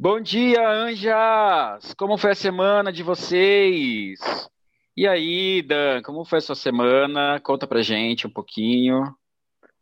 [0.00, 1.92] Bom dia, anjas!
[1.92, 4.18] Como foi a semana de vocês?
[4.96, 7.38] E aí, Dan, como foi a sua semana?
[7.44, 9.14] Conta pra gente um pouquinho.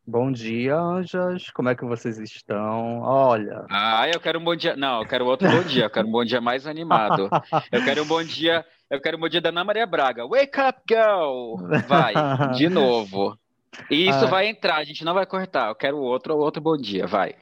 [0.05, 1.51] Bom dia, anjas.
[1.51, 3.01] Como é que vocês estão?
[3.01, 3.65] Olha.
[3.71, 4.75] Ah, eu quero um bom dia.
[4.75, 5.85] Não, eu quero outro bom dia.
[5.85, 7.31] Eu quero um bom dia mais animado.
[7.71, 8.67] Eu quero um bom dia.
[8.91, 10.27] Eu quero um bom dia da Ana Maria Braga.
[10.27, 11.59] Wake up, girl!
[11.87, 12.15] Vai,
[12.57, 13.39] de novo.
[13.89, 14.27] E isso ah.
[14.27, 15.69] vai entrar, a gente não vai cortar.
[15.69, 17.37] Eu quero outro, outro bom dia, vai.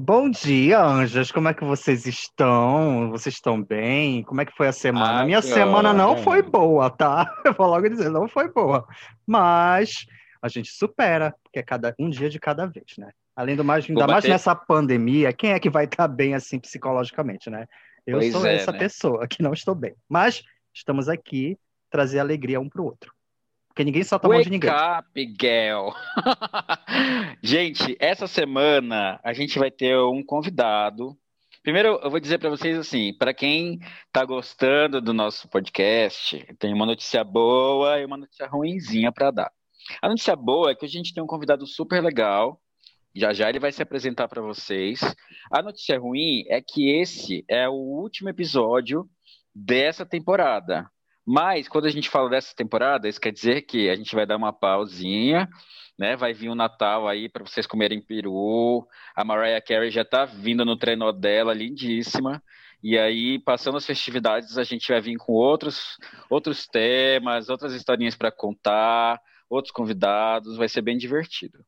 [0.00, 1.32] Bom dia, anjas.
[1.32, 3.10] Como é que vocês estão?
[3.10, 4.22] Vocês estão bem?
[4.22, 5.22] Como é que foi a semana?
[5.22, 7.28] Ah, Minha semana não foi boa, tá?
[7.44, 8.86] Eu vou logo dizer, não foi boa.
[9.26, 10.06] Mas
[10.40, 13.10] a gente supera, porque é cada um dia de cada vez, né?
[13.34, 17.50] Além do mais, ainda mais nessa pandemia, quem é que vai estar bem assim psicologicamente,
[17.50, 17.66] né?
[18.06, 18.78] Eu pois sou é, essa né?
[18.78, 19.96] pessoa que não estou bem.
[20.08, 21.58] Mas estamos aqui
[21.90, 23.12] trazer alegria um para o outro.
[23.78, 24.70] Porque ninguém solta a mão de ninguém.
[24.70, 25.90] up, girl.
[27.40, 31.16] gente, essa semana a gente vai ter um convidado.
[31.62, 36.74] Primeiro, eu vou dizer para vocês assim, para quem está gostando do nosso podcast, tem
[36.74, 39.52] uma notícia boa e uma notícia ruinzinha para dar.
[40.02, 42.60] A notícia boa é que a gente tem um convidado super legal.
[43.14, 44.98] Já já ele vai se apresentar para vocês.
[45.52, 49.08] A notícia ruim é que esse é o último episódio
[49.54, 50.90] dessa temporada.
[51.30, 54.38] Mas quando a gente fala dessa temporada, isso quer dizer que a gente vai dar
[54.38, 55.46] uma pausinha,
[55.98, 56.16] né?
[56.16, 58.88] Vai vir o um Natal aí para vocês comerem peru.
[59.14, 62.42] A Mariah Carey já está vindo no treino dela, lindíssima.
[62.82, 65.98] E aí, passando as festividades, a gente vai vir com outros,
[66.30, 71.62] outros temas, outras historinhas para contar, outros convidados, vai ser bem divertido.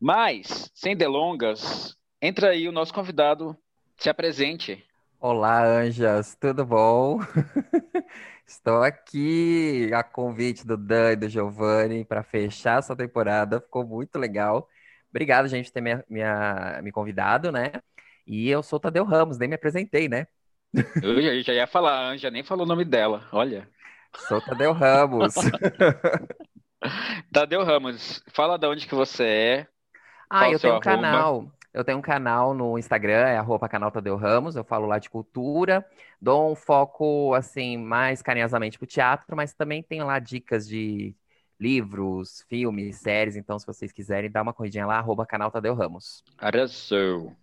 [0.00, 3.56] Mas, sem delongas, entra aí o nosso convidado,
[3.96, 4.84] se apresente.
[5.20, 7.20] Olá, Anjas, tudo bom?
[8.46, 13.60] Estou aqui a convite do Dan e do Giovanni para fechar essa temporada.
[13.60, 14.68] Ficou muito legal.
[15.10, 16.22] Obrigado, gente, por ter me, me,
[16.82, 17.72] me convidado, né?
[18.26, 20.26] E eu sou Tadeu Ramos, nem me apresentei, né?
[21.02, 23.68] Eu já ia falar, a Anja nem falou o nome dela, olha.
[24.28, 25.34] Sou Tadeu Ramos.
[27.32, 29.68] Tadeu Ramos, fala de onde que você é.
[30.28, 31.50] Ah, eu tenho um canal.
[31.74, 35.10] Eu tenho um canal no Instagram, é arroba canal Tadeu Ramos, eu falo lá de
[35.10, 35.84] cultura,
[36.22, 41.16] dou um foco, assim, mais carinhosamente pro teatro, mas também tenho lá dicas de
[41.58, 46.22] livros, filmes, séries, então se vocês quiserem, dá uma corridinha lá, arroba canal Tadeu Ramos.
[46.38, 47.34] Arrasou.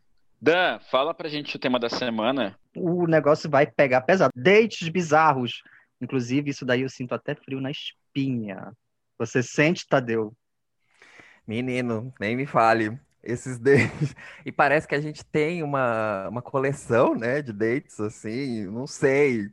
[0.41, 2.57] Dan, fala pra gente o tema da semana.
[2.73, 4.31] O negócio vai pegar pesado.
[4.33, 5.61] Dates bizarros.
[5.99, 8.71] Inclusive, isso daí eu sinto até frio na espinha.
[9.19, 10.33] Você sente, Tadeu?
[11.45, 14.15] Menino, nem me fale esses dates.
[14.45, 19.49] E parece que a gente tem uma, uma coleção, né, de dates, assim, não sei.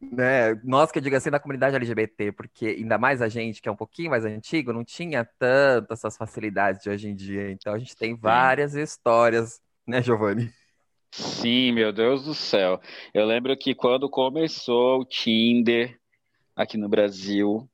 [0.00, 0.54] Né?
[0.62, 3.72] Nós que eu digo assim da comunidade LGBT, porque ainda mais a gente que é
[3.72, 7.50] um pouquinho mais antigo, não tinha tantas essas facilidades de hoje em dia.
[7.50, 8.82] Então a gente tem várias Sim.
[8.82, 10.52] histórias, né, Giovanni?
[11.10, 12.80] Sim, meu Deus do céu.
[13.14, 15.98] Eu lembro que quando começou o Tinder
[16.54, 17.68] aqui no Brasil,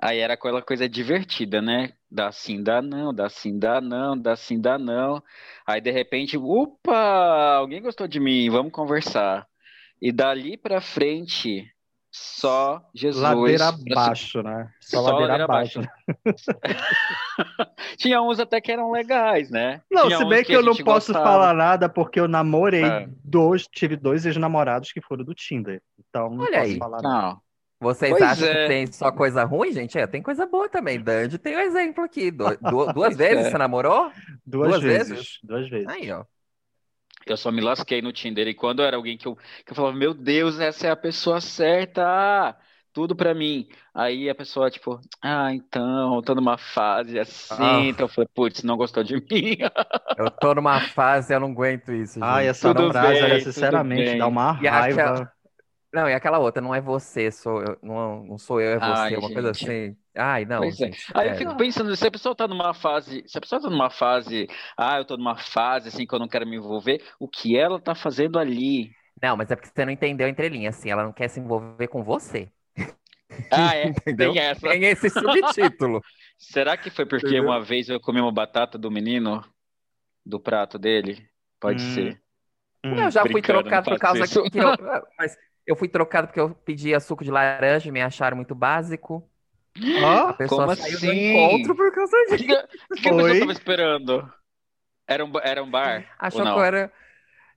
[0.00, 1.92] Aí era aquela coisa divertida, né?
[2.10, 5.22] Dá sim, dá não, dá sim, dá não, dá sim, dá não.
[5.64, 9.46] Aí de repente, opa, alguém gostou de mim, vamos conversar.
[10.02, 11.70] E dali pra frente,
[12.10, 13.22] só Jesus.
[13.22, 14.68] Ladeira abaixo, né?
[14.80, 15.80] Só, só ladeira, abaixo.
[17.96, 19.80] Tinha uns até que eram legais, né?
[19.88, 21.24] Não, Tinha se bem que, que eu não posso gostava.
[21.24, 23.08] falar nada porque eu namorei é.
[23.22, 25.80] dois, tive dois ex-namorados que foram do Tinder.
[26.08, 26.78] Então não Olha posso aí.
[26.78, 27.10] falar não.
[27.10, 27.40] nada.
[27.80, 28.52] Vocês pois acham é.
[28.52, 29.98] que tem só coisa ruim, gente?
[29.98, 31.00] É, tem coisa boa também.
[31.00, 32.30] Dandy tem um exemplo aqui.
[32.30, 33.50] Du du duas vezes é.
[33.50, 34.12] você namorou?
[34.44, 35.08] Duas, duas vezes.
[35.08, 35.38] vezes.
[35.42, 35.88] Duas vezes.
[35.88, 36.24] Aí, ó.
[37.26, 39.96] Eu só me lasquei no Tinder e quando era alguém que eu, que eu falava,
[39.96, 42.56] meu Deus, essa é a pessoa certa,
[42.92, 43.68] tudo pra mim.
[43.94, 47.80] Aí a pessoa, tipo, ah, então, tô numa fase assim, ah.
[47.84, 49.56] então eu falei, putz, não gostou de mim.
[50.16, 52.14] eu tô numa fase, eu não aguento isso.
[52.14, 52.24] Gente.
[52.24, 55.32] Ai, essa tudo frase, olha, sinceramente, dá uma e raiva.
[55.92, 59.00] Não, e aquela outra, não é você, sou eu, não, não sou eu, é você,
[59.00, 59.32] Ai, uma gente.
[59.32, 59.96] coisa assim.
[60.16, 60.84] Ai, não, pois é.
[60.86, 61.12] gente.
[61.12, 61.18] É.
[61.18, 63.90] Aí eu fico pensando, se a pessoa tá numa fase, se a pessoa tá numa
[63.90, 67.56] fase, ah, eu tô numa fase assim que eu não quero me envolver, o que
[67.56, 68.92] ela tá fazendo ali?
[69.20, 71.88] Não, mas é porque você não entendeu entre linhas, assim, ela não quer se envolver
[71.88, 72.48] com você.
[73.50, 73.88] Ah, é?
[73.88, 74.32] Entendeu?
[74.32, 74.68] Tem essa.
[74.68, 76.00] Tem esse subtítulo.
[76.38, 77.44] Será que foi porque Entendeu?
[77.44, 79.44] uma vez eu comi uma batata do menino
[80.24, 81.28] do prato dele?
[81.60, 81.94] Pode hum.
[81.94, 82.22] ser.
[82.84, 84.64] Hum, eu já fui trocado por causa que eu,
[85.18, 85.36] mas
[85.70, 89.24] eu fui trocado porque eu pedia suco de laranja e me acharam muito básico.
[89.78, 91.06] Oh, a pessoa como saiu assim?
[91.06, 92.34] do encontro por causa disso.
[92.90, 94.32] O que, que a pessoa estava esperando?
[95.06, 96.06] Era um, era um bar?
[96.18, 96.92] Achou que era.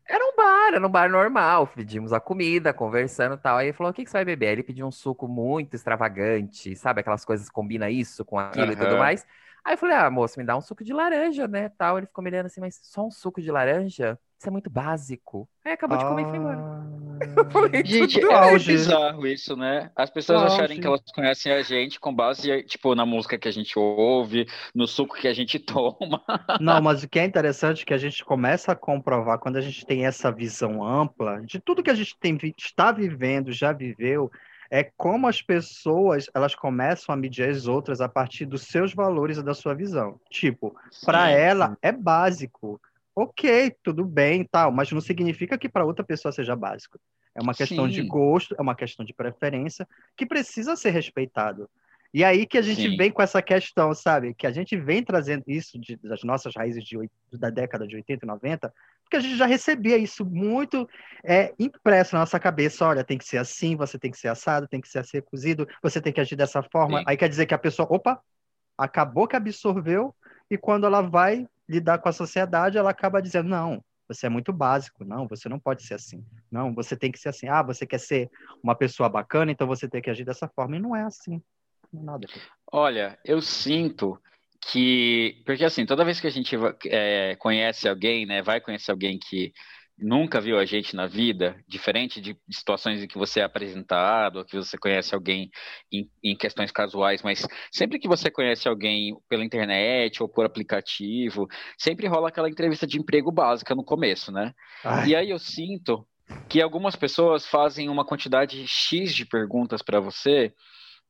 [0.08, 1.66] Era um bar, era um bar normal.
[1.66, 3.58] Pedimos a comida, conversando e tal.
[3.58, 4.48] Aí ele falou: o que, que você vai beber?
[4.48, 7.02] Aí ele pediu um suco muito extravagante, sabe?
[7.02, 8.74] Aquelas coisas que combina isso com aquilo uhum.
[8.74, 9.26] e tudo mais.
[9.66, 11.70] Aí eu falei: ah, moço, me dá um suco de laranja, né?
[11.70, 11.98] Tal.
[11.98, 14.20] Ele ficou me olhando assim, mas só um suco de laranja?
[14.44, 15.48] Isso é muito básico.
[15.64, 16.94] Aí acabou de comer e foi embora.
[17.24, 17.86] Ah.
[17.86, 18.74] gente, é auge.
[18.74, 19.90] bizarro isso, né?
[19.96, 20.56] As pessoas auge.
[20.56, 24.46] acharem que elas conhecem a gente com base, tipo, na música que a gente ouve,
[24.76, 26.22] no suco que a gente toma.
[26.60, 29.62] Não, mas o que é interessante é que a gente começa a comprovar quando a
[29.62, 34.30] gente tem essa visão ampla de tudo que a gente tem, está vivendo, já viveu,
[34.70, 39.38] é como as pessoas elas começam a medir as outras a partir dos seus valores
[39.38, 40.20] e da sua visão.
[40.30, 40.76] Tipo,
[41.06, 42.82] para ela é básico
[43.16, 47.00] ok, tudo bem, tal, mas não significa que para outra pessoa seja básico.
[47.36, 47.92] É uma questão Sim.
[47.92, 51.70] de gosto, é uma questão de preferência que precisa ser respeitado.
[52.14, 52.96] E aí que a gente Sim.
[52.96, 54.36] vem com essa questão, sabe?
[54.36, 56.98] Que a gente vem trazendo isso de, das nossas raízes de,
[57.32, 58.74] da década de 80 e 90,
[59.04, 60.88] porque a gente já recebia isso muito
[61.24, 62.86] é, impresso na nossa cabeça.
[62.86, 65.68] Olha, tem que ser assim, você tem que ser assado, tem que ser assim cozido,
[65.82, 67.00] você tem que agir dessa forma.
[67.00, 67.06] Sim.
[67.08, 68.22] Aí quer dizer que a pessoa, opa,
[68.78, 70.16] acabou que absorveu,
[70.52, 74.52] e quando ela vai lidar com a sociedade, ela acaba dizendo: não, você é muito
[74.52, 76.26] básico, não, você não pode ser assim.
[76.52, 77.48] Não, você tem que ser assim.
[77.48, 78.30] Ah, você quer ser
[78.62, 80.76] uma pessoa bacana, então você tem que agir dessa forma.
[80.76, 81.42] E não é assim.
[81.92, 82.28] Não é nada.
[82.72, 84.20] Olha, eu sinto
[84.62, 85.42] que.
[85.46, 86.56] Porque assim, toda vez que a gente
[86.88, 89.54] é, conhece alguém, né, vai conhecer alguém que
[90.04, 94.46] nunca viu a gente na vida, diferente de situações em que você é apresentado, ou
[94.46, 95.50] que você conhece alguém
[95.92, 101.48] em, em, questões casuais, mas sempre que você conhece alguém pela internet ou por aplicativo,
[101.78, 104.54] sempre rola aquela entrevista de emprego básica no começo, né?
[104.84, 105.10] Ai.
[105.10, 106.06] E aí eu sinto
[106.50, 110.54] que algumas pessoas fazem uma quantidade X de perguntas para você,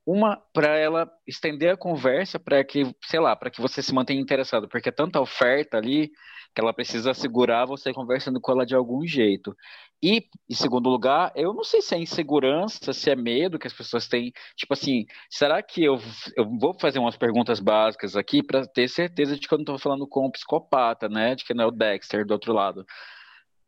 [0.06, 4.22] uma para ela estender a conversa para que, sei lá, para que você se mantenha
[4.22, 6.12] interessado, porque é tanta oferta ali
[6.54, 9.56] que ela precisa segurar você conversando com ela de algum jeito.
[10.02, 13.74] E, em segundo lugar, eu não sei se é insegurança, se é medo que as
[13.74, 14.34] pessoas têm.
[14.56, 15.98] Tipo assim, será que eu,
[16.36, 19.80] eu vou fazer umas perguntas básicas aqui para ter certeza de que eu não estou
[19.80, 21.36] falando com um psicopata, né?
[21.36, 22.86] De que não é o Dexter do outro lado.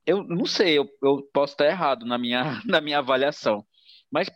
[0.05, 3.65] Eu não sei, eu, eu posso estar errado na minha, na minha avaliação.
[4.11, 4.29] Mas,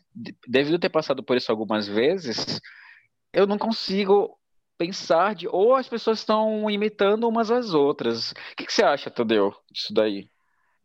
[0.48, 2.62] devido ter passado por isso algumas vezes,
[3.34, 4.39] eu não consigo
[4.80, 8.32] pensar de ou as pessoas estão imitando umas às outras.
[8.32, 10.30] O que, que você acha, Tadeu, disso daí?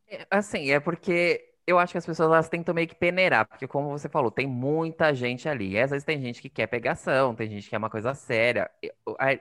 [0.08, 3.68] É, assim, é porque eu acho que as pessoas elas tentam meio que peneirar, porque
[3.68, 5.72] como você falou, tem muita gente ali.
[5.72, 8.68] E às vezes tem gente que quer pegação, tem gente que quer uma coisa séria.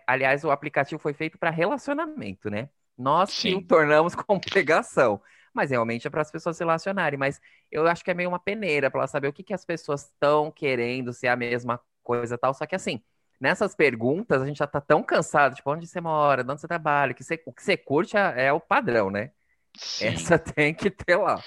[0.05, 2.69] Aliás, o aplicativo foi feito para relacionamento, né?
[2.95, 3.49] Nós Sim.
[3.49, 5.19] que o tornamos com pegação.
[5.51, 7.17] Mas realmente é para as pessoas se relacionarem.
[7.17, 7.41] Mas
[7.71, 10.51] eu acho que é meio uma peneira para saber o que, que as pessoas estão
[10.51, 12.53] querendo, se é a mesma coisa tal.
[12.53, 13.01] Só que assim,
[13.43, 17.11] nessas perguntas, a gente já tá tão cansado, tipo, onde você mora, onde você trabalha,
[17.11, 19.31] o que você, o que você curte é, é o padrão, né?
[19.75, 20.05] Sim.
[20.05, 21.43] Essa tem que ter lá.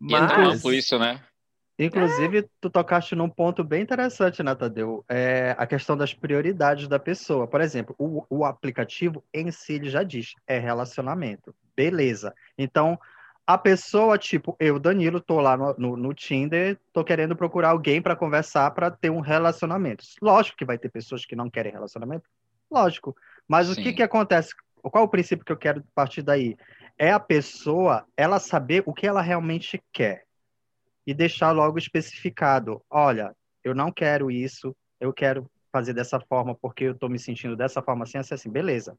[0.00, 0.64] Mas...
[0.64, 1.22] É isso, né?
[1.78, 2.44] Inclusive, é.
[2.60, 5.04] tu tocaste num ponto bem interessante, né, Tadeu?
[5.08, 7.46] É a questão das prioridades da pessoa.
[7.46, 11.54] Por exemplo, o, o aplicativo em si ele já diz, é relacionamento.
[11.76, 12.34] Beleza.
[12.58, 12.98] Então,
[13.48, 18.02] a pessoa, tipo, eu, Danilo, tô lá no, no, no Tinder, tô querendo procurar alguém
[18.02, 20.04] para conversar, para ter um relacionamento.
[20.20, 22.28] Lógico que vai ter pessoas que não querem relacionamento,
[22.70, 23.16] lógico.
[23.48, 23.72] Mas Sim.
[23.72, 24.54] o que que acontece?
[24.82, 26.58] Qual é o princípio que eu quero partir daí?
[26.98, 30.24] É a pessoa, ela saber o que ela realmente quer
[31.06, 32.82] e deixar logo especificado.
[32.90, 33.34] Olha,
[33.64, 37.80] eu não quero isso, eu quero fazer dessa forma porque eu tô me sentindo dessa
[37.80, 38.50] forma assim, assim, assim.
[38.50, 38.94] beleza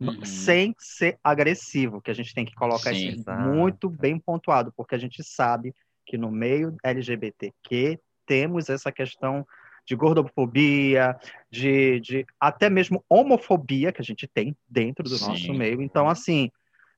[0.00, 0.24] uhum.
[0.24, 3.48] sem ser agressivo, que a gente tem que colocar Sim, isso exato.
[3.48, 5.74] muito bem pontuado, porque a gente sabe
[6.06, 9.46] que no meio LGBTQ temos essa questão
[9.84, 11.16] de gordofobia,
[11.50, 15.28] de, de até mesmo homofobia que a gente tem dentro do Sim.
[15.28, 15.80] nosso meio.
[15.80, 16.50] Então, assim,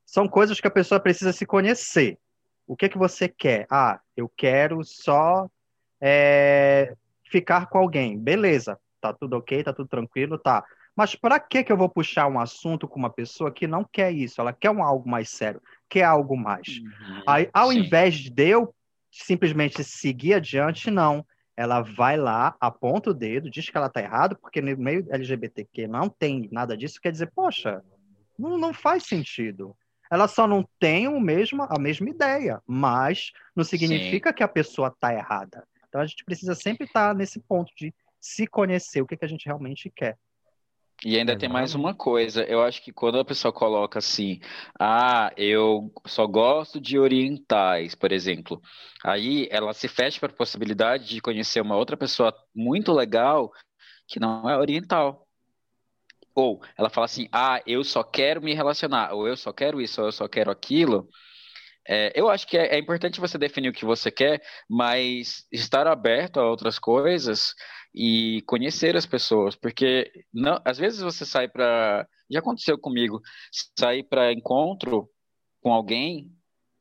[0.04, 2.18] são coisas que a pessoa precisa se conhecer.
[2.66, 3.66] O que que você quer?
[3.70, 5.48] Ah, eu quero só
[6.00, 6.96] é,
[7.30, 8.18] ficar com alguém.
[8.18, 10.64] Beleza, tá tudo ok, tá tudo tranquilo, tá.
[10.96, 14.12] Mas para que que eu vou puxar um assunto com uma pessoa que não quer
[14.12, 14.40] isso?
[14.40, 16.78] Ela quer um algo mais sério, quer algo mais.
[16.78, 17.78] Uhum, Aí, ao sim.
[17.78, 18.74] invés de eu
[19.10, 21.24] simplesmente seguir adiante, não.
[21.56, 25.86] Ela vai lá, aponta o dedo, diz que ela está errado, porque no meio LGBTQ
[25.86, 27.82] não tem nada disso, quer dizer, poxa,
[28.38, 29.76] não, não faz sentido.
[30.10, 34.34] Ela só não tem o mesmo, a mesma ideia, mas não significa Sim.
[34.34, 35.62] que a pessoa está errada.
[35.88, 39.24] Então a gente precisa sempre estar tá nesse ponto de se conhecer o que, que
[39.24, 40.16] a gente realmente quer.
[41.04, 44.38] E ainda tem mais uma coisa, eu acho que quando a pessoa coloca assim,
[44.78, 48.60] ah, eu só gosto de orientais, por exemplo,
[49.02, 53.50] aí ela se fecha para a possibilidade de conhecer uma outra pessoa muito legal
[54.06, 55.26] que não é oriental.
[56.34, 60.02] Ou ela fala assim, ah, eu só quero me relacionar, ou eu só quero isso,
[60.02, 61.08] ou eu só quero aquilo.
[61.92, 65.88] É, eu acho que é, é, importante você definir o que você quer, mas estar
[65.88, 67.52] aberto a outras coisas
[67.92, 73.20] e conhecer as pessoas, porque não, às vezes você sai para, já aconteceu comigo,
[73.76, 75.10] sair para encontro
[75.60, 76.30] com alguém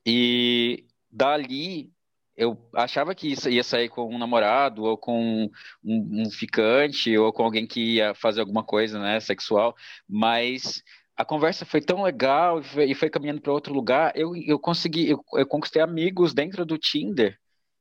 [0.05, 1.91] e dali
[2.37, 5.49] eu achava que ia sair com um namorado ou com
[5.83, 9.75] um, um, ficante ou com alguém que ia fazer alguma coisa, né, sexual,
[10.07, 10.81] mas
[11.19, 14.13] a conversa foi tão legal e foi, e foi caminhando para outro lugar.
[14.15, 17.37] Eu, eu consegui, eu, eu, conquistei amigos dentro do Tinder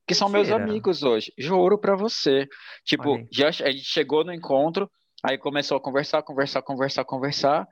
[0.09, 1.31] que são meus amigos hoje.
[1.39, 2.49] Juro para você.
[2.83, 4.91] Tipo, já, a gente chegou no encontro,
[5.23, 7.69] aí começou a conversar, conversar, conversar, conversar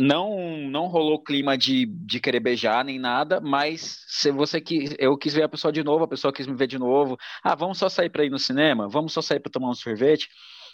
[0.00, 5.16] não não rolou clima de, de querer beijar nem nada, mas se você que eu
[5.16, 7.16] quis ver a pessoa de novo, a pessoa quis me ver de novo.
[7.42, 10.28] Ah, vamos só sair para ir no cinema, vamos só sair para tomar um sorvete.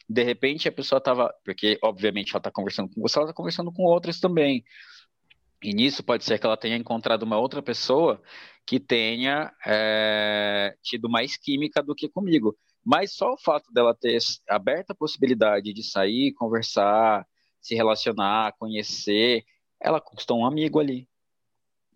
[0.08, 3.72] De repente a pessoa tava, porque obviamente ela está conversando com você, ela está conversando
[3.72, 4.64] com outras também.
[5.62, 8.20] E nisso pode ser que ela tenha encontrado uma outra pessoa
[8.66, 12.56] que tenha é, tido mais química do que comigo.
[12.84, 17.26] Mas só o fato dela ter aberto a possibilidade de sair, conversar,
[17.60, 19.44] se relacionar, conhecer,
[19.78, 21.09] ela conquistou um amigo ali.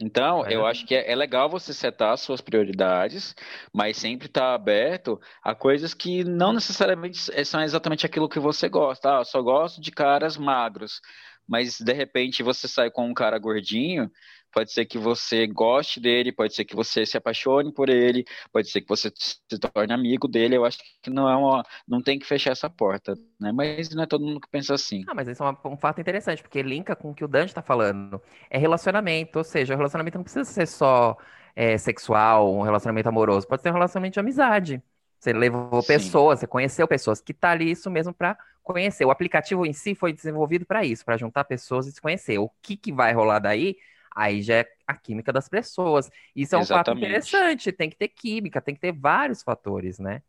[0.00, 0.54] Então, é.
[0.54, 3.34] eu acho que é, é, legal você setar suas prioridades,
[3.72, 8.68] mas sempre estar tá aberto a coisas que não necessariamente são exatamente aquilo que você
[8.68, 9.16] gosta.
[9.16, 11.00] Ah, eu só gosto de caras magros,
[11.46, 14.10] mas de repente você sai com um cara gordinho
[14.54, 18.70] Pode ser que você goste dele, pode ser que você se apaixone por ele, pode
[18.70, 20.56] ser que você se torne amigo dele.
[20.56, 23.50] Eu acho que não é uma, não tem que fechar essa porta, né?
[23.50, 25.02] Mas não é todo mundo que pensa assim.
[25.08, 27.62] Ah, mas isso é um fato interessante, porque linka com o que o Dante está
[27.62, 28.22] falando.
[28.48, 31.16] É relacionamento, ou seja, o relacionamento não precisa ser só
[31.56, 34.80] é, sexual, um relacionamento amoroso, pode ser um relacionamento de amizade.
[35.18, 35.88] Você levou Sim.
[35.88, 39.04] pessoas, você conheceu pessoas, que tá ali isso mesmo para conhecer.
[39.04, 42.38] O aplicativo em si foi desenvolvido para isso, para juntar pessoas e se conhecer.
[42.38, 43.76] O que, que vai rolar daí
[44.14, 46.08] Aí já é a química das pessoas.
[46.36, 46.86] Isso é um Exatamente.
[46.86, 47.72] fato interessante.
[47.72, 50.22] Tem que ter química, tem que ter vários fatores, né?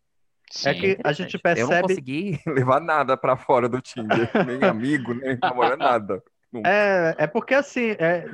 [0.49, 1.71] Sim, é que a gente percebe.
[1.71, 6.23] Eu não consegui levar nada para fora do Tinder, nem amigo, nem namorado, nada.
[6.65, 8.25] É, é porque assim, é,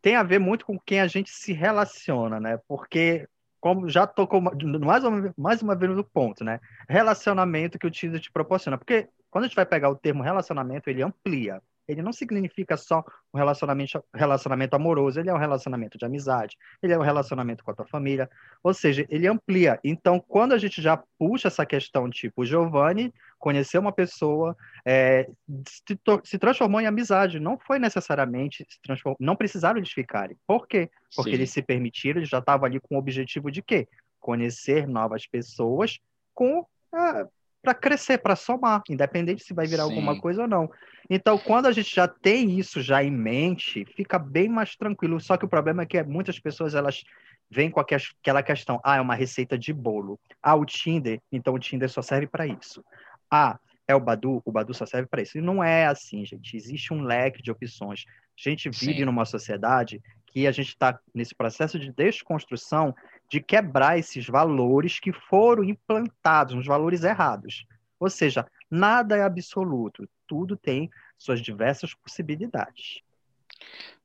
[0.00, 2.60] tem a ver muito com quem a gente se relaciona, né?
[2.68, 3.26] Porque,
[3.60, 6.60] como já tocou mais uma, mais uma vez no ponto, né?
[6.88, 8.78] Relacionamento que o Tinder te proporciona.
[8.78, 11.60] Porque quando a gente vai pegar o termo relacionamento, ele amplia
[11.90, 16.92] ele não significa só um relacionamento, relacionamento amoroso, ele é um relacionamento de amizade, ele
[16.92, 18.30] é um relacionamento com a tua família,
[18.62, 19.78] ou seja, ele amplia.
[19.82, 25.28] Então, quando a gente já puxa essa questão, tipo, Giovanni conheceu uma pessoa, é,
[25.66, 28.78] se, se, transformou em amizade, não foi necessariamente, se
[29.18, 30.36] não precisaram eles ficarem.
[30.46, 30.90] Por quê?
[31.14, 31.36] Porque Sim.
[31.36, 33.88] eles se permitiram, eles já estavam ali com o objetivo de quê?
[34.20, 35.98] Conhecer novas pessoas
[36.34, 37.26] com ah,
[37.62, 39.90] para crescer, para somar, independente se vai virar Sim.
[39.90, 40.70] alguma coisa ou não.
[41.08, 45.20] Então, quando a gente já tem isso já em mente, fica bem mais tranquilo.
[45.20, 47.02] Só que o problema é que muitas pessoas elas
[47.50, 50.18] vêm com aquela questão: ah, é uma receita de bolo.
[50.42, 52.84] Ah, o Tinder, então o Tinder só serve para isso.
[53.30, 55.36] Ah, é o Badu, o Badu só serve para isso.
[55.36, 56.56] E não é assim, gente.
[56.56, 58.04] Existe um leque de opções.
[58.06, 59.04] A gente vive Sim.
[59.04, 62.94] numa sociedade que a gente está nesse processo de desconstrução
[63.30, 67.64] de quebrar esses valores que foram implantados, uns valores errados.
[67.98, 73.00] Ou seja, nada é absoluto, tudo tem suas diversas possibilidades.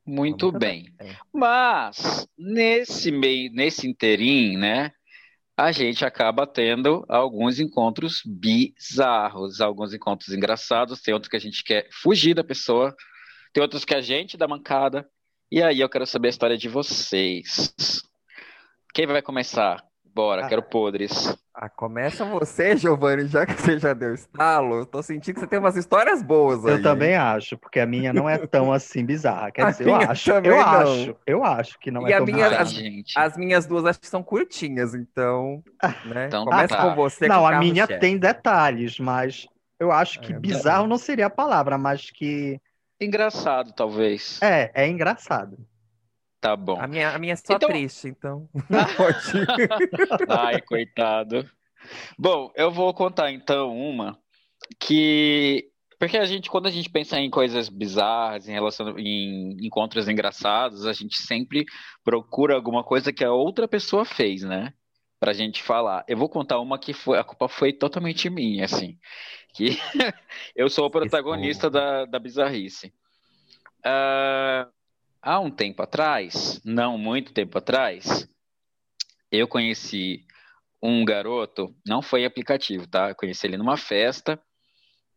[0.04, 0.92] Muito bem.
[0.96, 1.16] bem.
[1.32, 4.92] Mas nesse meio, nesse interim, né,
[5.56, 11.64] a gente acaba tendo alguns encontros bizarros, alguns encontros engraçados, tem outros que a gente
[11.64, 12.94] quer fugir da pessoa,
[13.52, 15.08] tem outros que a gente dá mancada.
[15.50, 17.72] E aí eu quero saber a história de vocês.
[18.96, 19.84] Quem vai começar?
[20.02, 21.36] Bora, ah, quero podres.
[21.54, 24.86] Ah, começa você, Giovanni, já que você já deu estalo.
[24.86, 26.72] Tô sentindo que você tem umas histórias boas aí.
[26.72, 29.50] Eu também acho, porque a minha não é tão assim bizarra.
[29.50, 30.60] Quer dizer, eu acho, eu não.
[30.60, 32.74] acho, eu acho que não e é tão minha, as,
[33.14, 35.62] as, minhas duas acho que são curtinhas, então,
[36.06, 36.28] né?
[36.28, 36.82] Então, começa tá.
[36.82, 37.28] com você.
[37.28, 39.46] Não, a minha tem detalhes, mas
[39.78, 42.58] eu acho que é, bizarro não seria a palavra, mas que
[42.98, 44.40] engraçado, talvez.
[44.40, 45.58] É, é engraçado.
[46.46, 46.80] Tá bom.
[46.80, 47.68] A minha, a minha é só então...
[47.68, 48.48] triste, então.
[50.30, 51.44] Ai, coitado.
[52.16, 54.16] Bom, eu vou contar então uma
[54.78, 55.68] que.
[55.98, 60.86] Porque a gente, quando a gente pensa em coisas bizarras, em relação em encontros engraçados,
[60.86, 61.64] a gente sempre
[62.04, 64.72] procura alguma coisa que a outra pessoa fez, né?
[65.18, 66.04] Pra gente falar.
[66.06, 68.96] Eu vou contar uma que foi, a culpa foi totalmente minha, assim.
[69.52, 69.70] Que
[70.54, 72.94] eu sou o protagonista da, da bizarrice.
[73.84, 74.75] Uh,
[75.26, 78.28] Há um tempo atrás, não muito tempo atrás,
[79.28, 80.24] eu conheci
[80.80, 83.08] um garoto, não foi aplicativo, tá?
[83.08, 84.40] Eu conheci ele numa festa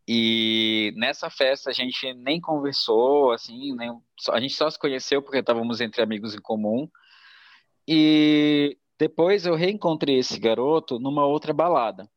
[0.08, 3.92] e nessa festa a gente nem conversou, assim, nem,
[4.32, 6.90] a gente só se conheceu porque estávamos entre amigos em comum.
[7.88, 12.10] E depois eu reencontrei esse garoto numa outra balada.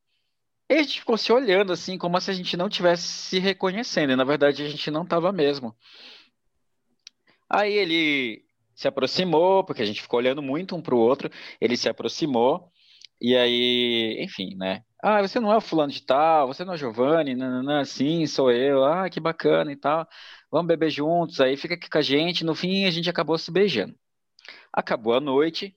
[0.67, 4.15] E a gente ficou se olhando assim, como se a gente não tivesse se reconhecendo.
[4.15, 5.77] E na verdade a gente não estava mesmo.
[7.53, 8.43] Aí ele
[8.75, 11.31] se aproximou, porque a gente ficou olhando muito um para o outro,
[11.61, 12.73] ele se aproximou,
[13.21, 14.83] e aí, enfim, né?
[15.03, 18.27] Ah, você não é o fulano de tal, você não é o Giovanni, não, sim,
[18.27, 20.09] sou eu, ah, que bacana e tal,
[20.51, 23.53] vamos beber juntos, aí fica aqui com a gente, no fim a gente acabou se
[23.53, 23.95] beijando.
[24.73, 25.77] Acabou a noite,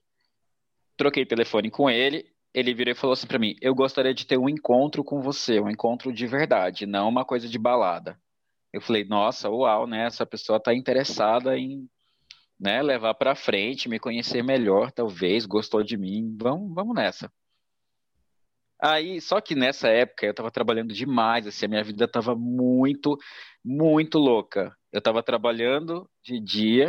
[0.96, 4.38] troquei telefone com ele, ele virou e falou assim para mim: Eu gostaria de ter
[4.38, 8.18] um encontro com você, um encontro de verdade, não uma coisa de balada.
[8.76, 10.04] Eu falei: Nossa, uau, né?
[10.04, 11.88] Essa pessoa está interessada em
[12.60, 17.32] né, levar para frente, me conhecer melhor, talvez, gostou de mim, vamos, vamos nessa.
[18.78, 23.16] Aí, só que nessa época eu estava trabalhando demais, assim, a minha vida estava muito,
[23.64, 24.76] muito louca.
[24.92, 26.88] Eu estava trabalhando de dia,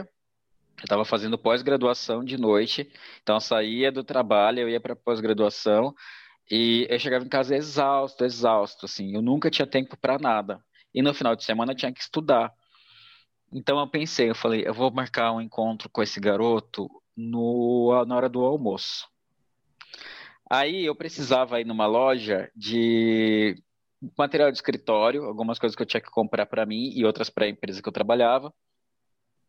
[0.80, 2.92] eu estava fazendo pós-graduação de noite,
[3.22, 5.96] então eu saía do trabalho, eu ia para pós-graduação
[6.52, 10.62] e eu chegava em casa exausto, exausto, assim, eu nunca tinha tempo para nada.
[10.98, 12.52] E no final de semana tinha que estudar.
[13.54, 18.16] Então eu pensei, eu falei, eu vou marcar um encontro com esse garoto no, na
[18.16, 19.08] hora do almoço.
[20.50, 23.62] Aí eu precisava ir numa loja de
[24.18, 27.46] material de escritório, algumas coisas que eu tinha que comprar para mim e outras para
[27.46, 28.52] a empresa que eu trabalhava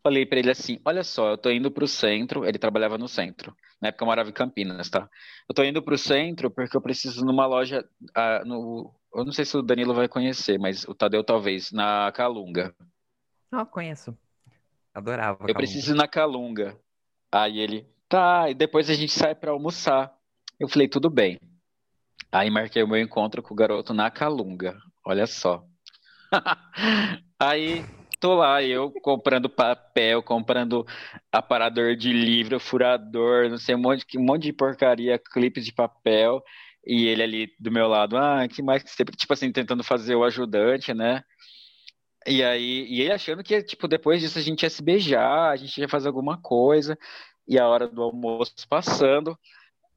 [0.08, 2.46] falei para ele assim: Olha só, eu tô indo para o centro.
[2.46, 3.54] Ele trabalhava no centro.
[3.80, 5.08] Na época eu morava em Campinas, tá?
[5.48, 7.86] Eu tô indo para o centro porque eu preciso numa loja.
[8.16, 12.10] Uh, no, eu não sei se o Danilo vai conhecer, mas o Tadeu talvez, na
[12.12, 12.74] Calunga.
[13.50, 14.16] Não, conheço.
[14.94, 15.32] Adorava.
[15.32, 15.54] Eu Calunga.
[15.54, 16.78] preciso ir na Calunga.
[17.32, 20.14] Aí ele, tá, e depois a gente sai para almoçar.
[20.58, 21.38] Eu falei, tudo bem.
[22.30, 24.76] Aí marquei o meu encontro com o garoto na Calunga.
[25.04, 25.64] Olha só.
[27.40, 27.84] Aí
[28.20, 30.86] tô lá, eu comprando papel, comprando
[31.32, 36.42] aparador de livro, furador, não sei, um monte, um monte de porcaria, clipes de papel,
[36.84, 39.04] e ele ali do meu lado, ah, que mais que você...
[39.04, 41.22] Tipo assim, tentando fazer o ajudante, né?
[42.26, 45.56] E aí, e ele achando que, tipo, depois disso a gente ia se beijar, a
[45.56, 46.98] gente ia fazer alguma coisa,
[47.46, 49.38] e a hora do almoço passando,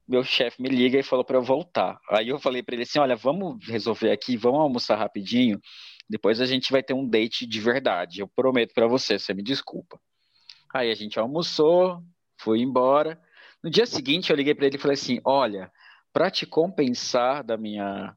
[0.08, 1.98] meu chefe me liga e falou para eu voltar.
[2.10, 5.60] Aí eu falei para ele assim, olha, vamos resolver aqui, vamos almoçar rapidinho,
[6.08, 8.20] depois a gente vai ter um date de verdade.
[8.20, 10.00] Eu prometo para você, você me desculpa.
[10.74, 12.02] Aí a gente almoçou,
[12.40, 13.20] foi embora.
[13.62, 15.70] No dia seguinte eu liguei para ele e falei assim: "Olha,
[16.12, 18.16] para te compensar da minha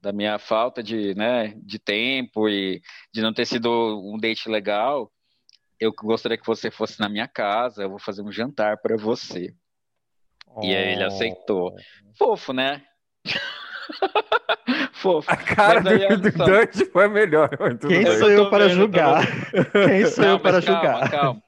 [0.00, 3.70] da minha falta de, né, de tempo e de não ter sido
[4.04, 5.10] um date legal,
[5.80, 9.54] eu gostaria que você fosse na minha casa, eu vou fazer um jantar para você".
[10.46, 10.62] Oh.
[10.62, 11.74] E aí ele aceitou.
[12.18, 12.82] Fofo, né?
[14.92, 15.30] Fofo.
[15.30, 17.48] A cara do, é do Dante foi melhor.
[17.80, 19.22] Quem sou eu, para vendo, julgar?
[19.72, 21.10] Quem sou eu para calma, julgar?
[21.10, 21.42] Calma.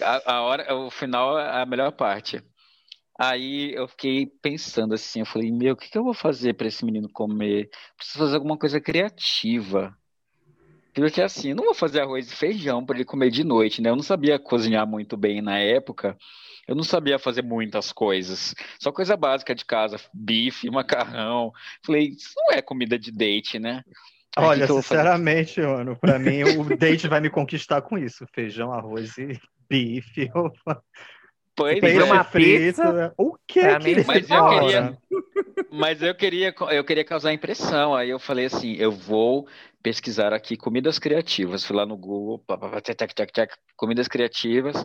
[0.00, 2.42] A, a, hora, o final é a melhor parte.
[3.18, 6.66] Aí eu fiquei pensando assim, eu falei, meu, o que, que eu vou fazer para
[6.66, 7.70] esse menino comer?
[7.96, 9.96] Preciso fazer alguma coisa criativa.
[10.92, 13.90] Porque assim, eu não vou fazer arroz e feijão para ele comer de noite, né?
[13.90, 16.16] Eu não sabia cozinhar muito bem na época.
[16.66, 18.54] Eu não sabia fazer muitas coisas.
[18.80, 21.52] Só coisa básica de casa, bife, macarrão.
[21.84, 23.82] Falei, isso não é comida de date, né?
[24.36, 29.38] Olha, sinceramente, mano, para mim o date vai me conquistar com isso: feijão, arroz e
[29.68, 30.30] bife.
[31.56, 32.02] Pois é.
[32.04, 32.92] uma pizza.
[32.92, 33.12] Né?
[33.16, 34.98] O que é que mas eu queria,
[35.70, 37.94] mas eu queria, eu queria causar impressão.
[37.94, 39.46] Aí eu falei assim, eu vou
[39.82, 41.64] pesquisar aqui comidas criativas.
[41.64, 42.44] Fui lá no Google,
[43.76, 44.84] comidas criativas.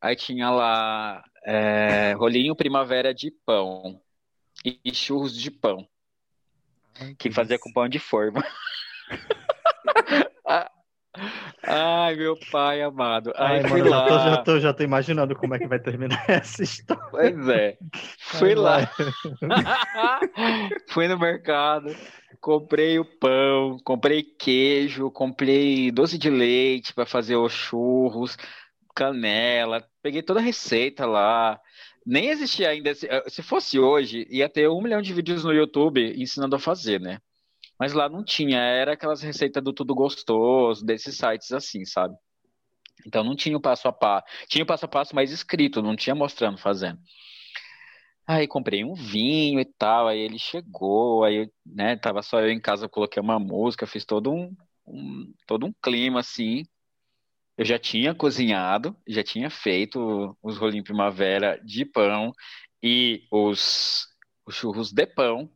[0.00, 4.00] Aí tinha lá é, rolinho primavera de pão
[4.64, 5.88] e churros de pão.
[7.00, 8.44] Ai, que, que fazia com pão de forma.
[11.64, 13.32] Ai, meu pai amado.
[13.36, 14.08] Ai, fui mano, lá.
[14.08, 17.02] Eu já tô, já tô imaginando como é que vai terminar essa história.
[17.10, 17.78] Pois é.
[18.18, 18.90] Fui Ai, lá.
[20.88, 21.94] fui no mercado,
[22.40, 28.36] comprei o pão, comprei queijo, comprei doce de leite para fazer os churros,
[28.94, 31.58] canela, peguei toda a receita lá.
[32.06, 32.90] Nem existia ainda.
[32.90, 37.00] Eh, se fosse hoje, ia ter um milhão de vídeos no YouTube ensinando a fazer,
[37.00, 37.18] né?
[37.78, 42.16] Mas lá não tinha, era aquelas receitas do tudo gostoso, desses sites assim, sabe?
[43.06, 44.26] Então não tinha o passo a passo.
[44.48, 46.98] Tinha o passo a passo mais escrito, não tinha mostrando fazendo.
[48.26, 52.60] Aí comprei um vinho e tal, aí ele chegou, aí, né, tava só eu em
[52.60, 54.54] casa, coloquei uma música, fiz todo um,
[54.86, 56.64] um todo um clima assim.
[57.56, 62.32] Eu já tinha cozinhado, já tinha feito os rolinhos primavera de pão
[62.82, 64.06] e os,
[64.46, 65.50] os churros de pão.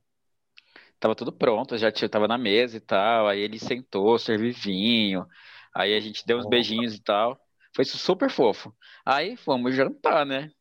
[1.03, 3.27] Tava tudo pronto, já tinha, tava na mesa e tal.
[3.27, 5.27] Aí ele sentou, serviu vinho.
[5.75, 7.37] Aí a gente deu uns beijinhos e tal.
[7.75, 8.73] Foi super fofo.
[9.05, 10.53] Aí fomos jantar, né?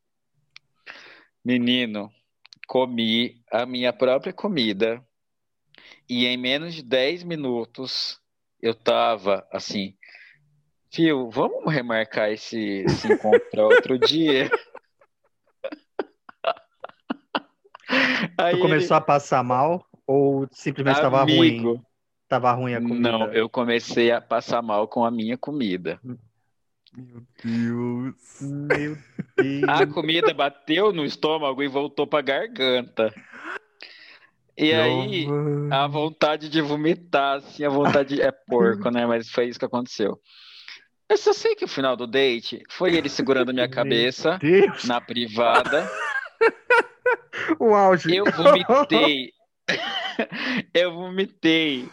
[1.44, 2.10] Menino,
[2.66, 5.00] comi a minha própria comida
[6.10, 8.20] e em menos de 10 minutos
[8.60, 9.96] eu tava assim
[10.90, 14.50] Fio, vamos remarcar esse, esse encontro para outro dia?
[18.36, 19.02] Aí tu começou ele...
[19.02, 21.80] a passar mal ou simplesmente estava ruim?
[22.28, 23.10] Tava ruim a comida?
[23.10, 25.98] Não, eu comecei a passar mal com a minha comida.
[26.94, 28.40] Meu Deus.
[28.40, 28.98] Meu
[29.36, 29.68] Deus.
[29.68, 33.12] A comida bateu no estômago e voltou pra garganta.
[34.56, 35.26] E aí,
[35.70, 39.06] a vontade de vomitar, assim, a vontade é porco, né?
[39.06, 40.20] Mas foi isso que aconteceu.
[41.08, 44.38] Eu só sei que o final do date foi ele segurando minha cabeça
[44.84, 45.90] na privada.
[47.58, 48.14] O auge.
[48.14, 49.32] Eu vomitei.
[50.74, 51.88] eu vomitei.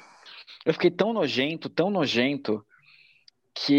[0.65, 2.65] Eu fiquei tão nojento, tão nojento,
[3.53, 3.73] que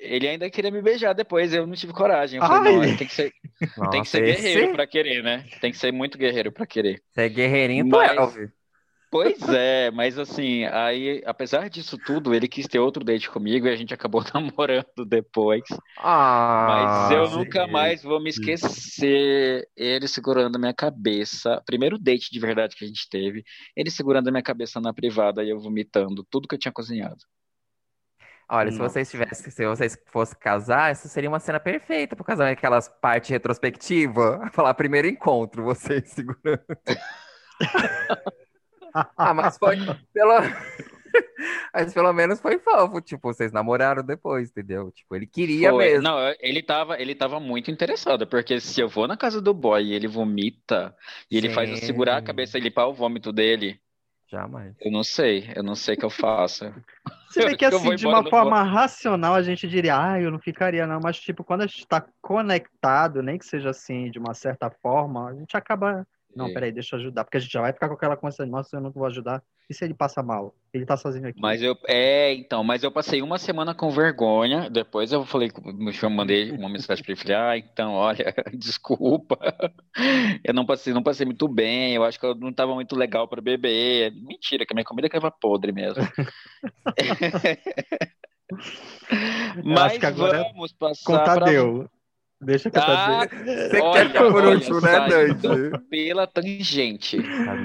[0.00, 1.52] ele ainda queria me beijar depois.
[1.52, 2.40] Eu não tive coragem.
[2.40, 3.32] Eu falei, não, tem que ser,
[3.76, 4.72] Nossa, tem que ser guerreiro esse...
[4.72, 5.44] pra querer, né?
[5.60, 7.02] Tem que ser muito guerreiro pra querer.
[7.10, 8.36] Você é guerreirinho, mas...
[9.12, 13.70] Pois é, mas assim, aí, apesar disso tudo, ele quis ter outro date comigo e
[13.70, 15.64] a gente acabou namorando depois.
[15.98, 17.36] Ah, mas eu sim.
[17.36, 21.62] nunca mais vou me esquecer ele segurando a minha cabeça.
[21.66, 23.44] Primeiro date de verdade que a gente teve,
[23.76, 27.20] ele segurando a minha cabeça na privada e eu vomitando tudo que eu tinha cozinhado.
[28.48, 32.56] Olha, se vocês tivessem, se vocês fossem casar, essa seria uma cena perfeita pro casamento,
[32.56, 36.64] aquelas partes retrospectiva, falar primeiro encontro, vocês segurando.
[38.94, 39.76] ah, mas foi
[40.12, 40.32] pelo...
[41.74, 44.90] mas pelo menos foi fofo, tipo, vocês namoraram depois, entendeu?
[44.90, 45.84] Tipo, ele queria foi.
[45.84, 46.02] mesmo.
[46.02, 49.82] Não, ele tava, ele tava muito interessado, porque se eu vou na casa do boy
[49.82, 50.94] e ele vomita,
[51.30, 51.54] e ele Sim.
[51.54, 53.80] faz eu segurar a cabeça e limpar o vômito dele,
[54.32, 54.74] Jamais.
[54.80, 56.64] Eu não sei, eu não sei o que eu faço.
[57.28, 60.86] Se bem que assim, de uma forma racional, a gente diria, ah, eu não ficaria
[60.86, 64.70] não, mas tipo, quando a gente está conectado, nem que seja assim, de uma certa
[64.70, 66.52] forma, a gente acaba não, é.
[66.52, 67.24] peraí, deixa eu ajudar.
[67.24, 69.42] Porque a gente já vai ficar com aquela consciência, nossa, eu não vou ajudar.
[69.68, 70.54] E se ele passa mal?
[70.72, 71.40] Ele tá sozinho aqui.
[71.40, 74.68] Mas eu, é, então, mas eu passei uma semana com vergonha.
[74.68, 75.50] Depois eu falei,
[76.02, 79.38] eu mandei uma mensagem para ele, falei, ah, então, olha, desculpa.
[80.44, 81.94] Eu não passei, não passei muito bem.
[81.94, 84.12] Eu acho que eu não tava muito legal para beber.
[84.12, 86.02] Mentira, que a minha comida que podre mesmo.
[89.64, 91.78] mas vamos passar com Tadeu.
[91.78, 92.01] Pra...
[92.42, 95.78] Deixa que eu ah, Você olha, quer por último, né, Dante?
[95.88, 97.18] Pela tangente.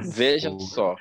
[0.03, 0.95] Veja só.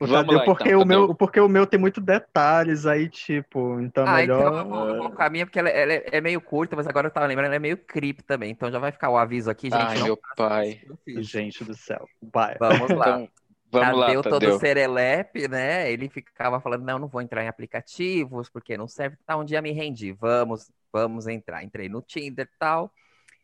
[0.00, 3.80] O Vamos lá, porque, então, o meu, porque o meu tem muito detalhes aí, tipo,
[3.80, 4.40] então ah, melhor...
[4.40, 7.10] Então eu vou colocar a minha, porque ela, ela, é meio curta, mas agora eu
[7.10, 9.82] tava lembrando, ela é meio creep também, então já vai ficar o aviso aqui, gente.
[9.82, 10.80] Ai, meu pai.
[11.04, 12.08] Gente do céu.
[12.32, 12.54] Vai.
[12.60, 13.08] Vamos lá.
[13.08, 13.28] Então,
[13.72, 14.40] vamos Tadeu lá, Tadeu.
[14.40, 15.90] todo serelepe, né?
[15.90, 19.16] Ele ficava falando, não, não vou entrar em aplicativos, porque não serve.
[19.26, 21.64] Tá, um dia me rendi, vamos, vamos entrar.
[21.64, 22.92] Entrei no Tinder e tal.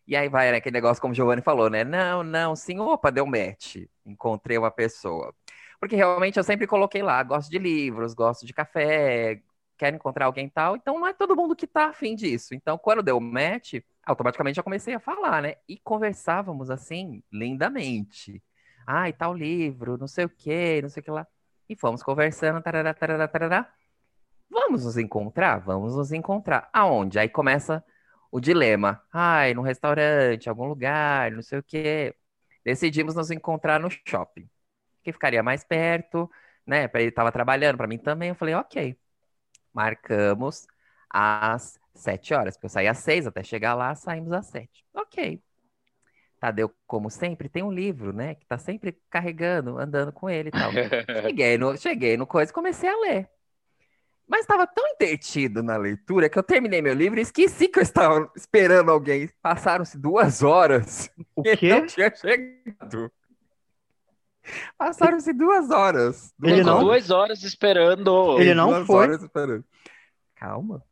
[0.07, 1.83] E aí vai, né, aquele negócio como o Giovanni falou, né?
[1.85, 3.77] Não, não, sim, opa, deu match.
[4.05, 5.35] Encontrei uma pessoa.
[5.81, 9.43] Porque realmente eu sempre coloquei lá, gosto de livros, gosto de café,
[9.79, 10.77] quero encontrar alguém tal.
[10.77, 12.55] Então não é todo mundo que tá afim disso.
[12.55, 15.57] Então, quando deu match, automaticamente já comecei a falar, né?
[15.69, 18.43] E conversávamos assim, lindamente.
[18.87, 21.27] Ah, e tal livro, não sei o que, não sei o que lá.
[21.69, 23.73] E fomos conversando, tarará, tarará, tarará.
[24.51, 25.59] Vamos nos encontrar?
[25.61, 26.69] Vamos nos encontrar.
[26.73, 27.19] Aonde?
[27.19, 27.85] Aí começa
[28.35, 29.01] o dilema.
[29.13, 32.13] Ai, num restaurante, algum lugar, não sei o quê.
[32.65, 34.51] Decidimos nos encontrar no shopping,
[35.05, 36.29] que ficaria mais perto,
[36.67, 36.91] né?
[36.95, 38.31] Ele estava trabalhando, para mim também.
[38.31, 38.99] Eu falei, ok.
[39.73, 40.67] Marcamos
[41.09, 44.85] às sete horas, porque eu saí às seis, até chegar lá, saímos às sete.
[44.93, 45.41] Ok.
[46.41, 48.35] Tadeu, como sempre, tem um livro, né?
[48.35, 50.73] Que tá sempre carregando, andando com ele e tal.
[51.23, 53.31] cheguei no, cheguei no coisa e comecei a ler.
[54.27, 57.83] Mas estava tão entretido na leitura que eu terminei meu livro e esqueci que eu
[57.83, 59.29] estava esperando alguém.
[59.43, 61.11] Passaram-se duas horas.
[61.37, 61.69] O quê?
[61.69, 63.13] não tinha chegado.
[64.79, 66.33] Passaram-se duas horas.
[66.39, 66.81] Duas Ele não?
[66.81, 68.39] Duas horas esperando.
[68.41, 69.09] Ele não duas foi.
[70.35, 70.83] Calma.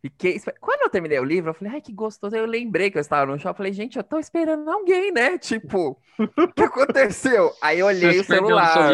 [0.00, 0.40] Fiquei...
[0.60, 2.34] Quando eu terminei o livro, eu falei, ai, que gostoso.
[2.34, 3.48] Aí eu lembrei que eu estava no shopping.
[3.48, 5.38] Eu falei, gente, eu tô esperando alguém, né?
[5.38, 7.52] Tipo, o que aconteceu?
[7.62, 8.92] Aí eu olhei Você o celular.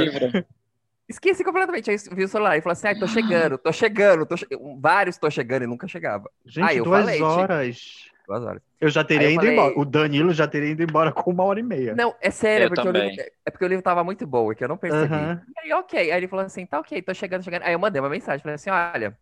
[1.09, 1.90] Esqueci completamente.
[1.90, 4.47] Aí vi o celular e falou assim: ah, tô chegando, tô chegando, tô che...
[4.79, 6.31] vários tô chegando e nunca chegava.
[6.44, 8.11] Gente, aí eu duas falei, horas.
[8.27, 8.62] Duas horas.
[8.79, 9.53] Eu já teria ido falei...
[9.55, 9.79] embora.
[9.79, 11.94] O Danilo já teria ido embora com uma hora e meia.
[11.94, 14.55] Não, é sério, é porque o livro, é porque o livro tava muito bom, é
[14.55, 15.14] que eu não percebi.
[15.14, 15.40] Uhum.
[15.59, 15.99] Aí, ok.
[15.99, 17.62] Aí ele falou assim: tá ok, tô chegando, chegando.
[17.62, 19.16] Aí eu mandei uma mensagem, falei assim: olha,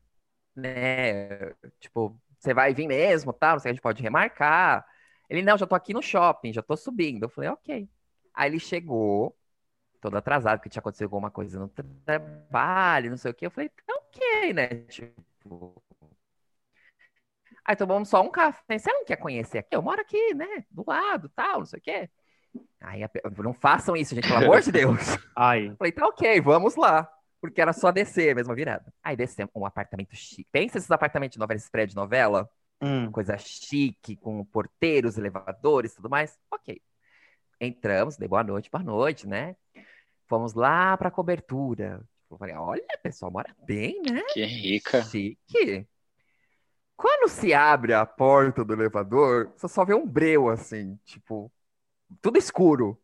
[0.56, 3.54] né, tipo, você vai vir mesmo, tá?
[3.54, 4.84] a gente pode remarcar.
[5.28, 7.24] Ele, não, já tô aqui no shopping, já tô subindo.
[7.24, 7.88] Eu falei, ok.
[8.34, 9.36] Aí ele chegou,
[10.06, 13.46] todo atrasado, porque tinha acontecido alguma coisa no trabalho, não sei o que.
[13.46, 14.68] Eu falei, tá ok, né?
[14.88, 15.82] Tipo.
[17.64, 18.78] Aí tomamos só um café.
[18.78, 19.74] Você não quer conhecer aqui?
[19.74, 20.64] Eu moro aqui, né?
[20.70, 22.08] Do lado, tal, não sei o quê.
[22.80, 23.00] Aí,
[23.38, 25.00] não façam isso, gente, pelo amor de Deus.
[25.34, 25.74] Aí.
[25.76, 27.10] Falei, tá ok, vamos lá.
[27.40, 28.92] porque era só descer, mesma virada.
[29.02, 30.46] Aí descemos um apartamento chique.
[30.52, 32.48] Pensa esses apartamentos de novela, esses prédios de novela.
[32.80, 33.10] Hum.
[33.10, 36.38] Coisa chique, com porteiros, elevadores, tudo mais.
[36.48, 36.80] Ok.
[37.60, 39.56] Entramos, dei boa noite, boa noite, né?
[40.26, 42.02] Fomos lá pra cobertura.
[42.30, 44.22] Eu falei, olha, pessoal mora bem, né?
[44.32, 45.02] Que rica.
[45.04, 45.86] Chique.
[46.96, 51.52] Quando se abre a porta do elevador, você só vê um breu, assim, tipo,
[52.20, 52.98] tudo escuro.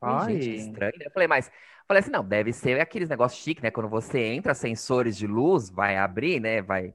[0.00, 0.40] Ai.
[0.40, 1.06] Gente, estranho, né?
[1.06, 1.50] Eu falei, mas
[1.86, 3.70] Falei assim, não, deve ser aqueles negócios chiques, né?
[3.70, 6.62] Quando você entra, sensores de luz, vai abrir, né?
[6.62, 6.94] Vai.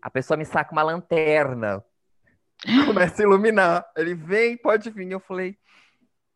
[0.00, 1.84] A pessoa me saca uma lanterna.
[2.86, 3.84] Começa a iluminar.
[3.96, 5.10] Ele vem, pode vir.
[5.10, 5.58] Eu falei,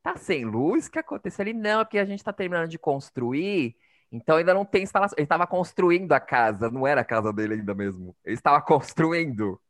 [0.07, 0.87] tá sem luz?
[0.87, 1.42] O que aconteceu?
[1.45, 3.77] Ele, não, é porque a gente tá terminando de construir.
[4.11, 5.16] Então ainda não tem instalação.
[5.19, 8.16] Ele estava construindo a casa, não era a casa dele ainda mesmo.
[8.25, 9.61] Ele estava construindo.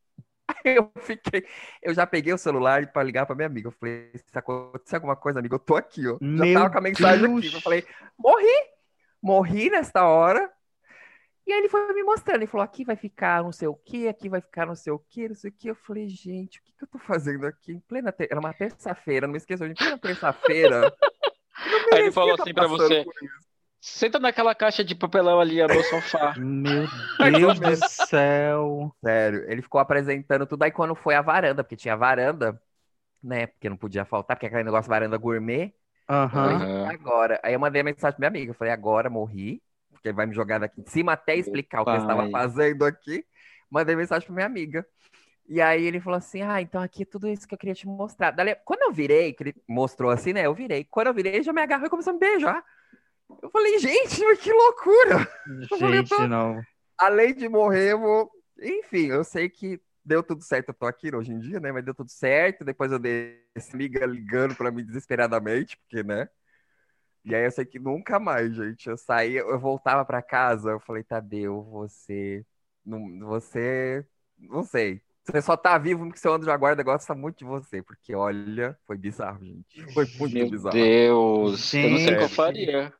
[0.65, 1.45] Aí eu fiquei,
[1.83, 3.69] eu já peguei o celular para ligar para minha amiga.
[3.69, 6.19] Eu falei, se acontecer alguma coisa, amiga, eu tô aqui, ó.
[6.21, 7.47] Meu já tava com a mensagem Deus.
[7.47, 7.57] aqui.
[7.57, 7.85] Eu falei,
[8.19, 8.55] morri,
[9.23, 10.53] morri nesta hora.
[11.47, 14.09] E aí ele foi me mostrando, ele falou, aqui vai ficar não sei o que,
[14.09, 15.71] aqui vai ficar não sei o que, não sei o que.
[15.71, 17.73] Eu falei, gente, o que, que eu tô fazendo aqui?
[17.73, 18.29] Em plena, ter...
[18.31, 20.93] era uma terça-feira, não me esqueça, em plena terça-feira.
[21.93, 23.07] Aí ele falou assim para você,
[23.89, 26.35] Senta naquela caixa de papelão ali no sofá.
[26.37, 26.89] Meu
[27.31, 28.93] Deus do céu.
[29.05, 30.65] Sério, ele ficou apresentando tudo.
[30.65, 32.61] Aí quando foi a varanda, porque tinha varanda,
[33.23, 33.47] né?
[33.47, 35.73] Porque não podia faltar, porque aquele negócio varanda gourmet.
[36.11, 36.89] Uhum.
[36.89, 37.41] Agora.
[37.45, 38.51] Aí eu mandei a mensagem pra minha amiga.
[38.51, 39.63] Eu falei, agora morri.
[40.07, 42.85] Porque ele vai me jogar daqui de cima até explicar o que eu estava fazendo
[42.85, 43.25] aqui.
[43.69, 44.87] Mandei mensagem pra minha amiga.
[45.49, 47.87] E aí ele falou assim: Ah, então aqui é tudo isso que eu queria te
[47.87, 48.31] mostrar.
[48.31, 50.47] Dali, quando eu virei, que ele mostrou assim, né?
[50.47, 50.85] Eu virei.
[50.85, 52.63] Quando eu virei, já me agarrou e começou a me beijar.
[53.43, 55.29] Eu falei, gente, que loucura!
[55.67, 56.29] Gente, falei, tô...
[56.29, 56.61] não.
[56.97, 58.31] Além de morrer, eu vou.
[58.63, 61.73] Enfim, eu sei que deu tudo certo, eu tô aqui hoje em dia, né?
[61.73, 62.65] Mas deu tudo certo.
[62.65, 66.29] Depois eu dei esse liga ligando para mim desesperadamente, porque, né?
[67.27, 68.89] E aí eu sei que nunca mais, gente.
[68.89, 72.47] Eu saí, eu voltava para casa, eu falei, Tadeu, você.
[72.85, 74.07] Não, você.
[74.39, 75.03] Não sei.
[75.25, 77.83] Você só tá vivo porque seu anjo de guarda gosta muito de você.
[77.83, 79.93] Porque, olha, foi bizarro, gente.
[79.93, 80.77] Foi muito Meu bizarro.
[80.77, 81.85] Meu Deus, gente.
[81.85, 82.95] eu não sei o que eu faria.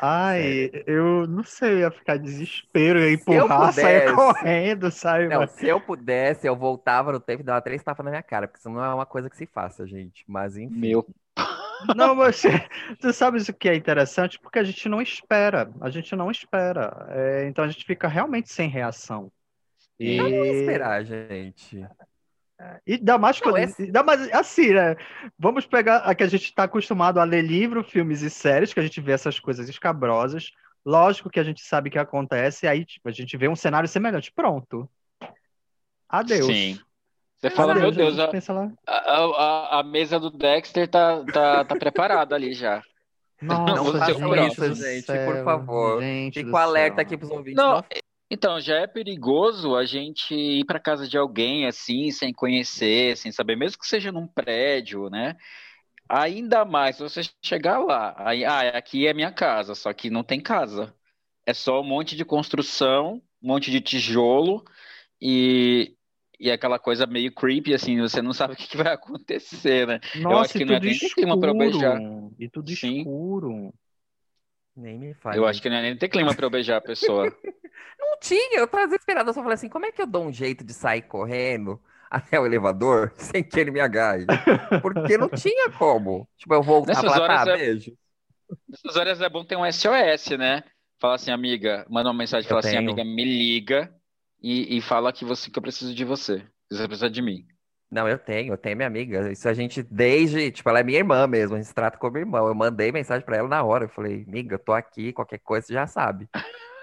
[0.00, 5.26] Ai, eu não sei, eu ia ficar desespero, ia empurrar, pudesse, sair correndo, sabe?
[5.26, 8.46] Não, se eu pudesse, eu voltava no tempo e dava três tapas na minha cara,
[8.46, 10.24] porque isso não é uma coisa que se faça, gente.
[10.28, 10.78] Mas enfim.
[10.78, 11.04] Meu.
[11.96, 12.42] Não, mas
[13.00, 14.38] tu sabes o que é interessante?
[14.38, 17.06] Porque a gente não espera, a gente não espera.
[17.10, 19.30] É, então a gente fica realmente sem reação.
[19.98, 20.16] E...
[20.16, 21.86] Não esperar, gente.
[22.84, 23.90] E dá mais, não, esse...
[23.90, 24.96] dá mais assim, né?
[25.38, 28.80] Vamos pegar a que a gente está acostumado a ler livro, filmes e séries, que
[28.80, 30.50] a gente vê essas coisas escabrosas.
[30.84, 34.32] Lógico que a gente sabe que acontece, aí tipo, a gente vê um cenário semelhante.
[34.32, 34.90] Pronto.
[36.08, 36.46] Adeus.
[36.46, 36.80] Sim.
[37.40, 38.30] Você fala, meu Deus, a,
[38.86, 42.82] a, a, a, mesa do Dexter tá, tá, tá preparada ali já.
[43.40, 46.02] Nossa, não façam isso, gente, por favor.
[46.02, 47.54] Gente Fico alerta aqui pros ouvintes.
[47.54, 47.84] Não, não
[48.30, 53.32] então, já é perigoso a gente ir para casa de alguém assim, sem conhecer, sem
[53.32, 55.36] saber, mesmo que seja num prédio, né?
[56.08, 60.22] Ainda mais se você chegar lá, aí, ah, aqui é minha casa, só que não
[60.22, 60.94] tem casa.
[61.46, 64.62] É só um monte de construção, um monte de tijolo
[65.20, 65.96] e,
[66.38, 70.00] e aquela coisa meio creepy, assim, você não sabe o que, que vai acontecer, né?
[70.16, 72.00] Nossa, Eu acho que não é nem escuro, clima para beijar.
[72.38, 72.98] E tudo Sim.
[72.98, 73.74] escuro.
[74.76, 75.36] Nem me faz.
[75.36, 77.24] Eu acho que não é nem ter clima para eu beijar a pessoa.
[77.98, 79.30] Não tinha, eu tava desesperado.
[79.30, 82.38] Eu só falei assim: como é que eu dou um jeito de sair correndo até
[82.38, 84.24] o elevador sem que ele me agarre?
[84.80, 86.28] Porque não tinha como.
[86.36, 87.56] Tipo, eu vou Nessas falar, horas tá, é...
[87.56, 87.92] beijo.
[88.68, 90.62] Nessas horas é bom ter um SOS, né?
[91.00, 93.92] Fala assim, amiga, manda uma mensagem, fala assim, amiga, me liga
[94.40, 96.44] e, e fala que, você, que eu preciso de você.
[96.70, 97.46] Você precisa de mim.
[97.90, 99.32] Não, eu tenho, eu tenho minha amiga.
[99.32, 102.18] Isso a gente, desde, tipo, ela é minha irmã mesmo, a gente se trata como
[102.18, 102.46] irmão.
[102.46, 105.66] Eu mandei mensagem para ela na hora, eu falei, amiga, eu tô aqui, qualquer coisa
[105.66, 106.28] você já sabe.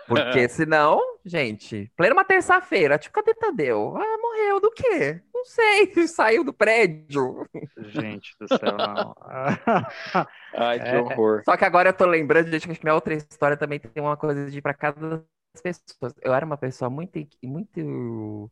[0.08, 3.96] Porque senão, gente, plena uma terça-feira, tipo, cadê Tadeu?
[3.96, 5.22] Ah, morreu do quê?
[5.32, 7.48] Não sei, saiu do prédio.
[7.78, 9.16] Gente do céu, não.
[10.56, 11.44] Ai, que é, horror.
[11.46, 14.50] Só que agora eu tô lembrando, gente, que minha outra história também tem uma coisa
[14.50, 15.24] de ir pra cada
[15.62, 16.14] pessoas.
[16.22, 18.52] Eu era uma pessoa muito, muito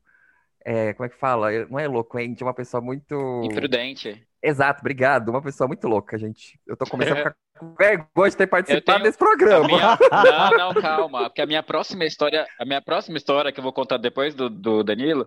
[0.66, 1.52] é, como é que fala?
[1.70, 3.42] Não é eloquente, é uma pessoa muito.
[3.44, 4.26] Imprudente.
[4.42, 5.30] Exato, obrigado.
[5.30, 6.60] Uma pessoa muito louca, gente.
[6.66, 9.04] Eu tô começando a ficar com vergonha de ter participado tenho...
[9.04, 9.68] desse programa.
[9.68, 9.98] Minha...
[10.12, 11.24] Não, não, calma.
[11.30, 14.50] Porque a minha próxima história, a minha próxima história que eu vou contar depois do,
[14.50, 15.26] do Danilo,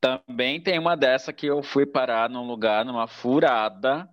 [0.00, 4.08] também tem uma dessa que eu fui parar num lugar, numa furada,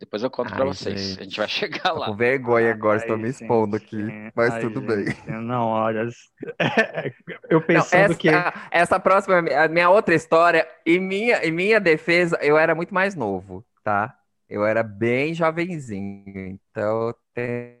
[0.00, 0.98] depois eu conto Ai, pra vocês.
[0.98, 1.20] Gente.
[1.20, 2.06] A gente vai chegar lá.
[2.06, 4.02] Tô com vergonha agora, estou me expondo aqui.
[4.34, 5.04] Mas Ai, tudo bem.
[5.26, 6.08] Não, olha.
[7.50, 8.28] eu pensando não, essa, que.
[8.70, 13.14] Essa próxima, a minha outra história, em minha, em minha defesa, eu era muito mais
[13.14, 14.16] novo, tá?
[14.50, 17.78] Eu era bem jovenzinho, então tem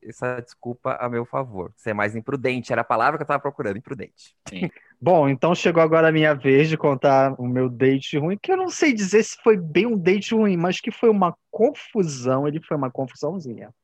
[0.00, 1.72] essa desculpa a meu favor.
[1.74, 4.32] Ser mais imprudente, era a palavra que eu estava procurando, imprudente.
[5.02, 8.56] Bom, então chegou agora a minha vez de contar o meu date ruim, que eu
[8.56, 12.60] não sei dizer se foi bem um date ruim, mas que foi uma confusão, ele
[12.62, 13.74] foi uma confusãozinha.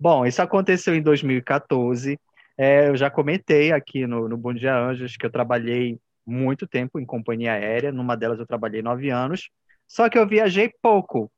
[0.00, 2.18] Bom, isso aconteceu em 2014.
[2.56, 6.98] É, eu já comentei aqui no, no Bom Dia Anjos que eu trabalhei muito tempo
[6.98, 9.50] em companhia aérea, numa delas eu trabalhei nove anos,
[9.86, 11.30] só que eu viajei pouco.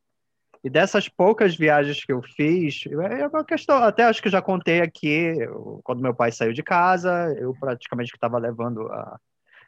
[0.65, 4.43] E dessas poucas viagens que eu fiz, é uma questão, até acho que eu já
[4.43, 5.35] contei aqui,
[5.85, 9.19] quando meu pai saiu de casa, eu praticamente estava levando a.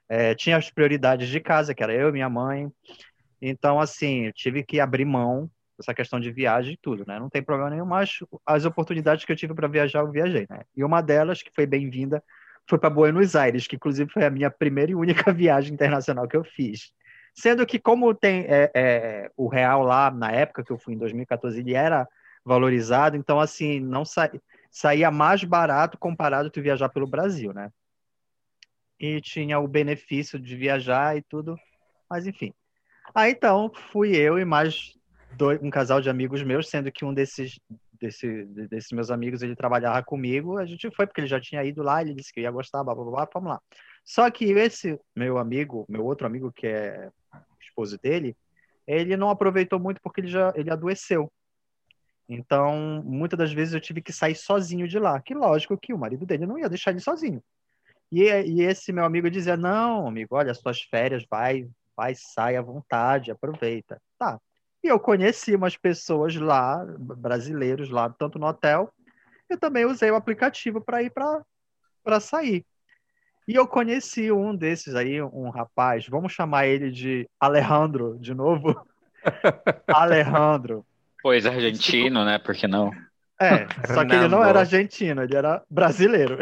[0.09, 2.69] É, tinha as prioridades de casa, que era eu e minha mãe.
[3.41, 7.19] Então, assim, eu tive que abrir mão dessa questão de viagem e tudo, né?
[7.21, 10.63] Não tem problema nenhum, mas as oportunidades que eu tive para viajar, eu viajei, né?
[10.77, 12.23] E uma delas, que foi bem-vinda,
[12.69, 16.37] foi para Buenos Aires, que inclusive foi a minha primeira e única viagem internacional que
[16.37, 16.93] eu fiz.
[17.39, 20.99] Sendo que, como tem é, é, o real lá, na época que eu fui, em
[20.99, 22.05] 2014, ele era
[22.45, 24.29] valorizado, então, assim, não sa
[24.73, 27.71] saía mais barato comparado com viajar pelo Brasil, né?
[28.99, 31.57] E tinha o benefício de viajar e tudo,
[32.11, 32.53] mas enfim.
[33.15, 34.99] Aí, então, fui eu e mais
[35.37, 37.61] dois, um casal de amigos meus, sendo que um desses,
[38.01, 41.85] desse, desses meus amigos, ele trabalhava comigo, a gente foi porque ele já tinha ido
[41.85, 43.61] lá, ele disse que ia gostar, blá, blá, blá, vamos lá.
[44.05, 47.13] Só que esse meu amigo, meu outro amigo que é
[47.79, 48.37] esposo dele,
[48.87, 51.31] ele não aproveitou muito porque ele já ele adoeceu.
[52.29, 55.21] Então, muitas das vezes eu tive que sair sozinho de lá.
[55.21, 57.43] Que lógico que o marido dele não ia deixar ele sozinho.
[58.11, 62.57] E, e esse meu amigo dizia: Não, amigo, olha, as suas férias, vai, vai, sai
[62.57, 64.01] à vontade, aproveita.
[64.19, 64.39] Tá.
[64.83, 68.93] E eu conheci umas pessoas lá, brasileiros lá, tanto no hotel,
[69.49, 72.65] eu também usei o aplicativo para ir para sair.
[73.49, 78.79] E eu conheci um desses aí, um rapaz, vamos chamar ele de Alejandro, de novo.
[79.89, 80.85] Alejandro.
[81.23, 82.39] Pois argentino, né?
[82.39, 82.93] Por que não?
[83.41, 86.37] É, só que ele não era argentino, ele era brasileiro.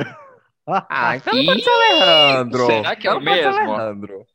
[0.66, 2.66] Ah, então não pode ser Alejandro.
[2.66, 3.54] Será que é o mesmo?
[3.54, 4.26] Alejandro.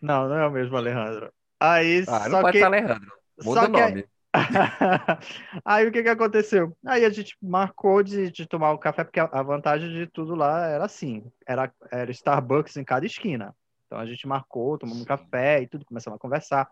[0.00, 1.32] Não, não é o mesmo Alejandro.
[1.58, 2.58] Aí, ah, só não pode que...
[2.58, 3.12] ser Alejandro.
[3.42, 4.04] Muda só o nome.
[5.64, 6.76] aí o que que aconteceu?
[6.86, 10.06] Aí a gente marcou de, de tomar o um café, porque a, a, vantagem de
[10.06, 13.54] tudo lá era assim, era, era Starbucks em cada esquina.
[13.86, 16.70] Então a gente marcou, tomamos um café e tudo, começamos a conversar.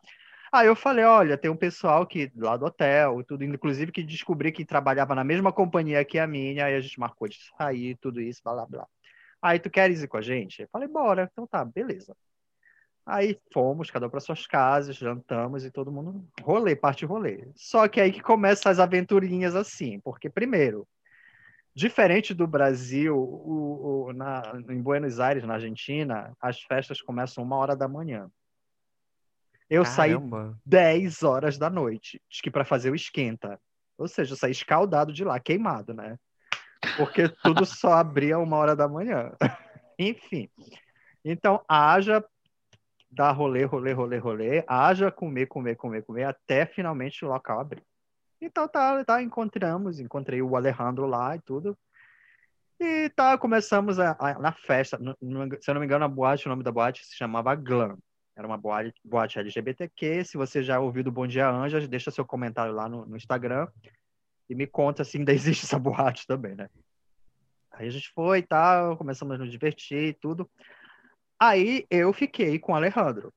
[0.52, 4.50] Aí eu falei, olha, tem um pessoal que lá do hotel, tudo, inclusive que descobri
[4.50, 8.20] que trabalhava na mesma companhia que a minha, aí a gente marcou de sair, tudo
[8.20, 8.87] isso, blá blá blá.
[9.42, 10.62] Aí tu queres ir com a gente?
[10.62, 11.28] Eu falei, bora.
[11.33, 12.14] Então tá, beleza.
[13.10, 17.48] Aí fomos, cada um para suas casas, jantamos e todo mundo rolê, parte rolê.
[17.56, 20.86] Só que aí que começam as aventurinhas assim, porque primeiro,
[21.74, 27.56] diferente do Brasil, o, o, na, em Buenos Aires, na Argentina, as festas começam uma
[27.56, 28.30] hora da manhã.
[29.68, 30.52] Eu Caramba.
[30.52, 33.60] saí 10 horas da noite, acho que para fazer o esquenta.
[33.98, 36.16] Ou seja, eu saí escaldado de lá, queimado, né?
[36.96, 39.32] Porque tudo só abria uma hora da manhã.
[39.98, 40.48] Enfim.
[41.24, 42.24] Então, haja
[43.10, 47.82] dar rolê, rolê, rolê, rolê, haja comer, comer, comer, comer, até finalmente o local abrir.
[48.40, 51.76] Então tá, tá, encontramos, encontrei o Alejandro lá e tudo.
[52.78, 56.08] E tá, começamos a, a, na festa, no, no, se eu não me engano, a
[56.08, 57.98] boate, o nome da boate se chamava Glam.
[58.34, 60.24] Era uma boate, boate LGBTQ.
[60.24, 63.68] Se você já ouviu do Bom Dia Anjas, deixa seu comentário lá no, no Instagram
[64.48, 66.70] e me conta se ainda existe essa boate também, né?
[67.72, 70.50] Aí a gente foi e tal, começamos a nos divertir e tudo.
[71.40, 73.33] Aí eu fiquei com o Alejandro.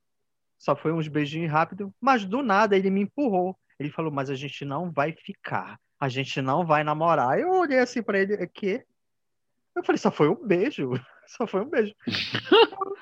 [0.58, 3.56] Só foi uns beijinhos rápidos, mas do nada ele me empurrou.
[3.78, 7.38] Ele falou: Mas a gente não vai ficar, a gente não vai namorar.
[7.38, 8.84] Eu olhei assim para ele: É que?
[9.74, 10.90] Eu falei: Só foi um beijo,
[11.26, 11.94] só foi um beijo.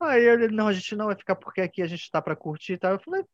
[0.00, 2.78] Aí ele: Não, a gente não vai ficar porque aqui a gente tá para curtir
[2.78, 2.92] tal.
[2.92, 3.24] Eu falei: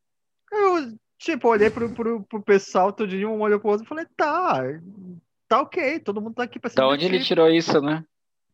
[0.50, 4.06] Eu, tipo, olhei pro, pro, pro pessoal, todo dia um olhou pro outro e falei:
[4.16, 4.62] Tá,
[5.46, 8.02] tá ok, todo mundo tá aqui pra se Da onde ele tirou isso, né?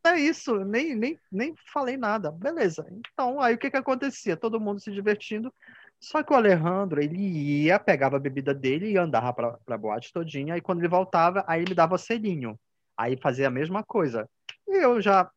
[0.05, 2.31] É isso, nem, nem, nem falei nada.
[2.31, 2.87] Beleza.
[2.91, 4.37] Então, aí o que que acontecia?
[4.37, 5.53] Todo mundo se divertindo.
[6.01, 10.13] Só que o Alejandro, ele ia, pegava a bebida dele e andava pra, pra boate
[10.13, 10.57] todinha.
[10.57, 12.59] E quando ele voltava, aí ele dava selinho.
[12.97, 14.29] Aí fazia a mesma coisa.
[14.67, 15.29] E eu já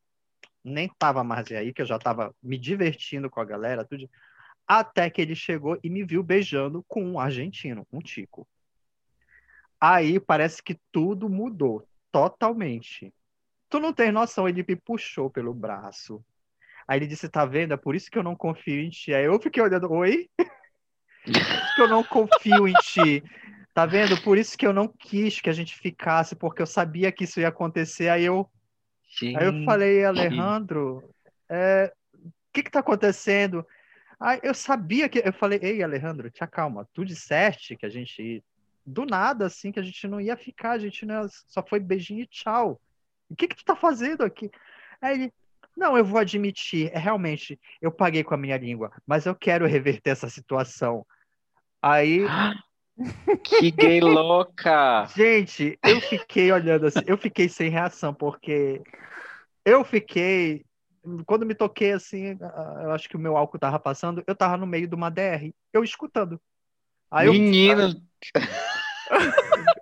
[0.64, 4.10] nem tava mais aí, que eu já tava me divertindo com a galera, tudo.
[4.68, 8.48] Até que ele chegou e me viu beijando com um argentino, um tico.
[9.80, 13.12] Aí parece que tudo mudou totalmente.
[13.72, 16.22] Tu não tem noção, ele me puxou pelo braço.
[16.86, 17.74] Aí ele disse, tá vendo?
[17.74, 19.14] É por isso que eu não confio em ti.
[19.14, 20.30] Aí eu fiquei olhando, oi?
[21.76, 23.24] que eu não confio em ti.
[23.74, 24.22] Tá vendo?
[24.22, 27.40] Por isso que eu não quis que a gente ficasse, porque eu sabia que isso
[27.40, 28.10] ia acontecer.
[28.10, 28.46] Aí eu,
[29.38, 31.10] aí eu falei, Alejandro,
[31.50, 33.66] é, o que que tá acontecendo?
[34.20, 35.20] Aí eu sabia que.
[35.20, 36.86] Eu falei, ei, Alejandro, te acalma.
[36.94, 38.44] Tu disseste que a gente.
[38.86, 41.30] Do nada, assim, que a gente não ia ficar, a gente não ia...
[41.48, 42.82] só foi beijinho e tchau.
[43.32, 44.52] O que que tu tá fazendo aqui?
[45.02, 45.34] Aí ele,
[45.76, 49.66] não, eu vou admitir, é realmente, eu paguei com a minha língua, mas eu quero
[49.66, 51.06] reverter essa situação.
[51.82, 52.26] Aí.
[53.44, 55.08] Que gay louca!
[55.16, 58.80] Gente, eu fiquei olhando assim, eu fiquei sem reação, porque
[59.66, 60.64] eu fiquei.
[61.26, 62.38] Quando me toquei assim,
[62.84, 65.52] eu acho que o meu álcool tava passando, eu tava no meio de uma DR,
[65.74, 66.40] eu escutando.
[67.10, 68.00] Aí Menino!
[69.12, 69.81] Eu...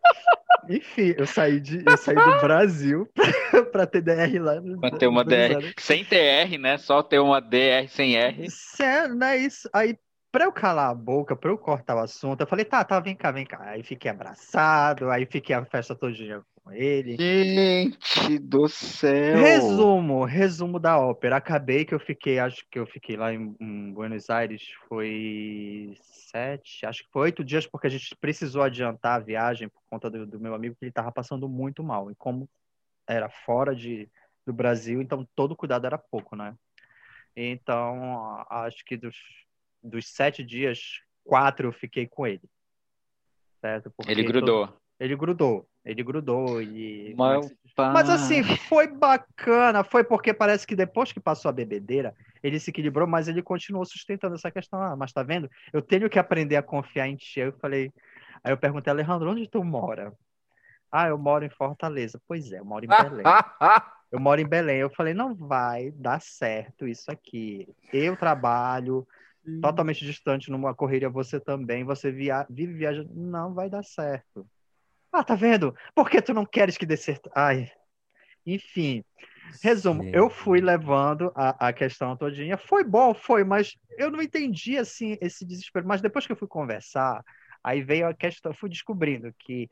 [0.70, 3.10] Enfim, eu saí, de, eu saí do Brasil
[3.72, 4.62] para ter DR lá.
[4.80, 6.78] Para ter uma DR sem TR, né?
[6.78, 8.50] Só ter uma DR sem R.
[8.52, 9.68] Sério, não é isso.
[9.74, 9.98] Aí
[10.32, 13.16] Pra eu calar a boca, pra eu cortar o assunto, eu falei, tá, tá, vem
[13.16, 13.62] cá, vem cá.
[13.64, 17.18] Aí fiquei abraçado, aí fiquei a festa todinha com ele.
[17.18, 19.38] Gente do céu!
[19.38, 21.38] Resumo, resumo da ópera.
[21.38, 26.86] Acabei que eu fiquei, acho que eu fiquei lá em, em Buenos Aires, foi sete,
[26.86, 30.26] acho que foi oito dias, porque a gente precisou adiantar a viagem por conta do,
[30.26, 32.12] do meu amigo, que ele tava passando muito mal.
[32.12, 32.50] E como
[33.08, 34.08] era fora de,
[34.46, 36.56] do Brasil, então todo cuidado era pouco, né?
[37.36, 39.16] Então, acho que dos
[39.84, 42.44] dos sete dias, quatro eu fiquei com ele.
[43.62, 43.92] Certo?
[43.92, 44.68] Porque ele grudou.
[44.68, 44.82] Todo...
[45.00, 45.70] Ele grudou.
[45.90, 47.16] Ele grudou e.
[47.18, 49.84] Mas, Mas assim, foi bacana.
[49.84, 52.14] Foi porque parece que depois que passou a bebedeira,
[52.44, 54.80] ele se equilibrou, mas ele continuou sustentando essa questão.
[54.80, 55.50] Ah, mas tá vendo?
[55.74, 57.40] Eu tenho que aprender a confiar em ti.
[57.40, 57.92] Eu falei.
[58.44, 60.14] Aí eu perguntei, Alejandro, onde tu mora?
[60.92, 62.22] Ah, eu moro em Fortaleza.
[62.28, 63.24] Pois é, eu moro em Belém.
[64.12, 64.78] eu moro em Belém.
[64.78, 67.68] Eu falei, não vai dar certo isso aqui.
[67.92, 69.08] Eu trabalho,
[69.60, 72.46] totalmente distante numa correria, você também, você via...
[72.48, 74.48] vive viajando, não vai dar certo.
[75.12, 75.76] Ah, tá vendo?
[75.96, 77.30] Por que tu não queres que dê certo?
[77.36, 77.72] Ai,
[78.46, 79.04] enfim.
[79.62, 80.12] Resumo, Sim.
[80.14, 82.58] eu fui levando a, a questão todinha.
[82.58, 85.88] Foi bom, foi, mas eu não entendi, assim, esse desespero.
[85.88, 87.24] Mas depois que eu fui conversar,
[87.64, 89.70] aí veio a questão, fui descobrindo que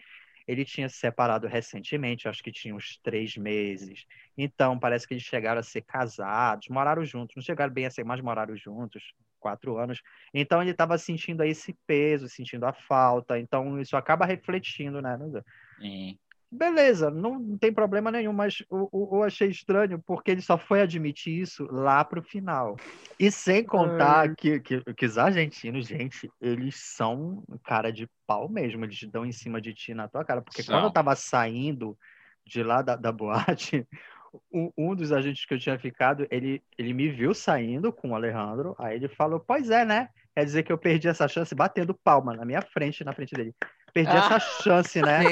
[0.48, 4.06] ele tinha se separado recentemente, acho que tinha uns três meses.
[4.38, 7.36] Então, parece que eles chegaram a ser casados, moraram juntos.
[7.36, 10.02] Não chegaram bem a ser, mas moraram juntos, quatro anos.
[10.34, 13.40] Então, ele estava sentindo esse peso, sentindo a falta.
[13.40, 15.18] Então, isso acaba refletindo, né?
[15.80, 16.18] Sim
[16.52, 20.82] beleza, não, não, tem problema nenhum, mas eu, eu, achei estranho porque ele só foi
[20.82, 22.76] admitir isso lá pro final.
[23.20, 28.86] E sem contar que, que, que, os argentinos, gente, eles são cara de pau mesmo,
[28.86, 30.42] eles dão em cima de ti na tua cara.
[30.42, 31.98] Porque quando eu tava saindo
[32.46, 33.86] de lá da, da boate,
[34.52, 38.16] um, um, dos agentes que eu tinha ficado, ele, ele me viu saindo com o
[38.16, 40.10] Alejandro, aí ele falou, pois é, né?
[40.36, 43.56] Quer dizer que eu perdi essa chance batendo palma na minha frente, na frente dele
[43.98, 44.18] perdi ah.
[44.18, 45.24] essa chance, né?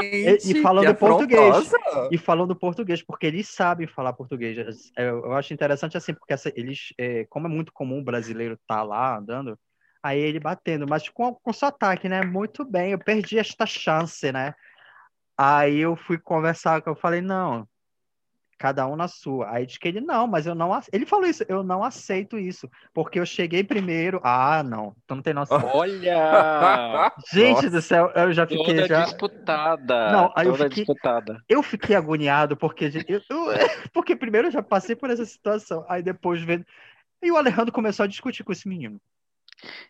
[0.00, 1.72] Gente, e, falando português.
[2.10, 4.90] E falando português, porque eles sabem falar português.
[4.96, 8.54] Eu, eu acho interessante assim, porque essa, eles, é, como é muito comum o brasileiro
[8.54, 9.58] estar tá lá andando,
[10.02, 12.22] aí ele batendo, mas com, com sotaque, né?
[12.22, 14.54] Muito bem, eu perdi esta chance, né?
[15.36, 17.66] Aí eu fui conversar, eu falei, não,
[18.60, 19.50] cada um na sua.
[19.50, 20.70] Aí diz que ele, não, mas eu não.
[20.92, 24.20] Ele falou isso, eu não aceito isso, porque eu cheguei primeiro.
[24.22, 25.58] Ah, não, tu não tem noção.
[25.72, 27.10] Olha!
[27.32, 27.70] Gente Nossa.
[27.70, 28.76] do céu, eu já fiquei.
[28.76, 29.04] Toda já...
[29.04, 30.12] disputada.
[30.12, 31.42] Não, aí Toda eu fiquei, disputada.
[31.48, 33.46] Eu fiquei agoniado, porque, eu, eu,
[33.94, 36.66] porque primeiro eu já passei por essa situação, aí depois vendo.
[37.22, 39.00] E o Alejandro começou a discutir com esse menino.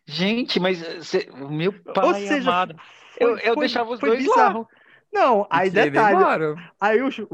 [0.07, 2.77] Gente, mas cê, meu pai Ou seja, amado.
[3.19, 4.61] Foi, eu, eu foi, deixava os dois bizarro.
[4.61, 4.80] lá.
[5.13, 6.19] Não, aí detalhe.
[6.81, 7.27] Aí os, os,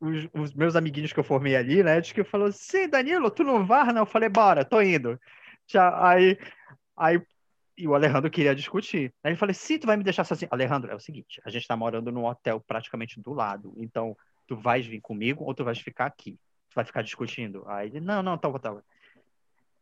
[0.00, 3.44] os, os, meus amiguinhos que eu formei ali, né, diz que falou, sim, Danilo, tu
[3.44, 4.02] não vai, não?
[4.02, 5.18] Eu falei, bora, tô indo.
[5.66, 6.36] Já, aí,
[6.96, 7.22] aí
[7.78, 9.14] e o Alejandro queria discutir.
[9.22, 10.50] Aí ele falou, sim, tu vai me deixar sozinho.
[10.52, 14.16] Alejandro, é o seguinte, a gente tá morando num hotel praticamente do lado, então
[14.46, 16.32] tu vais vir comigo ou tu vais ficar aqui?
[16.68, 17.64] Tu vai ficar discutindo?
[17.66, 18.76] Aí ele, não, não, tá, tá.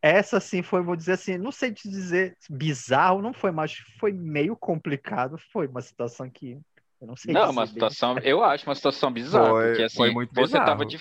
[0.01, 4.13] Essa, sim, foi, vou dizer assim, não sei te dizer bizarro, não foi, mas foi
[4.13, 6.57] meio complicado, foi uma situação que
[7.01, 7.33] eu não sei.
[7.33, 10.67] Não, uma situação, eu acho uma situação bizarra, foi, porque assim, foi muito você bizarro.
[10.67, 10.99] tava de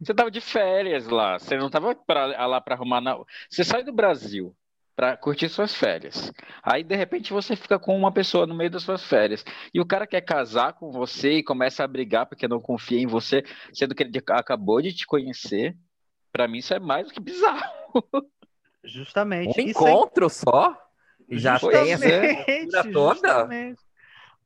[0.00, 3.18] você tava de férias lá, você não tava pra, lá para arrumar na...
[3.50, 4.54] Você sai do Brasil
[4.94, 6.32] para curtir suas férias.
[6.62, 9.86] Aí de repente você fica com uma pessoa no meio das suas férias e o
[9.86, 13.94] cara quer casar com você e começa a brigar porque não confia em você, sendo
[13.94, 15.76] que ele acabou de te conhecer.
[16.30, 18.04] Para mim isso é mais do que bizarro.
[18.84, 19.60] Justamente.
[19.60, 20.76] Um encontro só?
[21.28, 23.28] E já tem essa toda?
[23.28, 23.87] Justamente.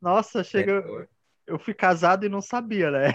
[0.03, 0.85] Nossa, chega.
[0.85, 1.07] É,
[1.47, 3.15] eu fui casado e não sabia, né?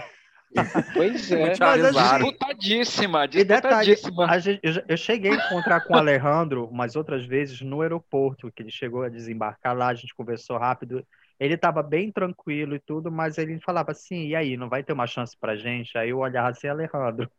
[0.94, 4.26] Pois é, mas disputadíssima, disputadíssima.
[4.26, 8.50] Detalhe, gente, eu, eu, cheguei a encontrar com o Alejandro umas outras vezes no aeroporto,
[8.50, 11.06] que ele chegou a desembarcar lá, a gente conversou rápido.
[11.38, 14.94] Ele estava bem tranquilo e tudo, mas ele falava assim: e aí, não vai ter
[14.94, 15.98] uma chance pra gente?
[15.98, 17.30] Aí eu olhava assim, Alejandro.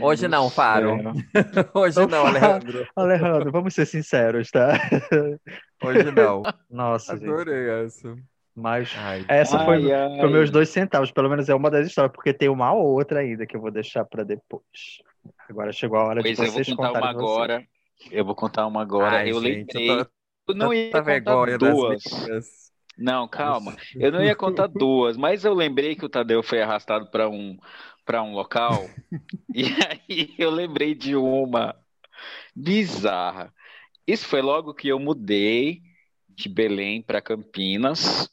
[0.00, 0.98] Hoje não, Faro.
[1.74, 2.88] Hoje não, Alejandro.
[2.96, 4.72] Alejandro, vamos ser sinceros, tá?
[5.82, 6.42] Hoje não.
[6.70, 7.86] Nossa, Adorei gente.
[7.86, 8.16] essa.
[8.54, 9.24] Mas ai.
[9.28, 10.20] essa ai, foi, ai.
[10.20, 11.12] foi meus dois centavos.
[11.12, 14.04] Pelo menos é uma das histórias, porque tem uma outra ainda que eu vou deixar
[14.04, 14.62] para depois.
[15.48, 17.64] Agora chegou a hora pois de vocês eu vou contar uma agora.
[18.10, 19.18] Eu vou contar uma agora.
[19.18, 19.90] Ai, eu gente, lembrei.
[19.90, 20.10] Eu, tô,
[20.48, 22.02] eu não ia contar vergonha duas.
[22.98, 23.76] Não, calma.
[23.94, 27.56] Eu não ia contar duas, mas eu lembrei que o Tadeu foi arrastado para um
[28.04, 28.88] para um local
[29.54, 31.76] e aí eu lembrei de uma
[32.56, 33.54] bizarra.
[34.08, 35.82] Isso foi logo que eu mudei
[36.26, 38.30] de Belém para Campinas.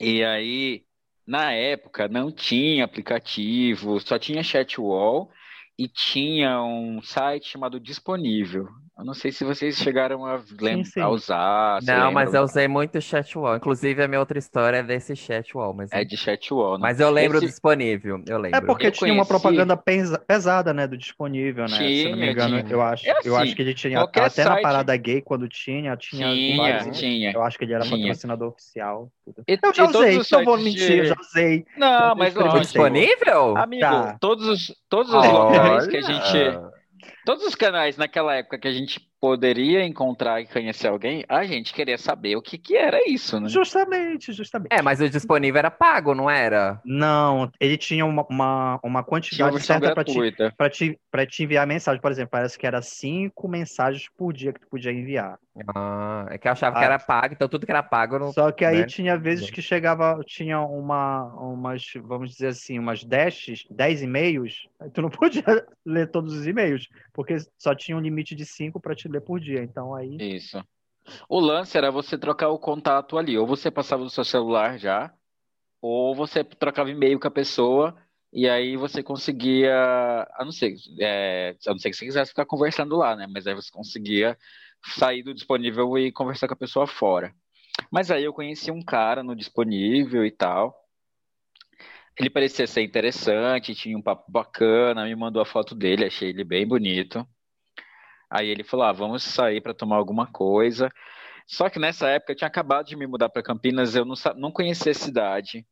[0.00, 0.84] E aí,
[1.24, 5.30] na época, não tinha aplicativo, só tinha chat wall
[5.78, 8.66] e tinha um site chamado Disponível.
[8.98, 11.00] Eu não sei se vocês chegaram a, sim, sim.
[11.00, 11.82] a usar.
[11.82, 13.56] Não, mas eu usei muito chatwall.
[13.56, 15.74] Inclusive, a minha outra história é desse chatwall.
[15.74, 15.92] Mas...
[15.92, 16.82] É de chatwall, né?
[16.82, 17.46] Mas eu lembro Esse...
[17.46, 18.56] disponível, eu lembro.
[18.56, 19.18] É porque eu tinha conheci...
[19.18, 21.76] uma propaganda pesada, né, do disponível, né?
[21.76, 22.72] Tinha, Se não me engano, tinha.
[22.72, 24.62] eu acho, é eu assim, acho que ele tinha até na site...
[24.62, 26.92] parada gay quando tinha, tinha, tinha, vários, né?
[26.92, 27.32] tinha.
[27.32, 27.98] Eu acho que ele era tinha.
[27.98, 29.12] patrocinador oficial.
[29.22, 29.44] Tudo.
[29.46, 30.64] E, eu já usei, não vou de...
[30.64, 31.66] mentir, eu já usei.
[31.76, 33.58] Não, mas não, disponível?
[33.58, 34.16] Amigo, tá.
[34.18, 36.76] todos os todos os locais que a gente
[37.26, 41.74] Todos os canais naquela época que a gente poderia encontrar e conhecer alguém, a gente
[41.74, 43.48] queria saber o que, que era isso, né?
[43.48, 44.72] Justamente, justamente.
[44.72, 46.80] É, mas o disponível era pago, não era?
[46.84, 51.66] Não, ele tinha uma, uma, uma quantidade certa para te, pra te, pra te enviar
[51.66, 52.00] mensagem.
[52.00, 55.36] Por exemplo, parece que era cinco mensagens por dia que tu podia enviar.
[55.74, 58.32] Ah, é que eu achava ah, que era pago, então tudo que era pago não.
[58.32, 58.86] Só que aí né?
[58.86, 64.90] tinha vezes que chegava, tinha uma, umas, vamos dizer assim, umas 10, 10 e-mails, aí
[64.90, 68.94] tu não podia ler todos os e-mails, porque só tinha um limite de cinco para
[68.94, 69.62] te ler por dia.
[69.62, 70.18] Então aí.
[70.20, 70.62] Isso.
[71.26, 75.10] O lance era você trocar o contato ali, ou você passava no seu celular já,
[75.80, 77.96] ou você trocava e-mail com a pessoa.
[78.30, 79.74] E aí você conseguia,
[80.34, 83.26] a não ser, é, a não ser que você quisesse ficar conversando lá, né?
[83.32, 84.36] Mas aí você conseguia
[84.98, 87.34] sair do disponível e conversar com a pessoa fora.
[87.90, 90.85] Mas aí eu conheci um cara no disponível e tal.
[92.18, 96.44] Ele parecia ser interessante, tinha um papo bacana, me mandou a foto dele, achei ele
[96.44, 97.26] bem bonito.
[98.30, 100.90] Aí ele falou: ah, vamos sair para tomar alguma coisa.
[101.46, 104.50] Só que nessa época eu tinha acabado de me mudar para Campinas, eu não, não
[104.50, 105.64] conhecia a cidade.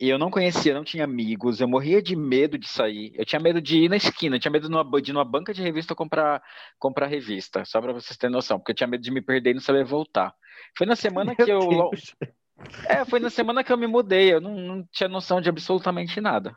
[0.00, 3.12] E eu não conhecia, não tinha amigos, eu morria de medo de sair.
[3.16, 5.24] Eu tinha medo de ir na esquina, eu tinha medo de, numa, de ir numa
[5.24, 6.40] banca de revista comprar,
[6.78, 9.54] comprar revista, só para vocês terem noção, porque eu tinha medo de me perder e
[9.54, 10.32] não saber voltar.
[10.76, 11.68] Foi na semana Meu que eu.
[11.68, 12.14] Deus.
[12.86, 16.20] É, foi na semana que eu me mudei, eu não, não tinha noção de absolutamente
[16.20, 16.56] nada.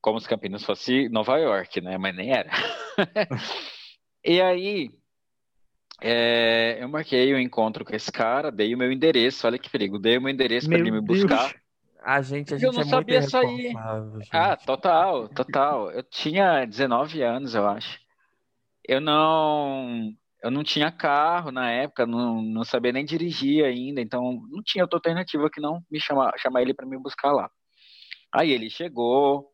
[0.00, 1.98] Como se Campinas fosse Nova York, né?
[1.98, 2.50] Mas nem era.
[4.24, 4.90] e aí,
[6.00, 9.70] é, eu marquei o um encontro com esse cara, dei o meu endereço, olha que
[9.70, 11.50] perigo, dei o meu endereço para ele me buscar.
[11.50, 11.66] Deus.
[12.02, 13.72] A gente, a gente eu não é sabia muito sair.
[14.30, 15.90] Ah, total, total.
[15.90, 17.98] Eu tinha 19 anos, eu acho.
[18.86, 20.14] Eu não,
[20.46, 24.84] eu não tinha carro na época, não, não sabia nem dirigir ainda, então não tinha
[24.84, 27.50] outra alternativa que não me chamar, chamar ele para me buscar lá.
[28.32, 29.50] Aí ele chegou,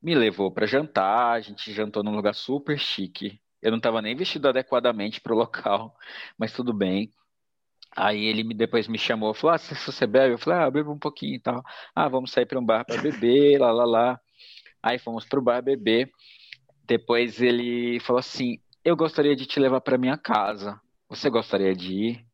[0.00, 3.40] me levou para jantar, a gente jantou num lugar super chique.
[3.60, 5.96] Eu não estava nem vestido adequadamente para o local,
[6.38, 7.10] mas tudo bem.
[7.96, 10.34] Aí ele me, depois me chamou, falou: ah, se você bebe?
[10.34, 11.62] Eu falei: ah, bebo um pouquinho e tal.
[11.94, 14.20] Ah, vamos sair para um bar para beber, lá, lá, lá.
[14.82, 16.08] Aí fomos para o bar beber.
[16.86, 20.80] Depois ele falou assim: eu gostaria de te levar para minha casa.
[21.08, 22.30] Você gostaria de ir?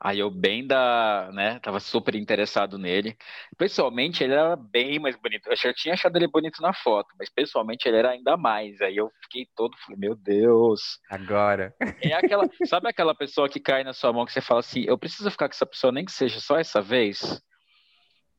[0.00, 3.16] Aí eu bem da, né, tava super interessado nele.
[3.56, 5.48] Pessoalmente ele era bem mais bonito.
[5.48, 8.80] Eu já tinha achado ele bonito na foto, mas pessoalmente ele era ainda mais.
[8.80, 11.00] Aí eu fiquei todo, falei, meu Deus.
[11.10, 11.74] Agora.
[12.00, 14.96] É aquela, sabe aquela pessoa que cai na sua mão que você fala assim, eu
[14.96, 17.42] preciso ficar com essa pessoa nem que seja só essa vez?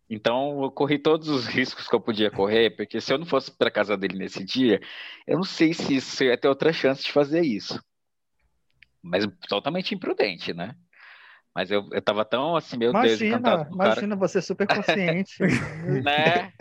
[0.10, 3.52] Então eu corri todos os riscos que eu podia correr, porque se eu não fosse
[3.52, 4.82] para casa dele nesse dia,
[5.28, 7.82] eu não sei se isso ia ter outra chance de fazer isso.
[9.02, 10.76] Mas totalmente imprudente, né?
[11.56, 14.68] Mas eu, eu tava tão assim, meu imagina, Deus, encantado com Imagina, você é super
[14.68, 15.38] consciente.
[16.04, 16.54] né?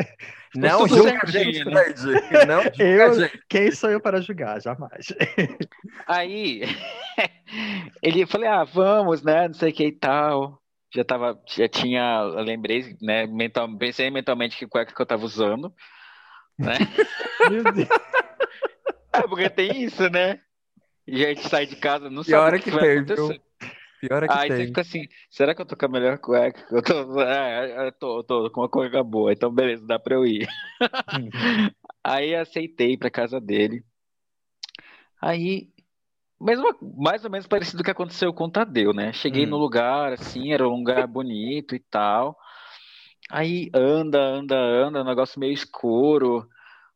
[0.55, 2.03] Não julga a gente, Fred.
[2.46, 3.42] Não eu, gente.
[3.49, 4.61] Quem sou eu para julgar?
[4.61, 5.12] Jamais.
[6.07, 6.62] Aí,
[8.03, 9.49] ele falei, ah, vamos, né?
[9.49, 10.61] Não sei o que e tal.
[10.95, 13.26] Já tava, já tinha, lembrei, né?
[13.26, 15.72] Mental, pensei mentalmente que cueca que eu tava usando,
[16.59, 16.74] né?
[17.51, 17.89] Meu Deus.
[19.12, 20.41] É, porque tem isso, né?
[21.07, 23.41] E a gente sai de casa, não e sabe o que, que vai tem, acontecer.
[23.61, 23.70] Viu?
[24.01, 24.57] Pior é que Aí tem.
[24.59, 26.64] você fica assim, será que eu tô com a melhor cueca?
[26.70, 30.14] Eu tô, é, eu tô, eu tô com uma cueca boa, então beleza, dá pra
[30.14, 30.49] eu ir.
[31.12, 31.30] Uhum.
[32.05, 33.84] Aí aceitei pra casa dele.
[35.20, 35.68] Aí,
[36.41, 36.66] mesmo,
[36.97, 39.12] mais ou menos parecido com o que aconteceu com o Tadeu, né?
[39.12, 39.51] Cheguei hum.
[39.51, 42.36] no lugar, assim, era um lugar bonito e tal.
[43.30, 46.49] Aí anda, anda, anda, um negócio meio escuro.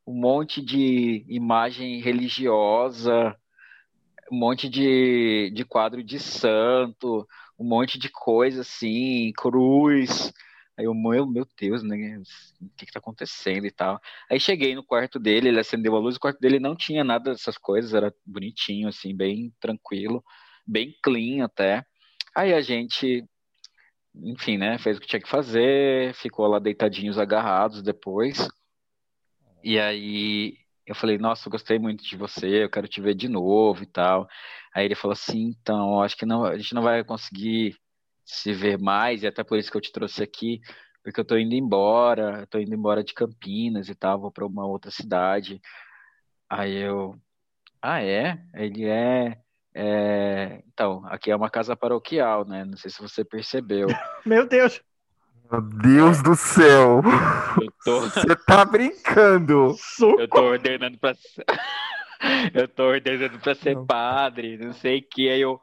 [0.07, 3.37] um monte de imagem religiosa,
[4.31, 7.27] um monte de, de quadro de santo,
[7.59, 10.33] um monte de coisa assim, cruz.
[10.83, 12.21] Aí eu, meu, meu Deus, né?
[12.61, 14.01] O que que tá acontecendo e tal.
[14.29, 17.31] Aí cheguei no quarto dele, ele acendeu a luz, o quarto dele não tinha nada
[17.31, 20.25] dessas coisas, era bonitinho, assim, bem tranquilo,
[20.67, 21.85] bem clean até.
[22.35, 23.25] Aí a gente,
[24.15, 28.49] enfim, né, fez o que tinha que fazer, ficou lá deitadinhos, agarrados depois.
[29.63, 33.29] E aí eu falei, nossa, eu gostei muito de você, eu quero te ver de
[33.29, 34.27] novo e tal.
[34.75, 37.77] Aí ele falou assim, então, acho que não, a gente não vai conseguir
[38.25, 40.61] se ver mais, e até por isso que eu te trouxe aqui,
[41.03, 44.67] porque eu tô indo embora, tô indo embora de Campinas e tal, vou para uma
[44.67, 45.61] outra cidade.
[46.49, 47.17] Aí eu,
[47.81, 48.39] ah, é?
[48.55, 49.39] Ele é,
[49.75, 52.65] é, então, aqui é uma casa paroquial, né?
[52.65, 53.89] Não sei se você percebeu.
[54.25, 54.81] Meu Deus!
[55.51, 57.03] Meu Deus do céu!
[57.85, 58.01] Tô...
[58.09, 59.75] Você tá brincando!
[60.19, 61.15] Eu tô ordenando pra
[62.55, 65.29] eu tô ordenando pra ser padre, não sei o que.
[65.29, 65.61] Aí eu.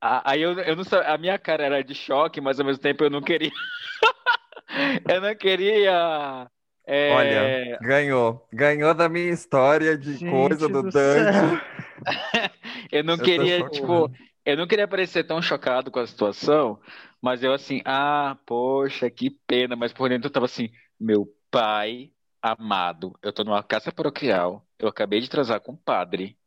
[0.00, 3.02] Aí eu, eu não sabia, a minha cara era de choque, mas ao mesmo tempo
[3.04, 3.50] eu não queria.
[5.08, 6.48] eu não queria.
[6.86, 7.12] É...
[7.12, 8.48] Olha, ganhou.
[8.52, 11.62] Ganhou da minha história de Gente coisa do, do Dante.
[12.92, 14.10] eu não eu queria, tipo,
[14.44, 16.80] eu não queria parecer tão chocado com a situação,
[17.20, 22.10] mas eu assim, ah, poxa, que pena, mas por dentro eu tava assim, meu pai
[22.40, 26.38] amado, eu tô numa casa paroquial, eu acabei de transar com um padre.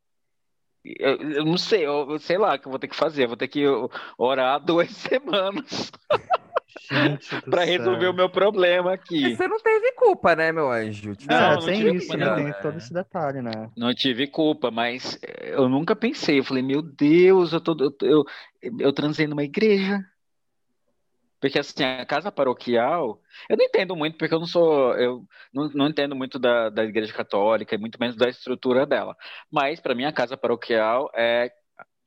[0.83, 3.23] Eu, eu não sei, eu, eu, sei lá o que eu vou ter que fazer,
[3.23, 3.63] eu vou ter que
[4.17, 5.91] orar duas semanas.
[7.49, 9.35] para resolver o meu problema aqui.
[9.35, 11.15] você não teve culpa, né, meu anjo?
[11.15, 12.35] Tipo, não, não tem isso, né?
[12.35, 13.69] Tem todo esse detalhe, né?
[13.77, 16.39] Não tive culpa, mas eu nunca pensei.
[16.39, 18.25] Eu falei, meu Deus, eu, tô, eu,
[18.61, 19.99] eu, eu transei numa igreja.
[21.41, 23.19] Porque assim, a casa paroquial,
[23.49, 26.83] eu não entendo muito, porque eu não sou, eu não, não entendo muito da, da
[26.83, 29.17] igreja católica e muito menos da estrutura dela.
[29.51, 31.51] Mas para mim a casa paroquial é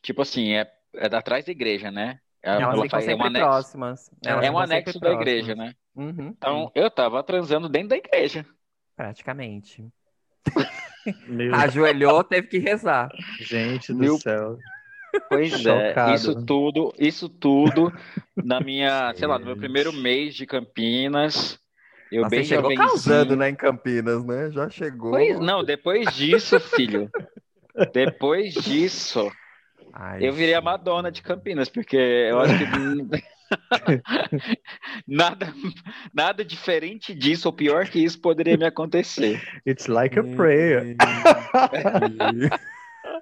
[0.01, 2.20] tipo assim, é, é atrás da igreja, né?
[2.41, 4.11] Ela, elas ela faz, é um anexo, próximas.
[4.24, 5.74] Elas é um anexo da igreja, né?
[5.97, 8.47] Uhum, então eu tava transando dentro da igreja.
[8.95, 9.85] Praticamente.
[11.55, 13.11] Ajoelhou, teve que rezar.
[13.41, 14.18] Gente do Meu...
[14.18, 14.59] céu.
[15.28, 16.12] Pois Chocado.
[16.12, 17.92] é, isso tudo, isso tudo
[18.36, 21.58] na minha, sei lá, no meu primeiro mês de Campinas.
[22.12, 24.50] Eu Nossa, bem chegou causando, né, em Campinas, né?
[24.52, 25.10] Já chegou.
[25.10, 27.10] Pois não, depois disso, filho.
[27.92, 29.32] depois disso,
[29.92, 32.64] Ai, eu virei a Madonna de Campinas, porque eu acho que
[35.06, 35.52] nada,
[36.12, 39.40] nada diferente disso, ou pior que isso, poderia me acontecer.
[39.66, 40.96] It's like a prayer.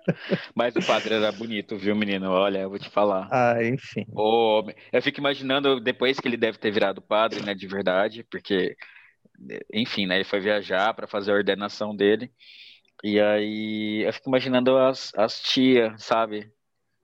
[0.54, 2.30] Mas o padre era bonito, viu, menino?
[2.30, 3.28] Olha, eu vou te falar.
[3.30, 4.04] Ah, enfim.
[4.14, 8.76] Oh, eu fico imaginando depois que ele deve ter virado padre, né, de verdade, porque,
[9.72, 12.30] enfim, né, ele foi viajar para fazer a ordenação dele.
[13.02, 16.50] E aí eu fico imaginando as, as tias, sabe?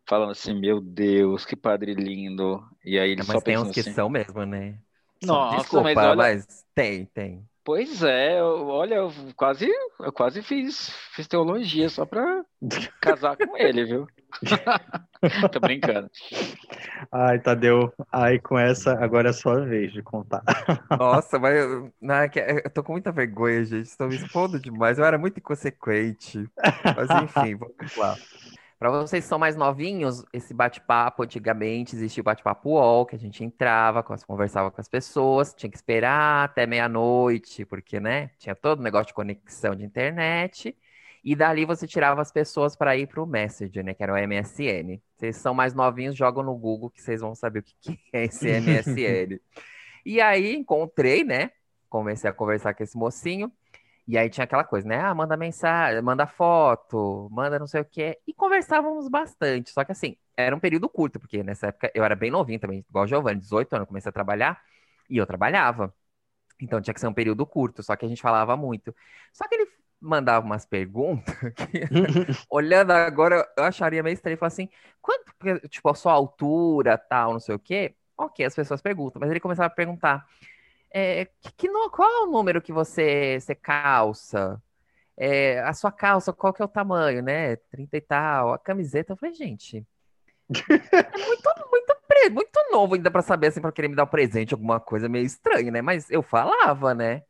[0.08, 2.62] Falando assim, meu Deus, que padre lindo.
[2.84, 4.78] E aí ele Mas só tem uns que assim, são mesmo, né?
[5.22, 6.16] Nossa, Desculpa, mas, olha...
[6.16, 7.44] mas tem, tem.
[7.68, 12.42] Pois é, eu, olha, eu quase, eu quase fiz, fiz teologia só pra
[12.98, 14.06] casar com ele, viu?
[15.52, 16.10] Tô brincando.
[17.12, 20.42] Ai, Tadeu, ai, com essa, agora é a sua vez de contar.
[20.98, 22.30] Nossa, mas eu, não, é
[22.64, 23.84] eu tô com muita vergonha, gente.
[23.84, 24.98] Estou me expondo demais.
[24.98, 26.48] Eu era muito inconsequente.
[26.96, 28.16] Mas enfim, vamos lá.
[28.78, 33.18] Para vocês que são mais novinhos, esse bate-papo, antigamente existia o bate-papo UOL, que a
[33.18, 38.78] gente entrava, conversava com as pessoas, tinha que esperar até meia-noite, porque, né, tinha todo
[38.78, 40.76] o negócio de conexão de internet,
[41.24, 44.16] e dali você tirava as pessoas para ir para o Messenger, né, que era o
[44.16, 45.00] MSN.
[45.16, 48.48] Vocês são mais novinhos, jogam no Google que vocês vão saber o que é esse
[48.60, 49.40] MSN.
[50.06, 51.50] e aí encontrei, né,
[51.88, 53.50] comecei a conversar com esse mocinho,
[54.08, 54.98] e aí tinha aquela coisa, né?
[55.00, 58.18] Ah, manda mensagem, manda foto, manda não sei o quê.
[58.26, 59.70] E conversávamos bastante.
[59.70, 62.84] Só que assim, era um período curto, porque nessa época eu era bem novinho também,
[62.88, 64.62] igual o Giovanni, 18 anos, comecei a trabalhar
[65.10, 65.94] e eu trabalhava.
[66.60, 68.94] Então tinha que ser um período curto, só que a gente falava muito.
[69.32, 69.68] Só que ele
[70.00, 71.88] mandava umas perguntas que,
[72.50, 74.38] olhando agora, eu acharia meio estranho.
[74.38, 74.68] Falou assim,
[75.00, 75.32] quanto,
[75.68, 77.94] tipo, a sua altura, tal, não sei o quê.
[78.16, 80.26] Ok, as pessoas perguntam, mas ele começava a perguntar
[80.90, 84.62] é, que, que, qual é o número que você, você calça?
[85.16, 87.56] É, a sua calça, qual que é o tamanho, né?
[87.56, 88.52] 30 e tal.
[88.52, 89.84] A camiseta, eu falei, gente, é
[91.18, 91.96] muito, muito,
[92.32, 95.24] muito novo ainda para saber, assim, para querer me dar um presente, alguma coisa meio
[95.24, 95.82] estranha, né?
[95.82, 97.22] Mas eu falava, né?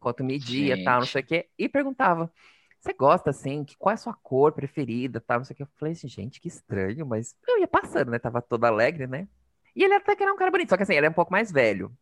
[0.00, 0.84] Quanto media, gente.
[0.84, 1.48] tal, não sei o quê.
[1.58, 2.32] E perguntava,
[2.80, 5.62] você gosta, assim, que, qual é a sua cor preferida, tal, não sei o quê.
[5.64, 8.18] Eu falei assim, gente, que estranho, mas eu ia passando, né?
[8.18, 9.28] Tava todo alegre, né?
[9.74, 11.32] E ele até que era um cara bonito, só que assim, ele é um pouco
[11.32, 11.92] mais velho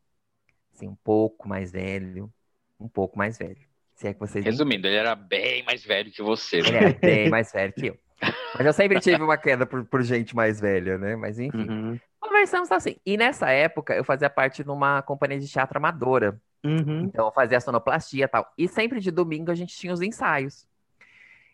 [0.77, 2.33] assim, um pouco mais velho,
[2.79, 3.57] um pouco mais velho.
[3.95, 6.61] Se é que vocês Resumindo, ele era bem mais velho que você.
[6.61, 6.69] Né?
[6.69, 7.99] Ele era bem mais velho que eu.
[8.55, 11.17] Mas eu sempre tive uma queda por, por gente mais velha, né?
[11.17, 11.69] Mas enfim.
[11.69, 12.01] Uhum.
[12.21, 12.97] Conversamos assim.
[13.05, 16.41] E nessa época eu fazia parte de uma companhia de teatro amadora.
[16.65, 17.05] Uhum.
[17.05, 18.53] Então eu fazia sonoplastia e tal.
[18.57, 20.67] E sempre de domingo a gente tinha os ensaios.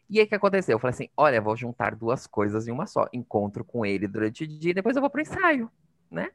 [0.08, 0.74] E aí o que aconteceu?
[0.74, 3.08] Eu falei assim: olha, vou juntar duas coisas em uma só.
[3.12, 5.70] Encontro com ele durante o dia e depois eu vou pro ensaio,
[6.10, 6.30] né?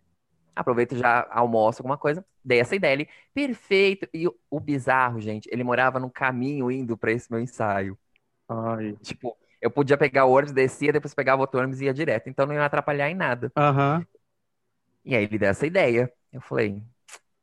[0.58, 2.26] Aproveito já almoço alguma coisa.
[2.44, 3.10] Dei essa ideia ali.
[3.34, 4.08] Perfeito.
[4.14, 7.98] E o, o bizarro, gente, ele morava no caminho indo para esse meu ensaio.
[8.50, 8.94] Ai.
[9.02, 12.30] Tipo, eu podia pegar o ônibus, descia, depois pegava outro ônibus e ia direto.
[12.30, 13.52] Então não ia atrapalhar em nada.
[13.58, 14.06] Uhum.
[15.06, 16.12] E aí ele deu essa ideia.
[16.32, 16.84] Eu falei,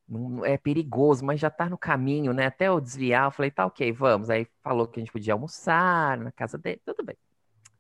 [0.09, 2.47] não, é perigoso, mas já tá no caminho, né?
[2.47, 4.31] Até eu desviar, eu falei, tá ok, vamos.
[4.31, 7.17] Aí falou que a gente podia almoçar na casa dele, tudo bem.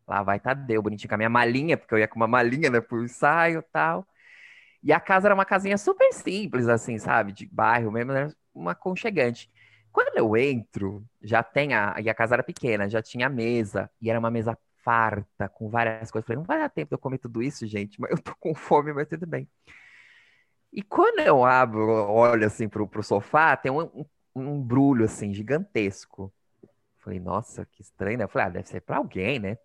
[0.06, 2.80] Lá vai Tadeu, bonitinho com a minha malinha, porque eu ia com uma malinha, né,
[2.80, 4.06] pro ensaio e tal.
[4.84, 7.32] E a casa era uma casinha super simples, assim, sabe?
[7.32, 9.50] De bairro mesmo, era uma aconchegante.
[9.90, 11.94] Quando eu entro, já tem a.
[12.02, 15.70] E a casa era pequena, já tinha a mesa, e era uma mesa farta, com
[15.70, 16.26] várias coisas.
[16.26, 18.54] Falei, não vai dar tempo de eu comer tudo isso, gente, mas eu tô com
[18.54, 19.48] fome, mas tudo bem.
[20.72, 24.04] E quando eu abro, olho assim pro, pro sofá, tem um, um,
[24.34, 26.32] um brulho assim, gigantesco.
[26.98, 28.24] Falei, nossa, que estranho, né?
[28.24, 29.56] Eu falei, ah, deve ser pra alguém, né?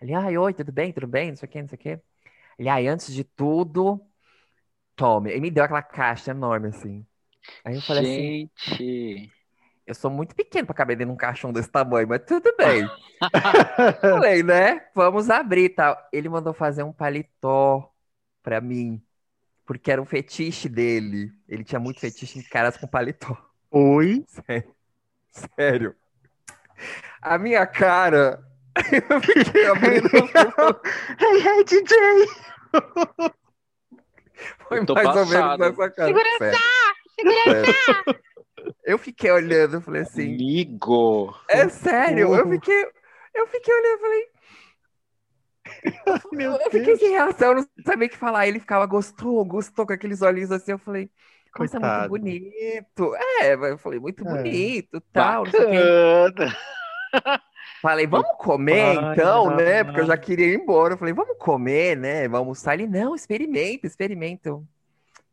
[0.00, 2.00] Ali, ai, oi, tudo bem, tudo bem, não sei o que, não sei o que.
[2.58, 4.00] Ele, ai, antes de tudo,
[4.96, 5.36] tome.
[5.36, 7.06] E me deu aquela caixa enorme, assim.
[7.64, 8.72] Aí eu falei Gente.
[8.72, 9.30] assim.
[9.86, 12.88] Eu sou muito pequeno para caber dentro de um caixão desse tamanho, mas tudo bem.
[14.00, 14.84] falei, né?
[14.92, 15.96] Vamos abrir tal.
[16.12, 17.88] Ele mandou fazer um paletó
[18.42, 19.00] para mim
[19.66, 21.32] porque era um fetiche dele.
[21.48, 23.36] Ele tinha muito fetiche em caras com paletó.
[23.70, 24.24] Oi?
[24.28, 24.74] Sério.
[25.30, 25.96] Sério.
[27.20, 28.42] A minha cara.
[29.10, 30.08] Eu fiquei abrindo.
[31.18, 33.36] hey, hey, DJ!
[34.68, 35.18] Foi mais passado.
[35.18, 36.08] ou menos nessa cara.
[36.08, 36.58] Segurança!
[37.18, 38.20] Segurança!
[38.84, 40.34] Eu fiquei olhando, falei assim.
[40.34, 41.34] Amigo!
[41.48, 42.86] É sério, eu fiquei.
[43.34, 44.36] Eu fiquei olhando, falei.
[46.32, 48.46] Meu eu fiquei sem reação, não sabia o que falar.
[48.46, 50.72] Ele ficava, gostou, gostou com aqueles olhinhos assim.
[50.72, 51.10] Eu falei,
[51.52, 53.14] coisa muito bonito.
[53.40, 54.30] É, eu falei, muito é.
[54.30, 55.44] bonito, tal.
[55.44, 56.56] Bacana.
[57.86, 59.78] Falei, vamos comer Ai, então, não, né?
[59.78, 59.84] Não.
[59.84, 60.94] Porque eu já queria ir embora.
[60.94, 62.22] Eu falei, vamos comer, né?
[62.24, 62.74] Vamos almoçar.
[62.74, 64.60] Ele, não, experimenta, experimenta.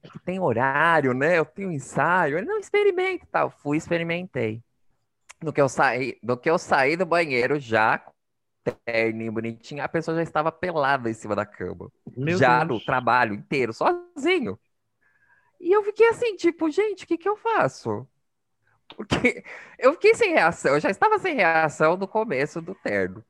[0.04, 1.40] É que tem horário, né?
[1.40, 2.38] Eu tenho ensaio.
[2.38, 3.50] Ele, não, experimenta tal.
[3.50, 4.62] Fui, experimentei.
[5.42, 8.00] No que eu saí, no que eu saí do banheiro já
[8.86, 11.92] terninho, bonitinho, a pessoa já estava pelada em cima da cama.
[12.16, 12.80] Meu já Deus.
[12.80, 14.60] no trabalho inteiro, sozinho.
[15.60, 18.08] E eu fiquei assim, tipo, gente, o que que eu faço?
[18.94, 19.44] Porque
[19.80, 23.24] eu fiquei sem reação, eu já estava sem reação no começo do terno.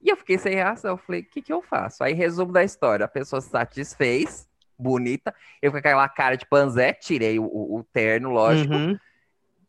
[0.00, 2.02] E eu fiquei sem reação, eu falei, o que que eu faço?
[2.02, 6.92] Aí, resumo da história, a pessoa se satisfez, bonita, eu com aquela cara de panzé,
[6.92, 8.98] tirei o, o, o terno, lógico, uhum.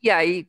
[0.02, 0.48] e aí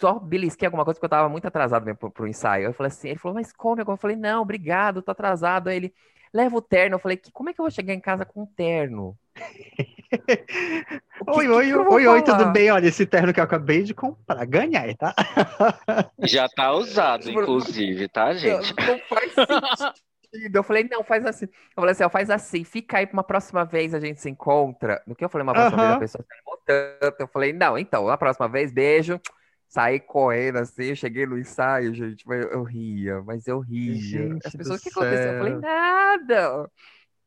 [0.00, 2.64] só belisquei alguma coisa porque eu tava muito atrasado mesmo pro, pro ensaio.
[2.64, 3.82] Eu falei assim, ele falou, mas come?
[3.86, 5.68] Eu falei, não, obrigado, tô atrasado.
[5.68, 5.94] Aí ele,
[6.32, 6.94] leva o terno.
[6.94, 9.16] Eu falei, que, como é que eu vou chegar em casa com um terno?
[11.26, 12.70] oi, oi, oi, oi, tudo bem?
[12.70, 15.14] Olha, esse terno que eu acabei de comprar, ganhar, tá?
[16.24, 18.74] Já tá usado, inclusive, tá, gente?
[18.76, 20.56] Não, não faz sentido.
[20.56, 21.46] Eu falei, não, faz assim.
[21.46, 24.28] Eu falei assim, ó, faz assim, fica aí pra uma próxima vez a gente se
[24.28, 25.02] encontra.
[25.06, 26.24] No que eu falei uma próxima vez, a pessoa
[26.66, 29.20] tá Eu falei, não, então, na próxima vez, beijo
[29.70, 33.94] saí correndo assim, eu cheguei no ensaio, gente, mas eu ria, mas eu ria.
[33.94, 35.32] Gente As pessoas, o que aconteceu?
[35.32, 36.70] Eu falei, nada,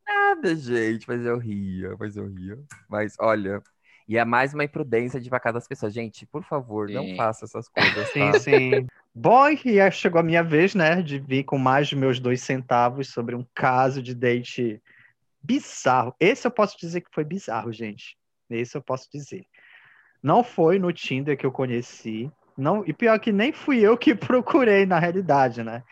[0.07, 2.57] nada, gente, mas eu ria, mas eu ria.
[2.89, 3.61] Mas olha,
[4.07, 5.93] e é mais uma imprudência de vacar das pessoas.
[5.93, 6.93] Gente, por favor, sim.
[6.93, 8.09] não faça essas coisas.
[8.09, 8.39] Sim, tá?
[8.39, 8.87] sim.
[9.15, 13.09] Bom, e chegou a minha vez, né, de vir com mais de meus dois centavos
[13.09, 14.81] sobre um caso de date
[15.41, 16.15] bizarro.
[16.19, 18.17] Esse eu posso dizer que foi bizarro, gente.
[18.49, 19.45] Esse eu posso dizer.
[20.21, 22.31] Não foi no Tinder que eu conheci.
[22.57, 25.83] Não, e pior que nem fui eu que procurei, na realidade, né?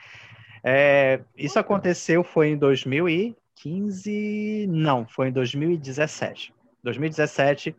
[0.64, 2.58] É, isso aconteceu foi em
[3.64, 4.68] 2015.
[4.68, 6.54] Não, foi em 2017.
[6.84, 7.76] 2017.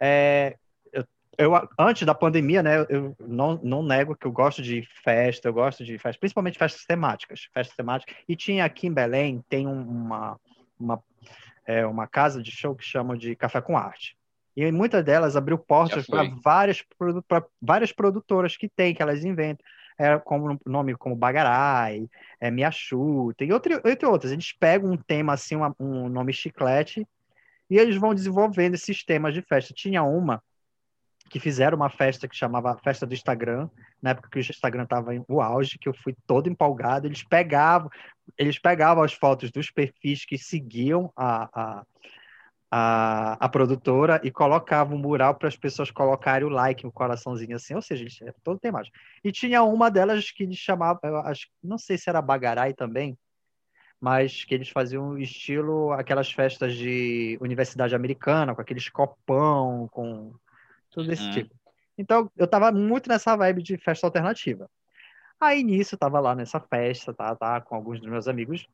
[0.00, 0.56] É,
[0.92, 1.04] eu,
[1.38, 2.84] eu, antes da pandemia, né?
[2.88, 6.84] Eu não, não nego que eu gosto de festa, eu gosto de festa, principalmente festas
[6.84, 7.48] temáticas.
[7.52, 8.14] Festas temáticas.
[8.28, 10.38] E tinha aqui em Belém, tem uma,
[10.78, 11.02] uma,
[11.66, 14.16] é, uma casa de show que chamam de Café com Arte.
[14.56, 16.84] E muitas delas abriu portas para várias,
[17.62, 19.64] várias produtoras que tem, que elas inventam.
[20.00, 22.08] É, como nome como Bagarai,
[22.40, 24.32] é, Miachu, tem entre, entre outras.
[24.32, 27.06] Eles pegam um tema assim, uma, um nome chiclete,
[27.68, 29.74] e eles vão desenvolvendo esses temas de festa.
[29.74, 30.42] Tinha uma
[31.28, 33.68] que fizeram uma festa que chamava Festa do Instagram,
[34.00, 37.06] na época que o Instagram estava o auge, que eu fui todo empolgado.
[37.06, 37.90] Eles pegavam,
[38.38, 41.86] eles pegavam as fotos dos perfis que seguiam a, a
[42.70, 46.92] a, a produtora e colocava um mural para as pessoas colocarem o like, o um
[46.92, 48.96] coraçãozinho assim, ou seja, é todo temático.
[49.24, 53.18] E tinha uma delas que eles chamavam, acho, não sei se era Bagarai também,
[54.00, 60.32] mas que eles faziam estilo aquelas festas de universidade americana, com aqueles copão, com
[60.90, 61.30] tudo esse uhum.
[61.32, 61.54] tipo.
[61.98, 64.70] Então, eu tava muito nessa vibe de festa alternativa.
[65.38, 68.66] Aí, nisso, eu tava lá nessa festa, tá, tá, com alguns dos meus amigos,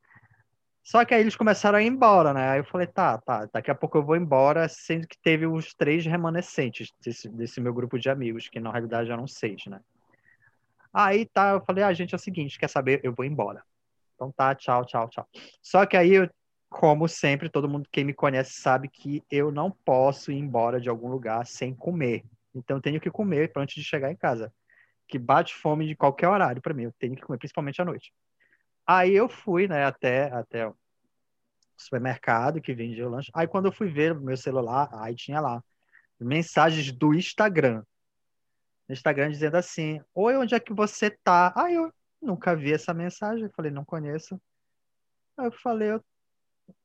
[0.87, 2.49] só que aí eles começaram a ir embora, né?
[2.49, 5.75] Aí eu falei, tá, tá, daqui a pouco eu vou embora, sendo que teve os
[5.75, 9.81] três remanescentes desse, desse meu grupo de amigos, que na realidade eram seis, né?
[10.93, 13.01] Aí tá, eu falei, ah, gente, é o seguinte, quer saber?
[13.03, 13.65] Eu vou embora.
[14.15, 15.29] Então tá, tchau, tchau, tchau.
[15.61, 16.31] Só que aí, eu,
[16.71, 20.89] como sempre, todo mundo quem me conhece sabe que eu não posso ir embora de
[20.89, 22.25] algum lugar sem comer.
[22.55, 24.55] Então eu tenho que comer antes de chegar em casa.
[25.09, 28.13] Que bate fome de qualquer horário para mim, eu tenho que comer, principalmente à noite.
[28.87, 30.77] Aí eu fui, né, até, até o
[31.77, 33.31] supermercado que vendia o lanche.
[33.35, 35.63] Aí quando eu fui ver meu celular, aí tinha lá
[36.21, 37.83] mensagens do Instagram.
[38.89, 41.53] No Instagram dizendo assim: Oi, onde é que você tá?
[41.57, 43.45] Aí eu nunca vi essa mensagem.
[43.45, 44.41] Eu falei, não conheço.
[45.37, 46.05] Aí eu falei, eu,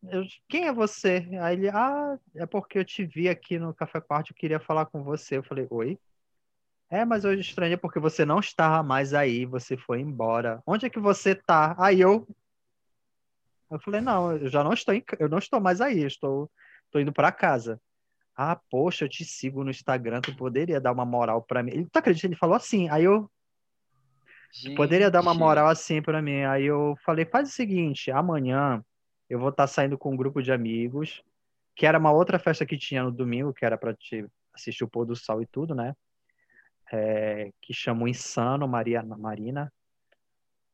[0.04, 1.28] eu, quem é você?
[1.42, 4.86] Aí ele, ah, é porque eu te vi aqui no Café Quarto, eu queria falar
[4.86, 5.38] com você.
[5.38, 5.98] Eu falei, oi?
[6.92, 10.62] É, mas eu estranhei porque você não estava mais aí, você foi embora.
[10.68, 11.74] Onde é que você tá?
[11.80, 12.28] Aí eu
[13.72, 16.52] eu falei, não, eu já não estou em, eu não estou mais aí, estou
[16.86, 17.80] estou indo para casa.
[18.36, 21.72] Ah, poxa, eu te sigo no Instagram, tu poderia dar uma moral para mim.
[21.72, 22.28] Ele, tu acredita?
[22.28, 22.90] Ele falou assim.
[22.90, 23.32] Aí eu
[24.52, 24.76] Gente.
[24.76, 26.44] poderia dar uma moral assim para mim.
[26.44, 28.84] Aí eu falei, faz o seguinte, amanhã
[29.30, 31.24] eu vou estar tá saindo com um grupo de amigos,
[31.74, 34.90] que era uma outra festa que tinha no domingo, que era para te assistir o
[34.90, 35.96] pôr do sol e tudo, né?
[36.92, 39.72] É, que chama o Insano, Maria, Marina.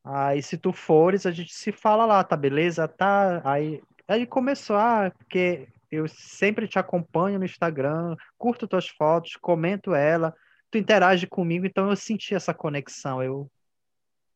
[0.04, 2.88] Aí, se tu fores, a gente se fala lá, tá beleza?
[2.88, 3.42] Tá.
[3.44, 9.94] Aí, aí começou, ah, porque eu sempre te acompanho no Instagram, curto tuas fotos, comento
[9.94, 10.34] ela,
[10.72, 13.22] tu interage comigo, então eu senti essa conexão.
[13.22, 13.52] Eu.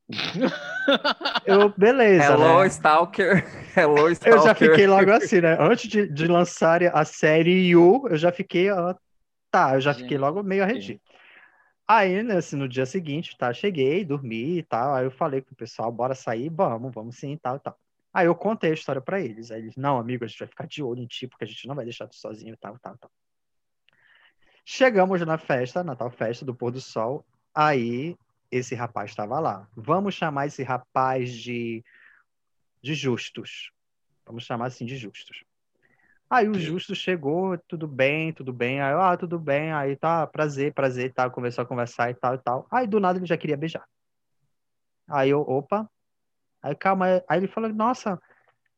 [1.46, 2.34] eu, beleza.
[2.34, 2.68] Hello, né?
[2.68, 3.46] Stalker.
[3.76, 4.40] Hello, Stalker.
[4.40, 5.58] Eu já fiquei logo assim, né?
[5.60, 8.70] Antes de, de lançar a série You, eu já fiquei.
[8.72, 8.94] Ó,
[9.50, 11.00] tá, eu já fiquei logo meio arredio.
[11.88, 14.94] Aí, né, assim, no dia seguinte, tá, cheguei, dormi e tal.
[14.96, 17.78] Aí eu falei com o pessoal, bora sair, vamos, vamos sim, tal, tal.
[18.14, 19.52] Aí eu contei a história para eles.
[19.52, 21.68] Aí eles, não, amigo, a gente vai ficar de olho em ti, porque a gente
[21.68, 23.12] não vai deixar tu sozinho, tal, tal, tal.
[24.66, 27.26] Chegamos na festa, na tal festa do pôr do sol.
[27.54, 28.16] Aí
[28.50, 29.68] esse rapaz estava lá.
[29.76, 31.84] Vamos chamar esse rapaz de,
[32.82, 33.72] de Justus.
[34.26, 35.44] Vamos chamar assim de Justus.
[36.32, 38.80] Aí o Justo chegou, tudo bem, tudo bem.
[38.80, 39.74] Aí, ah, tudo bem.
[39.74, 41.30] Aí tá, prazer, prazer e tal.
[41.30, 42.66] Começou a conversar e tal e tal.
[42.72, 43.86] Aí do nada ele já queria beijar.
[45.10, 45.92] Aí eu, opa.
[46.64, 47.22] Aí calma.
[47.28, 48.18] Aí ele falou, nossa,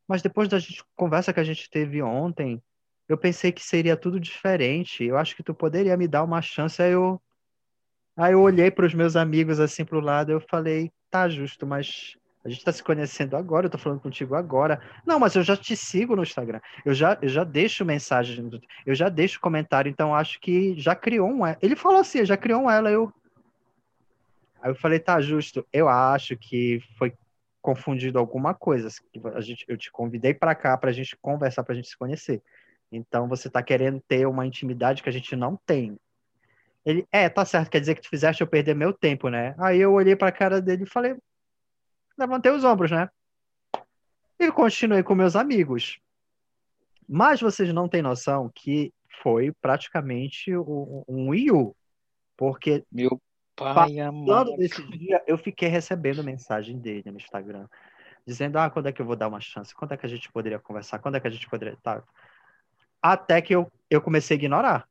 [0.07, 2.59] mas depois da gente, conversa que a gente teve ontem,
[3.07, 5.03] eu pensei que seria tudo diferente.
[5.03, 6.81] Eu acho que tu poderia me dar uma chance.
[6.81, 7.21] Aí eu,
[8.17, 10.31] aí eu olhei para os meus amigos assim pro lado.
[10.31, 14.35] Eu falei, tá justo, mas a gente está se conhecendo agora, eu estou falando contigo
[14.35, 14.81] agora.
[15.05, 16.59] Não, mas eu já te sigo no Instagram.
[16.83, 18.49] Eu já, eu já deixo mensagem,
[18.85, 22.63] eu já deixo comentário, então acho que já criou um Ele falou assim, já criou
[22.63, 23.13] um ela, eu.
[24.61, 25.65] Aí eu falei, tá justo.
[25.71, 27.13] Eu acho que foi
[27.61, 28.89] confundido alguma coisa.
[29.35, 31.97] A gente, eu te convidei para cá para a gente conversar, para a gente se
[31.97, 32.41] conhecer.
[32.91, 35.97] Então você está querendo ter uma intimidade que a gente não tem.
[36.85, 39.55] Ele, é, tá certo, quer dizer que tu fizeste eu perder meu tempo, né?
[39.57, 41.15] Aí eu olhei para a cara dele e falei,
[42.18, 43.09] levantei os ombros, né?
[44.39, 45.99] E continuei com meus amigos.
[47.07, 51.76] Mas vocês não têm noção que foi praticamente um Wii U.
[52.36, 53.22] Porque meu
[53.55, 57.68] pai amado desse dia, eu fiquei recebendo mensagem dele no Instagram.
[58.26, 59.76] Dizendo, ah, quando é que eu vou dar uma chance?
[59.76, 60.99] Quando é que a gente poderia conversar?
[60.99, 61.78] Quando é que a gente poderia...
[61.84, 62.01] Tá.
[63.01, 64.88] Até que eu, eu comecei a ignorar.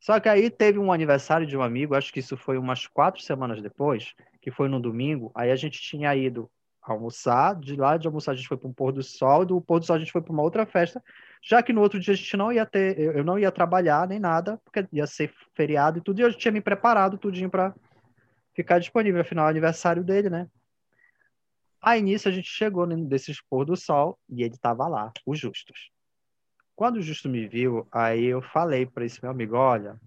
[0.00, 3.22] Só que aí teve um aniversário de um amigo, acho que isso foi umas quatro
[3.22, 4.12] semanas depois,
[4.44, 5.32] que foi no domingo.
[5.34, 6.50] Aí a gente tinha ido
[6.82, 9.80] almoçar, de lá de almoçar a gente foi para um pôr do sol, do pôr
[9.80, 11.02] do sol a gente foi para uma outra festa,
[11.42, 14.18] já que no outro dia a gente não ia ter, eu não ia trabalhar nem
[14.18, 17.74] nada, porque ia ser feriado e tudo, e eu tinha me preparado tudinho para
[18.52, 20.46] ficar disponível, afinal é aniversário dele, né?
[21.80, 25.90] Aí nisso a gente chegou desses pôr do sol e ele estava lá, o Justus.
[26.76, 29.98] Quando o Justo me viu, aí eu falei para esse meu amigo, olha,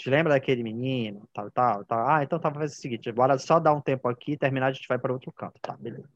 [0.00, 2.08] te lembra daquele menino, tal, tal, tal.
[2.08, 4.88] Ah, então tá, faz o seguinte, bora só dar um tempo aqui, terminar, a gente
[4.88, 6.08] vai para outro canto, tá, beleza.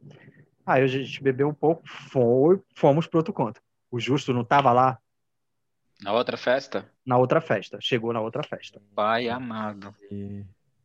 [0.64, 3.60] Aí a gente bebeu um pouco, foi, fomos para outro canto.
[3.90, 4.98] O Justo não estava lá?
[6.02, 6.90] Na outra festa?
[7.04, 8.80] Na outra festa, chegou na outra festa.
[8.94, 9.94] Pai amado.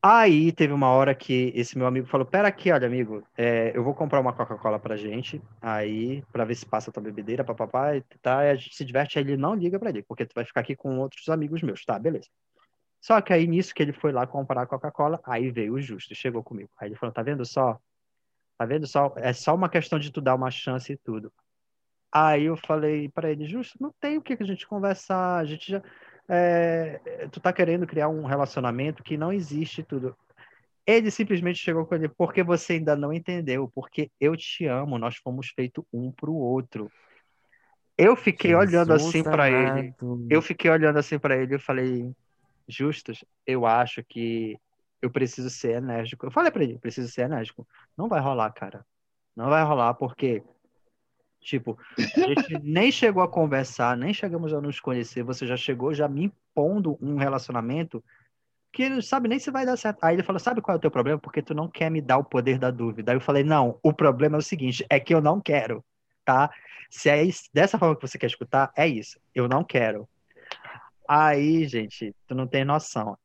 [0.02, 3.84] Aí teve uma hora que esse meu amigo falou: Pera aqui, olha, amigo, é, eu
[3.84, 7.96] vou comprar uma Coca-Cola pra gente, aí, pra ver se passa a tua bebedeira, papapá,
[7.96, 10.34] e tá, e a gente se diverte, aí ele não liga pra ele, porque tu
[10.34, 12.28] vai ficar aqui com outros amigos meus, tá, beleza.
[13.02, 16.14] Só que aí nisso que ele foi lá comprar a Coca-Cola, aí veio o justo,
[16.14, 16.70] chegou comigo.
[16.78, 17.80] Aí ele falou: Tá vendo só?
[18.58, 19.14] Tá vendo só?
[19.18, 21.32] É só uma questão de tu dar uma chance e tudo.
[22.12, 25.72] Aí eu falei pra ele: Justo, não tem o que a gente conversar, a gente
[25.72, 25.82] já
[26.30, 30.16] é, tu tá querendo criar um relacionamento que não existe tudo.
[30.86, 35.18] Ele simplesmente chegou com ele, porque você ainda não entendeu, porque eu te amo, nós
[35.18, 36.92] fomos feitos um pro outro.
[37.98, 39.94] Eu fiquei Jesus olhando assim para ele.
[40.30, 42.12] Eu fiquei olhando assim para ele e falei,
[42.70, 44.58] Justus, eu acho que
[45.02, 46.26] eu preciso ser enérgico.
[46.26, 47.68] Eu falei para ele, preciso ser enérgico.
[47.98, 48.86] Não vai rolar, cara.
[49.36, 50.44] Não vai rolar porque
[51.42, 55.94] Tipo, a gente nem chegou a conversar, nem chegamos a nos conhecer, você já chegou
[55.94, 58.04] já me impondo um relacionamento
[58.72, 60.04] que não sabe nem se vai dar certo.
[60.04, 61.18] Aí ele falou: Sabe qual é o teu problema?
[61.20, 63.12] Porque tu não quer me dar o poder da dúvida.
[63.12, 65.84] Aí eu falei: Não, o problema é o seguinte: é que eu não quero,
[66.26, 66.52] tá?
[66.90, 69.20] Se é isso, dessa forma que você quer escutar, é isso.
[69.34, 70.08] Eu não quero.
[71.12, 73.18] Aí, gente, tu não tem noção.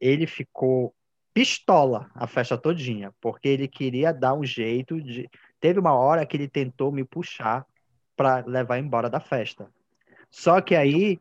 [0.00, 0.94] Ele ficou
[1.32, 5.28] pistola a festa todinha, porque ele queria dar um jeito de
[5.64, 7.64] Teve uma hora que ele tentou me puxar
[8.14, 9.66] para levar embora da festa.
[10.30, 11.18] Só que aí,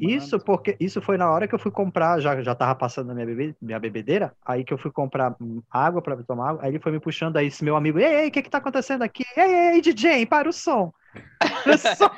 [0.00, 3.14] isso porque isso foi na hora que eu fui comprar, já já tava passando a
[3.14, 5.36] minha, bebe, minha bebedeira, aí que eu fui comprar
[5.70, 8.28] água para tomar água, aí ele foi me puxando aí esse meu amigo, ei, ei,
[8.28, 9.24] o que que tá acontecendo aqui?
[9.36, 10.92] Ei, ei, DJ, para o som.
[11.62, 12.10] Para o som.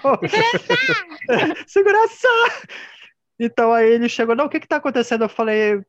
[1.66, 2.28] Segurança!
[3.38, 5.24] Então aí ele chegou, não, o que que tá acontecendo?
[5.24, 5.82] Eu falei,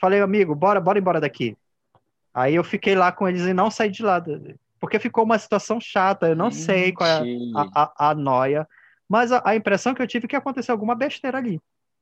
[0.00, 1.56] falei, amigo, bora, bora embora daqui.
[2.32, 4.22] Aí eu fiquei lá com eles e não saí de lá
[4.80, 6.28] porque ficou uma situação chata.
[6.28, 7.22] Eu não sei qual é
[7.54, 8.66] a, a, a noia,
[9.08, 11.60] mas a, a, impressão que eu tive é que aconteceu alguma besteira ali.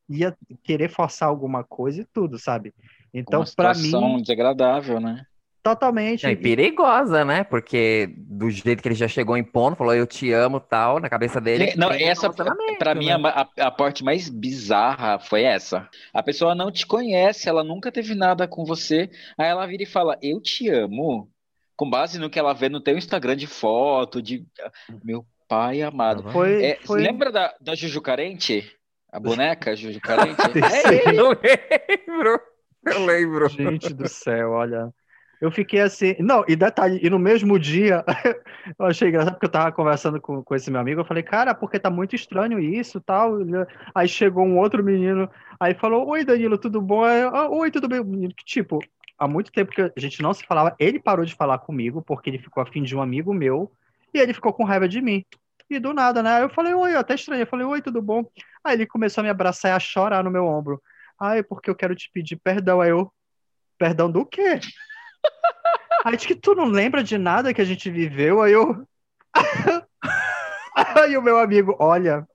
[0.08, 2.72] Ia querer forçar alguma coisa e tudo, sabe?
[3.12, 3.82] Então, para mim.
[3.82, 5.26] situação desagradável, né?
[5.68, 6.26] Totalmente.
[6.26, 7.44] É, perigosa, né?
[7.44, 11.40] Porque do jeito que ele já chegou impondo, falou eu te amo tal, na cabeça
[11.40, 11.74] dele.
[11.76, 13.16] Não, essa, para mim, né?
[13.24, 15.88] a, a parte mais bizarra foi essa.
[16.12, 19.86] A pessoa não te conhece, ela nunca teve nada com você, aí ela vira e
[19.86, 21.28] fala, eu te amo
[21.76, 24.44] com base no que ela vê no teu Instagram de foto, de
[25.04, 26.30] meu pai amado.
[26.30, 27.00] Foi, é, foi...
[27.00, 28.68] Lembra da, da Juju Carente?
[29.10, 30.40] A boneca Juju Carente?
[30.42, 32.40] é, eu lembro.
[32.84, 33.48] Eu lembro.
[33.48, 34.92] Gente do céu, olha.
[35.40, 36.16] Eu fiquei assim.
[36.18, 38.04] Não, e detalhe, e no mesmo dia,
[38.78, 41.00] eu achei engraçado porque eu tava conversando com, com esse meu amigo.
[41.00, 43.38] Eu falei, cara, porque tá muito estranho isso tal.
[43.94, 45.30] Aí chegou um outro menino,
[45.60, 47.04] aí falou: Oi, Danilo, tudo bom?
[47.04, 48.02] Ah, Oi, tudo bem?
[48.02, 48.80] Menino, que tipo,
[49.18, 50.74] há muito tempo que a gente não se falava.
[50.78, 53.70] Ele parou de falar comigo porque ele ficou afim de um amigo meu
[54.12, 55.24] e ele ficou com raiva de mim.
[55.70, 56.42] E do nada, né?
[56.42, 57.42] Eu falei, oi, até estranho.
[57.42, 58.24] Eu falei, oi, tudo bom?
[58.64, 60.80] Aí ele começou a me abraçar e a chorar no meu ombro.
[61.20, 62.80] Ai, porque eu quero te pedir perdão.
[62.80, 63.12] Aí eu,
[63.76, 64.60] perdão do quê?
[66.04, 68.40] Aí diz que tu não lembra de nada que a gente viveu.
[68.40, 68.86] Aí eu.
[70.74, 72.26] Aí o meu amigo, olha,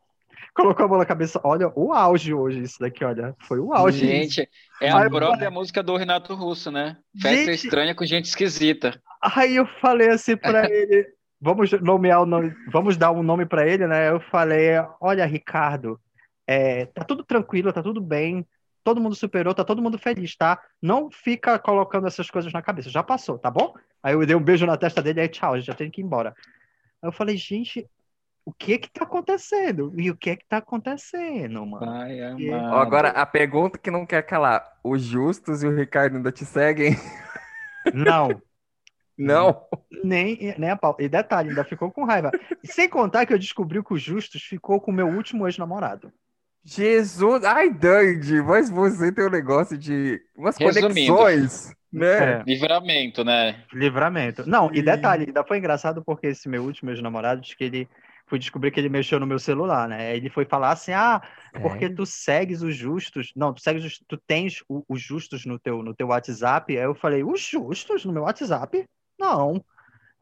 [0.53, 1.39] colocou a mão na cabeça.
[1.43, 3.35] Olha, o auge hoje, isso daqui, olha.
[3.41, 4.05] Foi o auge.
[4.05, 4.49] Gente, isso.
[4.81, 6.97] é a aí, própria música do Renato Russo, né?
[7.19, 7.65] Festa gente...
[7.65, 8.99] estranha com gente esquisita.
[9.21, 11.07] Aí eu falei assim pra ele.
[11.41, 14.09] Vamos nomear o nome, vamos dar um nome para ele, né?
[14.09, 15.99] Eu falei, olha, Ricardo,
[16.47, 18.45] é, tá tudo tranquilo, tá tudo bem,
[18.83, 20.61] todo mundo superou, tá todo mundo feliz, tá?
[20.81, 23.73] Não fica colocando essas coisas na cabeça, já passou, tá bom?
[24.01, 26.01] Aí eu dei um beijo na testa dele, aí tchau, a gente já tem que
[26.01, 26.35] ir embora.
[27.01, 27.89] Aí eu falei, gente,
[28.45, 29.93] o que que tá acontecendo?
[29.97, 31.89] E o que que tá acontecendo, mano?
[31.89, 32.19] Ai,
[32.71, 36.95] Agora, a pergunta que não quer calar: os Justus e o Ricardo ainda te seguem?
[37.93, 38.41] Não.
[39.17, 39.67] Não?
[40.03, 40.95] Nem, nem a pau.
[40.99, 42.31] E detalhe, ainda ficou com raiva.
[42.63, 46.11] Sem contar que eu descobri que o Justus ficou com o meu último ex-namorado.
[46.63, 47.43] Jesus!
[47.43, 51.13] Ai, Dandy, mas você tem um negócio de umas Resumindo.
[51.13, 51.73] conexões.
[51.91, 52.39] Né?
[52.39, 52.43] É.
[52.47, 53.63] Livramento, né?
[53.71, 54.49] Livramento.
[54.49, 57.87] Não, e detalhe, ainda foi engraçado porque esse meu último ex-namorado disse que ele
[58.25, 60.15] fui descobrir que ele mexeu no meu celular, né?
[60.15, 61.21] Ele foi falar assim: ah,
[61.61, 63.31] porque tu segues os justos.
[63.35, 66.75] Não, tu segues, tu tens os justos no teu, no teu WhatsApp.
[66.75, 68.83] Aí eu falei: os justos no meu WhatsApp?
[69.19, 69.63] Não.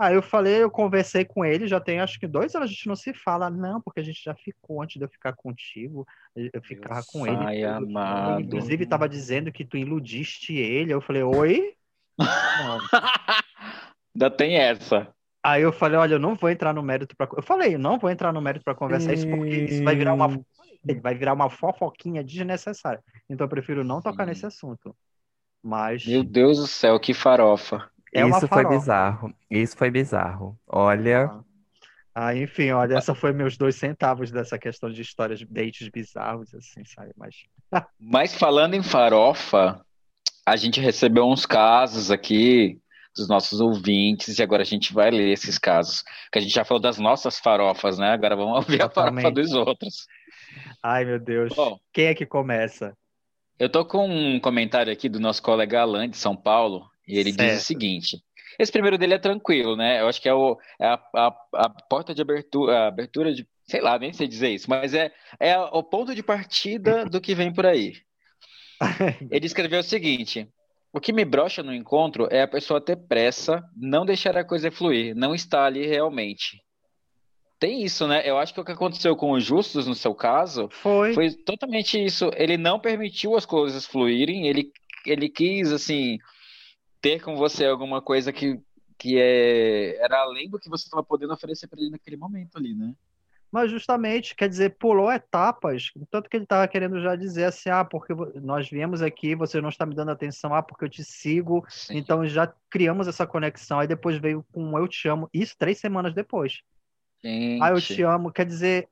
[0.02, 2.88] Aí eu falei, eu conversei com ele, já tem acho que dois anos a gente
[2.88, 6.60] não se fala, não, porque a gente já ficou antes de eu ficar contigo, eu
[6.64, 7.38] ficava com ele.
[7.38, 8.42] Ai, amado.
[8.42, 10.92] Inclusive, estava dizendo que tu iludiste ele.
[10.92, 11.76] Eu falei, oi?
[14.16, 15.14] Ainda tem essa.
[15.44, 18.00] Aí eu falei, olha, eu não vou entrar no mérito para Eu falei, eu não
[18.00, 20.44] vou entrar no mérito para conversar isso porque isso vai virar uma
[21.00, 23.04] vai virar uma fofoquinha desnecessária.
[23.30, 24.96] Então eu prefiro não tocar nesse assunto.
[25.62, 27.88] Mas Meu Deus do céu, que farofa.
[28.14, 29.34] É isso foi bizarro.
[29.50, 30.60] Isso foi bizarro.
[30.68, 31.44] Olha, ah.
[32.14, 36.54] ah, enfim, olha, essa foi meus dois centavos dessa questão de histórias de dates bizarros,
[36.54, 37.12] assim, sabe?
[37.16, 37.36] Mas.
[37.98, 39.82] Mas falando em farofa,
[40.46, 42.80] a gente recebeu uns casos aqui
[43.16, 46.04] dos nossos ouvintes e agora a gente vai ler esses casos.
[46.32, 48.12] Que a gente já falou das nossas farofas, né?
[48.12, 49.20] Agora vamos ouvir Totalmente.
[49.20, 50.08] a farofa dos outros.
[50.84, 51.54] Ai, meu Deus.
[51.56, 52.94] Bom, Quem é que começa?
[53.58, 57.34] Eu tô com um comentário aqui do nosso colega Alan de São Paulo e ele
[57.34, 57.50] certo.
[57.50, 58.24] diz o seguinte:
[58.60, 60.02] esse primeiro dele é tranquilo, né?
[60.02, 63.82] Eu acho que é, o, é a, a, a, porta de abertura, abertura de, sei
[63.82, 67.54] lá, nem sei dizer isso, mas é, é o ponto de partida do que vem
[67.54, 67.94] por aí.
[69.30, 70.48] Ele escreveu o seguinte:
[70.94, 74.72] o que me brocha no encontro é a pessoa ter pressa, não deixar a coisa
[74.72, 76.62] fluir, não estar ali realmente.
[77.60, 78.24] Tem isso, né?
[78.26, 82.04] Eu acho que o que aconteceu com o Justus, no seu caso, foi, foi totalmente
[82.04, 82.32] isso.
[82.36, 84.72] Ele não permitiu as coisas fluírem, ele,
[85.06, 86.18] ele quis, assim,
[87.02, 88.60] ter com você alguma coisa que,
[88.98, 92.74] que é, era além do que você estava podendo oferecer para ele naquele momento ali,
[92.74, 92.94] né?
[93.52, 97.84] Mas justamente, quer dizer, pulou etapas, tanto que ele estava querendo já dizer assim, ah,
[97.84, 101.66] porque nós viemos aqui, você não está me dando atenção, ah, porque eu te sigo,
[101.68, 101.98] Sim.
[101.98, 106.14] então já criamos essa conexão, aí depois veio com eu te amo, isso três semanas
[106.14, 106.62] depois.
[107.22, 107.62] Gente.
[107.62, 108.88] Ah, eu te amo, quer dizer,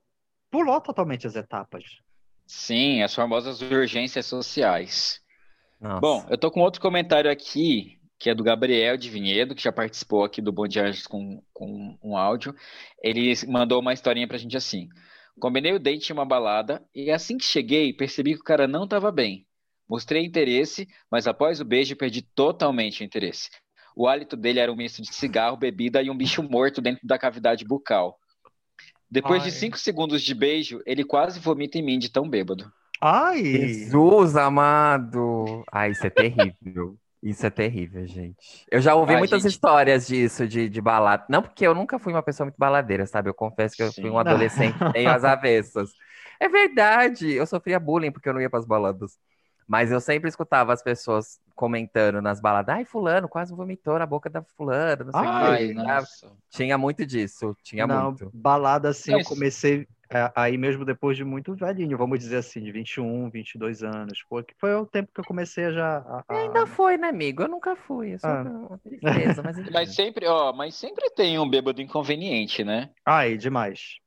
[0.50, 1.84] pulou totalmente as etapas.
[2.46, 5.22] Sim, as famosas urgências sociais.
[5.80, 6.00] Nossa.
[6.00, 9.72] Bom, eu tô com outro comentário aqui que é do Gabriel de Vinhedo, que já
[9.72, 12.54] participou aqui do Bom de Anjos com, com um áudio.
[13.02, 14.90] Ele mandou uma historinha pra gente assim.
[15.40, 18.84] Combinei o date em uma balada e assim que cheguei, percebi que o cara não
[18.84, 19.46] estava bem.
[19.88, 23.48] Mostrei interesse, mas após o beijo perdi totalmente o interesse.
[23.96, 27.18] O hálito dele era um misto de cigarro, bebida e um bicho morto dentro da
[27.18, 28.18] cavidade bucal.
[29.10, 29.48] Depois Ai.
[29.48, 32.70] de cinco segundos de beijo, ele quase vomita em mim de tão bêbado.
[33.00, 33.42] Ai!
[33.42, 35.64] Jesus amado!
[35.72, 36.98] Ai, isso é terrível.
[37.22, 38.64] Isso é terrível, gente.
[38.70, 39.52] Eu já ouvi muitas gente...
[39.52, 41.26] histórias disso, de, de balada.
[41.28, 43.28] Não porque eu nunca fui uma pessoa muito baladeira, sabe?
[43.28, 44.02] Eu confesso que eu Sim.
[44.02, 45.90] fui um adolescente em as avessas.
[46.38, 49.18] É verdade, eu sofria bullying porque eu não ia para as baladas.
[49.68, 54.30] Mas eu sempre escutava as pessoas comentando nas baladas, ai, fulano quase vomitou na boca
[54.30, 55.74] da fulana, não sei o que.
[56.48, 58.30] Tinha muito disso, tinha não, muito.
[58.32, 62.72] Balada, assim, eu comecei é, aí mesmo depois de muito velhinho, vamos dizer assim, de
[62.72, 66.38] 21, 22 anos, porque foi o tempo que eu comecei já a, a...
[66.40, 67.42] Ainda foi, né, amigo?
[67.42, 68.42] Eu nunca fui, eu sou ah.
[68.42, 69.56] uma tristeza, mas...
[69.70, 72.90] mas sempre, ó, mas sempre tem um bêbado inconveniente, né?
[73.06, 73.98] Ai, demais.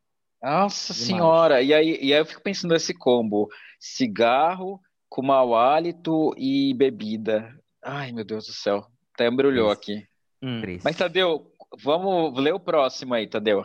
[0.42, 1.08] Nossa demais.
[1.08, 3.48] senhora, e aí, e aí eu fico pensando nesse combo,
[3.80, 7.58] cigarro com mau hálito e bebida.
[7.82, 10.06] Ai, meu Deus do céu, até embrulhou aqui.
[10.42, 10.62] Hum.
[10.84, 11.50] Mas, Tadeu,
[11.82, 13.64] vamos ler o próximo aí, Tadeu.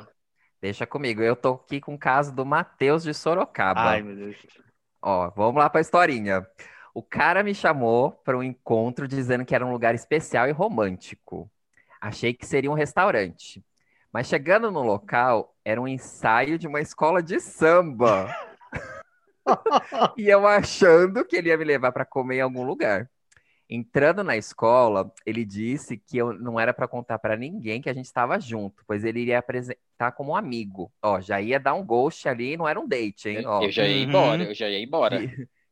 [0.61, 1.23] Deixa comigo.
[1.23, 3.81] Eu tô aqui com o caso do Matheus de Sorocaba.
[3.81, 4.37] Ai, meu Deus.
[5.01, 6.47] Ó, vamos lá pra historinha.
[6.93, 11.51] O cara me chamou para um encontro dizendo que era um lugar especial e romântico.
[12.01, 13.65] Achei que seria um restaurante.
[14.13, 18.35] Mas chegando no local, era um ensaio de uma escola de samba.
[20.17, 23.09] e eu achando que ele ia me levar para comer em algum lugar.
[23.71, 27.93] Entrando na escola, ele disse que eu não era para contar para ninguém que a
[27.93, 30.91] gente estava junto, pois ele iria apresentar como um amigo.
[31.03, 33.47] Ó, já ia dar um ghost ali, não era um date, hein?
[33.47, 33.63] Ó.
[33.63, 35.21] Eu já ia embora, eu já ia embora.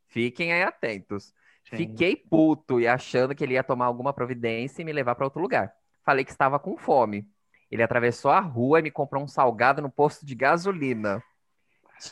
[0.08, 1.32] Fiquem aí atentos.
[1.70, 1.76] Sim.
[1.76, 5.40] Fiquei puto e achando que ele ia tomar alguma providência e me levar para outro
[5.40, 5.72] lugar.
[6.04, 7.26] Falei que estava com fome.
[7.70, 11.22] Ele atravessou a rua e me comprou um salgado no posto de gasolina.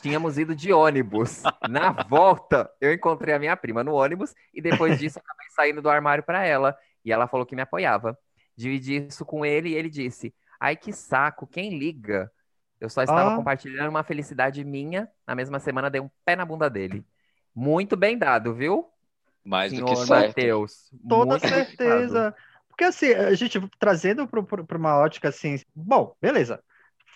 [0.01, 1.43] Tínhamos ido de ônibus.
[1.69, 5.89] Na volta, eu encontrei a minha prima no ônibus e depois disso acabei saindo do
[5.89, 6.75] armário para ela.
[7.03, 8.17] E ela falou que me apoiava.
[8.55, 12.31] Dividi isso com ele e ele disse: Ai, que saco, quem liga?
[12.79, 13.35] Eu só estava ah.
[13.35, 15.09] compartilhando uma felicidade minha.
[15.25, 17.05] Na mesma semana, dei um pé na bunda dele.
[17.53, 18.89] Muito bem dado, viu?
[19.43, 20.27] Mais Senhor do que certo.
[20.27, 20.91] Mateus.
[21.07, 22.35] Toda certeza.
[22.67, 26.61] Porque assim, a gente trazendo para uma ótica assim, bom, beleza.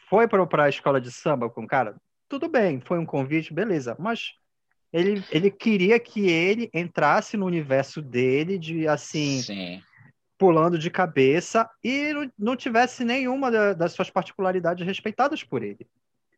[0.09, 1.95] Foi para a escola de samba com o cara?
[2.29, 4.33] Tudo bem, foi um convite, beleza, mas
[4.93, 9.83] ele, ele queria que ele entrasse no universo dele, de assim, Sim.
[10.37, 15.87] pulando de cabeça, e não, não tivesse nenhuma da, das suas particularidades respeitadas por ele.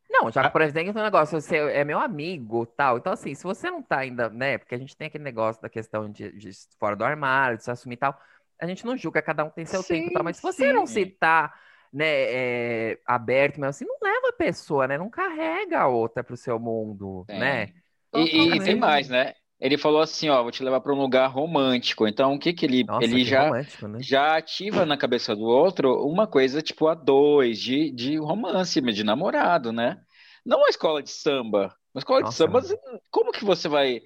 [0.10, 2.98] Não, já que, por exemplo, um negócio, você é meu amigo, tal.
[2.98, 4.58] Então, assim, se você não tá ainda, né?
[4.58, 7.72] Porque a gente tem aquele negócio da questão de, de fora do armário, de se
[7.72, 8.20] assumir e tal.
[8.60, 10.24] A gente não julga, cada um tem seu sim, tempo, tal.
[10.24, 11.54] Mas se você não se tá
[11.94, 14.98] né, é, aberto, mas assim, não leva a pessoa, né?
[14.98, 17.40] Não carrega a outra pro seu mundo, é.
[17.40, 17.70] né?
[18.16, 19.34] E, e, tem mais, né?
[19.60, 22.08] Ele falou assim, ó, vou te levar para um lugar romântico.
[22.08, 23.66] Então, o que que ele Nossa, ele que já né?
[24.00, 29.04] já ativa na cabeça do outro uma coisa tipo a dois de, de romance, de
[29.04, 29.98] namorado, né?
[30.44, 31.76] Não uma escola de samba.
[31.94, 32.80] Uma escola Nossa, de samba,
[33.12, 34.02] como que você vai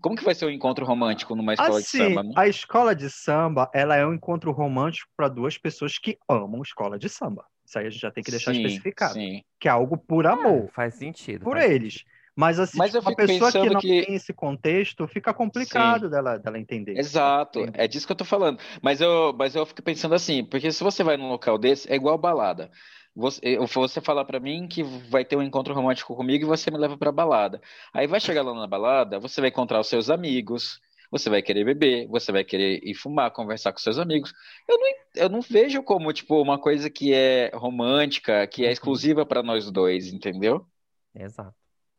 [0.00, 2.22] como que vai ser um encontro romântico numa escola assim, de samba?
[2.22, 2.32] Né?
[2.36, 6.98] A escola de samba, ela é um encontro romântico para duas pessoas que amam escola
[6.98, 7.44] de samba.
[7.64, 9.14] Isso aí a gente já tem que deixar sim, especificado.
[9.14, 9.42] Sim.
[9.58, 10.64] Que é algo por amor.
[10.64, 11.44] É, faz sentido.
[11.44, 11.92] Por faz eles.
[11.94, 12.14] Sentido.
[12.36, 16.36] Mas, assim, Mas tipo, uma pessoa que não que- tem esse contexto, fica complicado dela,
[16.36, 16.98] dela entender.
[16.98, 18.58] Exato, é disso que eu tô falando.
[18.82, 21.94] Mas eu, mas eu fico pensando assim, porque se você vai num local desse, é
[21.94, 22.70] igual balada.
[23.16, 26.78] Você, você fala pra mim que vai ter um encontro romântico comigo e você me
[26.78, 27.60] leva pra balada.
[27.92, 30.80] Aí vai chegar lá na balada, você vai encontrar os seus amigos,
[31.12, 34.32] você vai querer beber, você vai querer ir fumar, conversar com seus amigos.
[34.68, 39.24] Eu não, eu não vejo como, tipo, uma coisa que é romântica, que é exclusiva
[39.24, 40.66] pra nós dois, entendeu?
[41.14, 41.54] Exato.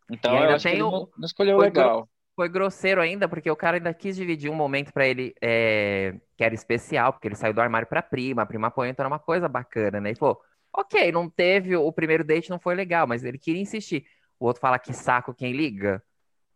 [0.10, 2.10] Então eu acho que ele o- não, não escolheu foi legal.
[2.36, 6.44] Foi grosseiro ainda, porque o cara ainda quis dividir um momento pra ele é, que
[6.44, 9.20] era especial, porque ele saiu do armário pra prima, a prima apoiou, então era uma
[9.20, 10.12] coisa bacana, né?
[10.12, 10.42] E falou,
[10.78, 14.06] ok, não teve, o primeiro date não foi legal, mas ele queria insistir.
[14.40, 16.04] O outro fala que saco quem liga.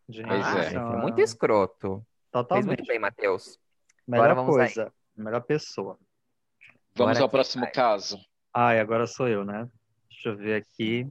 [0.07, 0.73] Gente, Pois Ah, é.
[0.75, 1.95] é muito escroto.
[1.97, 2.67] Fez Totalmente.
[2.67, 3.59] muito bem, Matheus.
[4.07, 4.65] Melhor vamos aí.
[4.65, 5.97] coisa, melhor pessoa.
[6.95, 7.71] Vamos Agora ao próximo vai?
[7.71, 8.19] caso.
[8.53, 9.69] Ai, agora sou eu, né?
[10.09, 11.07] Deixa eu ver aqui.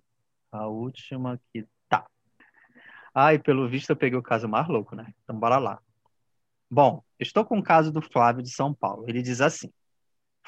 [0.51, 2.07] A última que tá.
[3.15, 5.13] Ai, pelo visto eu peguei o caso mais louco, né?
[5.23, 5.81] Então bora lá.
[6.71, 9.05] Bom, estou com o caso do Flávio de São Paulo.
[9.09, 9.73] Ele diz assim: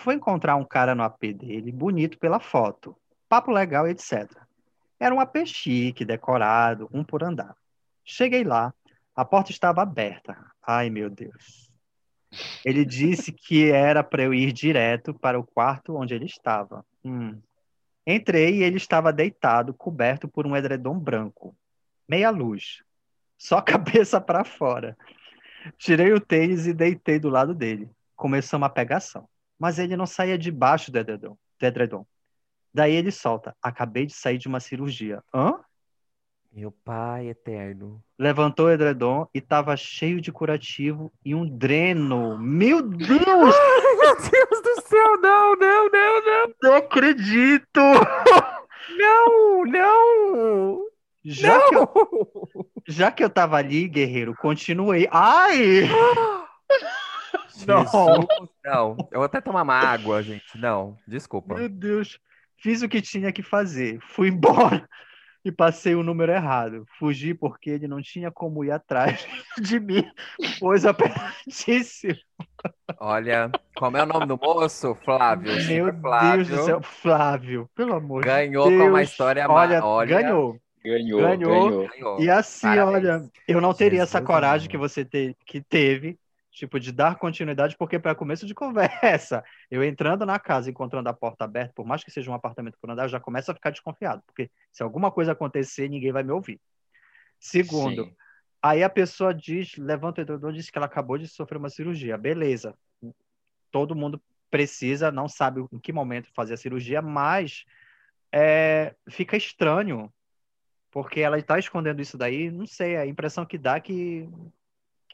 [0.02, 2.96] Fui encontrar um cara no AP dele, bonito pela foto,
[3.28, 4.34] papo legal, etc.
[4.98, 7.54] Era um AP chique, decorado, um por andar.
[8.02, 8.72] Cheguei lá,
[9.14, 10.34] a porta estava aberta.
[10.66, 11.70] Ai, meu Deus.
[12.64, 16.82] Ele disse que era para eu ir direto para o quarto onde ele estava.
[17.04, 17.38] Hum.
[18.06, 21.54] Entrei e ele estava deitado, coberto por um edredom branco.
[22.08, 22.82] Meia luz.
[23.36, 24.96] Só cabeça para fora.
[25.76, 27.90] Tirei o tênis e deitei do lado dele.
[28.16, 29.28] Começou uma pegação.
[29.60, 31.36] Mas ele não saía debaixo do edredom.
[31.58, 32.06] Do edredom.
[32.72, 33.54] Daí ele solta.
[33.62, 35.22] Acabei de sair de uma cirurgia.
[35.34, 35.60] Hã?
[36.50, 38.02] Meu pai eterno.
[38.18, 42.38] Levantou o edredom e estava cheio de curativo e um dreno.
[42.38, 43.10] Meu Deus!
[44.00, 46.54] Meu Deus do céu, não, não, não, não.
[46.62, 47.80] Não acredito!
[48.96, 50.86] Não, não.
[51.22, 51.88] Já que, eu,
[52.88, 55.06] já que eu tava ali, guerreiro, continuei.
[55.12, 55.82] Ai!
[57.66, 57.84] Não.
[58.64, 60.56] Não, eu vou até tomar uma água, gente.
[60.58, 61.54] Não, desculpa.
[61.54, 62.18] Meu Deus.
[62.56, 63.98] Fiz o que tinha que fazer.
[64.00, 64.88] Fui embora
[65.44, 66.84] e passei o número errado.
[66.98, 69.26] Fugi porque ele não tinha como ir atrás
[69.60, 70.04] de mim,
[70.58, 72.16] pois apertíssimo.
[72.98, 74.94] Olha, como é o nome do moço?
[75.04, 75.52] Flávio.
[75.66, 76.44] Meu Flávio.
[76.44, 76.82] Deus do céu.
[76.82, 78.88] Flávio, pelo amor Ganhou de com Deus.
[78.90, 80.20] uma história Olha, olha.
[80.22, 80.58] ganhou.
[80.84, 81.68] Ganhou, Ganhou.
[81.70, 81.88] ganhou.
[81.88, 82.20] Ganhou.
[82.22, 82.96] E assim, Parabéns.
[83.04, 84.70] olha, eu não teria essa Jesus coragem amado.
[84.70, 86.18] que você te- que teve,
[86.50, 91.14] tipo, de dar continuidade, porque para começo de conversa, eu entrando na casa, encontrando a
[91.14, 93.70] porta aberta, por mais que seja um apartamento por andar, eu já começo a ficar
[93.70, 96.60] desconfiado, porque se alguma coisa acontecer, ninguém vai me ouvir.
[97.38, 98.16] Segundo, Sim.
[98.62, 102.18] aí a pessoa diz, levanta o edredom, diz que ela acabou de sofrer uma cirurgia.
[102.18, 102.76] Beleza.
[103.70, 104.20] Todo mundo
[104.50, 107.64] precisa, não sabe em que momento fazer a cirurgia, mas
[108.32, 110.12] é, fica estranho,
[110.90, 112.50] porque ela está escondendo isso daí.
[112.50, 114.59] Não sei, a impressão que dá é que, que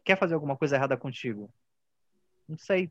[0.06, 1.50] quer fazer alguma coisa errada contigo.
[2.48, 2.90] Não sei.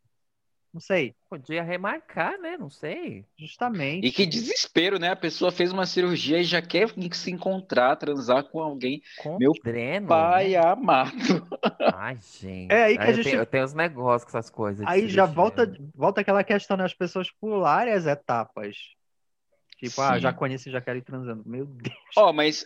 [0.73, 1.15] Não sei.
[1.29, 2.57] Podia remarcar, né?
[2.57, 3.23] Não sei.
[3.37, 4.05] Justamente.
[4.05, 5.09] E que desespero, né?
[5.09, 9.01] A pessoa fez uma cirurgia e já quer se encontrar, transar com alguém.
[9.19, 10.57] Com Meu dreno, Pai né?
[10.57, 11.47] amado.
[11.93, 12.73] Ai, gente.
[12.73, 14.85] É aí que a eu gente- tenho, eu tenho uns negócios com essas coisas.
[14.85, 16.83] Aí já volta, volta aquela questão, né?
[16.83, 18.75] As pessoas pularem as etapas.
[19.77, 20.19] Tipo, ah, Sim.
[20.19, 21.41] já conheci, já quero ir transando.
[21.45, 21.95] Meu Deus.
[22.17, 22.65] Ó, mas.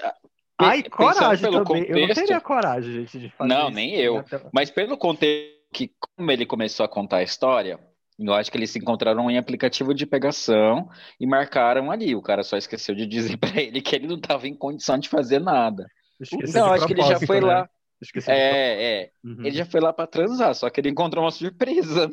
[0.60, 1.54] Ai, coragem também.
[1.54, 3.76] Eu não contexto- teria coragem, gente, de fazer Não, isso.
[3.76, 4.24] nem eu.
[4.54, 7.80] Mas pelo contexto que, como ele começou a contar a história,
[8.20, 12.16] eu acho que eles se encontraram em aplicativo de pegação e marcaram ali.
[12.16, 15.08] O cara só esqueceu de dizer pra ele que ele não estava em condição de
[15.08, 15.86] fazer nada.
[16.20, 17.48] Esqueci Então, acho que ele já foi né?
[17.48, 17.70] lá.
[18.02, 19.10] Esqueci É, é.
[19.24, 19.40] Uhum.
[19.46, 22.10] Ele já foi lá pra transar, só que ele encontrou uma surpresa.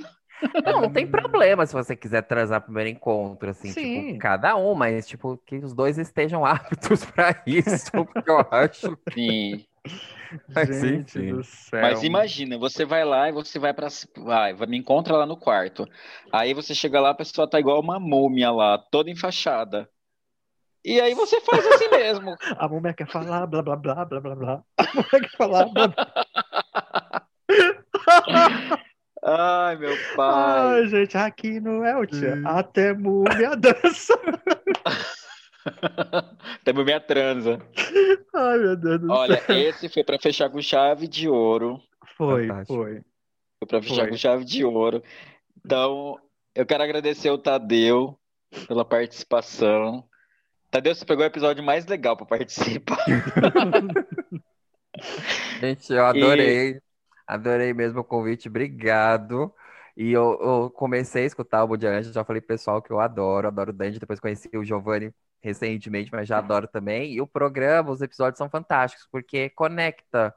[0.64, 4.06] Não, não tem problema se você quiser transar primeiro encontro, assim, Sim.
[4.08, 8.98] tipo, cada um, mas, tipo, que os dois estejam aptos pra isso, porque eu acho.
[9.12, 9.64] Sim.
[10.54, 11.34] Mas, Gente enfim.
[11.34, 11.80] do céu.
[11.80, 13.88] Mas imagina, você vai lá e você vai pra.
[14.16, 15.88] Vai, me encontra lá no quarto.
[16.32, 19.88] Aí você chega lá, a pessoa tá igual uma múmia lá, toda enfaixada.
[20.84, 22.36] E aí você faz assim mesmo.
[22.58, 24.62] A mulher quer falar, blá, blá, blá, blá, blá, blá.
[24.76, 27.26] A mulher quer falar, blá, blá.
[29.24, 30.80] Ai, meu pai.
[30.80, 32.42] Ai, gente, aqui no Eltia, Hum.
[32.46, 34.14] até múmia dança.
[36.64, 37.58] Temos minha transa.
[38.34, 39.56] Ai, meu Deus do Olha, céu.
[39.56, 41.80] esse foi pra fechar com chave de ouro.
[42.16, 42.74] Foi, Fantástico.
[42.74, 42.94] foi.
[43.58, 44.10] Foi pra fechar Foi.
[44.10, 45.02] com chave de ouro.
[45.64, 46.18] Então,
[46.54, 48.16] eu quero agradecer o Tadeu
[48.68, 50.04] pela participação.
[50.70, 52.98] Tadeu, você pegou o episódio mais legal pra participar.
[55.60, 56.80] Gente, eu adorei.
[57.26, 59.52] Adorei mesmo o convite, obrigado.
[59.96, 63.00] E eu, eu comecei a escutar o Bom Anjo, já falei pro pessoal que eu
[63.00, 67.12] adoro, adoro o Dandy, depois conheci o Giovanni recentemente, mas já adoro também.
[67.14, 70.34] E o programa, os episódios são fantásticos, porque conecta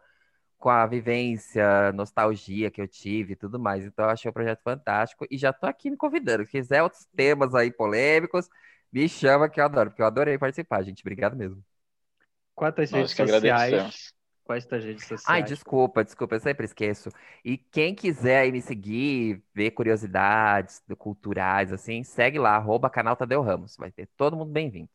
[0.58, 3.86] com a vivência, nostalgia que eu tive e tudo mais.
[3.86, 6.46] Então eu achei o projeto fantástico e já tô aqui me convidando.
[6.46, 8.50] Se quiser outros temas aí polêmicos,
[8.92, 11.02] me chama que eu adoro, porque eu adorei participar, gente.
[11.02, 11.64] Obrigado mesmo.
[12.56, 14.14] Quantas redes sociais
[14.50, 15.24] Quais suas redes sociais?
[15.28, 17.12] Ai, desculpa, desculpa, eu sempre esqueço.
[17.46, 23.44] E quem quiser aí me seguir, ver curiosidades culturais, assim, segue lá, arroba canal Tadeu
[23.44, 23.78] Ramos.
[23.78, 24.90] Vai ter todo mundo bem-vindo.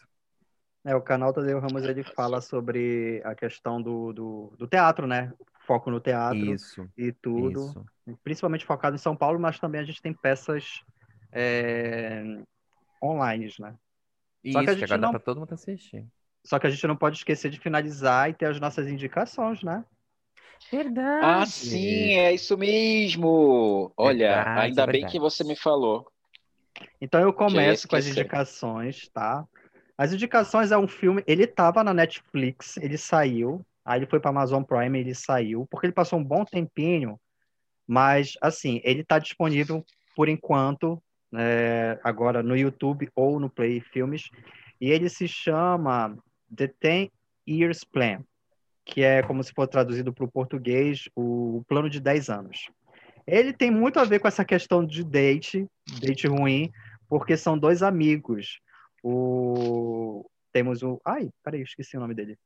[0.84, 5.32] É, o canal Tadeu Ramos, ele fala sobre a questão do, do, do teatro, né?
[5.64, 7.60] Foco no teatro isso, e tudo.
[7.60, 7.86] Isso.
[8.24, 10.82] Principalmente focado em São Paulo, mas também a gente tem peças
[11.30, 12.24] é,
[13.00, 13.76] online, né?
[14.42, 15.12] Isso, Só que, a gente que agora não...
[15.12, 16.04] dá pra todo mundo assistir.
[16.44, 19.84] Só que a gente não pode esquecer de finalizar e ter as nossas indicações, né?
[20.70, 21.24] Verdade.
[21.24, 23.92] Ah, sim, é isso mesmo.
[23.96, 25.04] Olha, verdade, ainda verdade.
[25.04, 26.06] bem que você me falou.
[27.00, 29.46] Então eu começo com as indicações, tá?
[29.96, 34.30] As indicações é um filme, ele estava na Netflix, ele saiu, aí ele foi para
[34.30, 37.18] Amazon Prime, ele saiu, porque ele passou um bom tempinho,
[37.86, 39.84] mas assim, ele está disponível
[40.16, 41.00] por enquanto,
[41.36, 44.28] é, agora no YouTube ou no Play Filmes,
[44.80, 46.16] e ele se chama
[46.54, 47.10] The Ten
[47.48, 48.24] Years Plan,
[48.84, 52.70] que é como se for traduzido para o português, o plano de 10 anos.
[53.26, 55.66] Ele tem muito a ver com essa questão de date,
[56.00, 56.70] date ruim,
[57.08, 58.60] porque são dois amigos.
[59.02, 60.28] O...
[60.52, 61.00] Temos o.
[61.04, 62.38] Ai, peraí, esqueci o nome dele.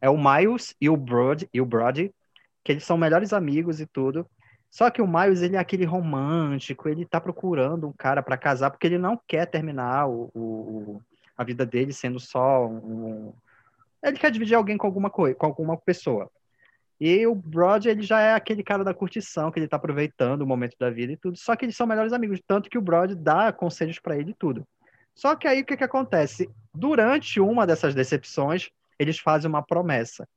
[0.00, 2.12] É o Miles e o Brody, e o Brody,
[2.64, 4.26] que eles são melhores amigos e tudo.
[4.70, 8.70] Só que o Miles, ele é aquele romântico, ele tá procurando um cara para casar,
[8.70, 11.02] porque ele não quer terminar o, o,
[11.40, 13.32] a vida dele sendo só um.
[14.02, 16.30] Ele quer dividir alguém com alguma coisa, com alguma pessoa.
[17.00, 20.46] E o Brody, ele já é aquele cara da curtição, que ele tá aproveitando o
[20.46, 21.38] momento da vida e tudo.
[21.38, 24.34] Só que eles são melhores amigos, tanto que o Brody dá conselhos para ele e
[24.34, 24.68] tudo.
[25.14, 26.50] Só que aí o que, que acontece?
[26.74, 28.68] Durante uma dessas decepções,
[28.98, 30.28] eles fazem uma promessa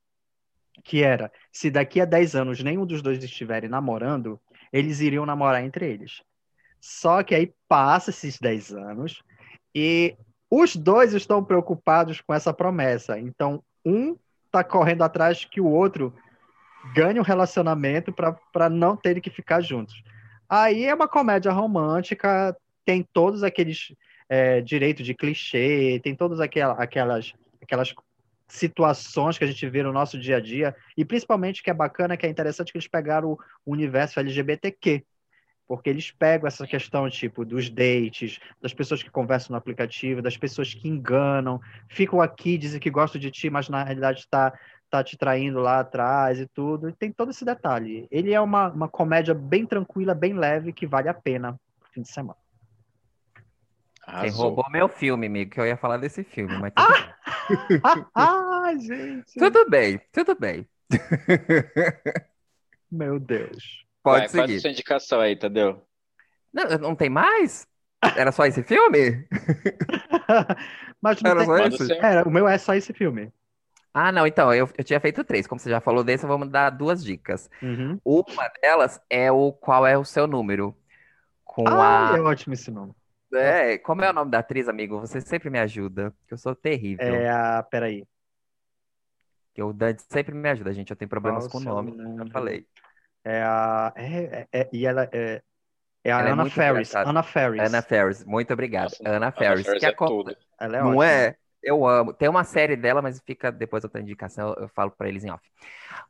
[0.85, 4.39] que era, se daqui a 10 anos nenhum dos dois estiverem namorando,
[4.71, 6.21] eles iriam namorar entre eles.
[6.80, 9.21] Só que aí passa esses 10 anos
[9.75, 10.15] e
[10.55, 13.19] os dois estão preocupados com essa promessa.
[13.19, 14.15] Então, um
[14.45, 16.13] está correndo atrás que o outro
[16.93, 20.03] ganhe um relacionamento para não terem que ficar juntos.
[20.47, 22.55] Aí é uma comédia romântica,
[22.85, 23.95] tem todos aqueles
[24.30, 27.95] é, direitos de clichê, tem todas aquelas, aquelas, aquelas
[28.47, 32.15] situações que a gente vê no nosso dia a dia, e principalmente que é bacana,
[32.15, 35.03] que é interessante que eles pegaram o universo LGBTQ,
[35.68, 40.38] porque eles pegam essa questão tipo dos dates, das pessoas que conversam no aplicativo, das
[40.38, 44.53] pessoas que enganam, ficam aqui, dizem que gostam de ti, mas na realidade está
[44.90, 46.90] tá te traindo lá atrás e tudo.
[46.90, 48.07] E tem todo esse detalhe.
[48.11, 52.02] Ele é uma, uma comédia bem tranquila, bem leve, que vale a pena no fim
[52.02, 52.38] de semana.
[54.06, 58.10] Você roubou meu filme, amigo, que eu ia falar desse filme, mas tudo ah!
[58.68, 59.40] ah, gente!
[59.40, 60.68] Tudo bem, tudo bem.
[62.91, 63.85] Meu Deus.
[64.03, 64.38] Pode Vai, seguir.
[64.41, 65.81] Faz a sua indicação aí, Tadeu.
[66.53, 67.65] Não, não tem mais?
[68.15, 69.25] Era só esse filme?
[71.01, 71.45] Mas não Era tem...
[71.47, 71.93] só esse?
[71.93, 73.31] Era, o meu é só esse filme.
[73.93, 75.47] Ah, não, então, eu, eu tinha feito três.
[75.47, 77.49] Como você já falou desse, vamos dar duas dicas.
[77.61, 77.99] Uhum.
[78.03, 80.75] Uma delas é o Qual é o Seu Número?
[81.45, 82.17] Com ah, a...
[82.17, 82.93] é ótimo esse nome.
[83.34, 84.99] É, como é o nome da atriz, amigo?
[84.99, 87.05] Você sempre me ajuda, que eu sou terrível.
[87.05, 87.63] É a.
[87.63, 88.05] Peraí.
[89.53, 90.89] Que o Dante sempre me ajuda, gente.
[90.89, 92.65] Eu tenho problemas com o nome, já falei.
[93.23, 93.93] É a.
[93.95, 95.41] É, é, é, e ela é.
[96.03, 96.95] É a ela é Anna é Ferris.
[96.95, 97.61] Anna Ferris.
[97.61, 98.91] Ana Ferris, muito obrigado.
[98.91, 99.65] Nossa, Ana Ferris.
[99.65, 100.35] Ferris que é, tudo.
[100.59, 101.05] Ela é Não ótima.
[101.09, 101.35] é?
[101.63, 102.13] Eu amo.
[102.13, 105.41] Tem uma série dela, mas fica depois outra indicação, eu falo para eles em off.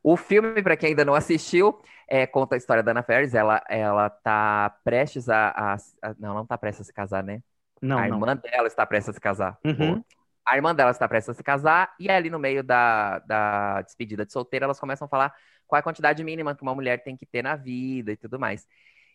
[0.01, 1.79] O filme, para quem ainda não assistiu,
[2.09, 3.35] é, conta a história da Ana Ferris.
[3.35, 7.41] Ela, ela tá prestes a, a, a, Não, não tá prestes a se casar, né?
[7.79, 8.15] Não, a não.
[8.15, 9.57] irmã dela está prestes a se casar.
[9.63, 10.03] Uhum.
[10.45, 14.25] A irmã dela está prestes a se casar, e ali no meio da, da despedida
[14.25, 15.33] de solteira, elas começam a falar
[15.73, 18.39] qual é a quantidade mínima que uma mulher tem que ter na vida e tudo
[18.39, 18.67] mais.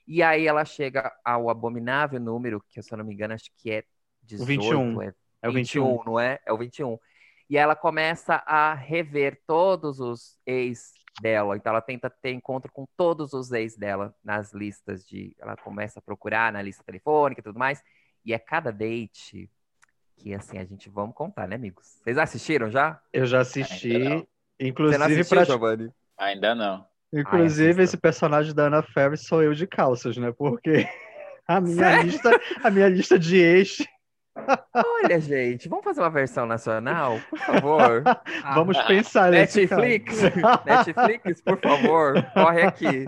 [0.08, 3.70] E aí ela chega ao abominável número, que se eu não me engano, acho que
[3.70, 3.84] é
[4.24, 4.42] 18.
[4.42, 5.02] O 21.
[5.02, 6.40] É é o 21, 21, não é?
[6.44, 6.98] É o 21.
[7.48, 11.56] E ela começa a rever todos os ex dela.
[11.56, 15.36] Então ela tenta ter encontro com todos os ex dela nas listas de.
[15.38, 17.80] Ela começa a procurar na lista telefônica e tudo mais.
[18.24, 19.48] E é cada date
[20.16, 22.00] que assim a gente vamos contar, né, amigos?
[22.02, 23.00] Vocês assistiram já?
[23.12, 24.26] Eu já assisti.
[24.58, 25.44] Inclusive, Você assistiu, pra...
[25.44, 25.92] Giovanni?
[26.18, 26.84] Ainda não.
[27.12, 30.32] Inclusive, Ai, esse personagem da Ana Ferris sou eu de calças, né?
[30.36, 30.86] Porque
[31.46, 32.02] a minha Sério?
[32.02, 32.30] lista,
[32.62, 33.78] a minha lista de ex
[34.74, 38.02] Olha, gente, vamos fazer uma versão nacional, por favor.
[38.54, 40.20] vamos ah, pensar Netflix,
[40.64, 43.04] Netflix, por favor, corre aqui.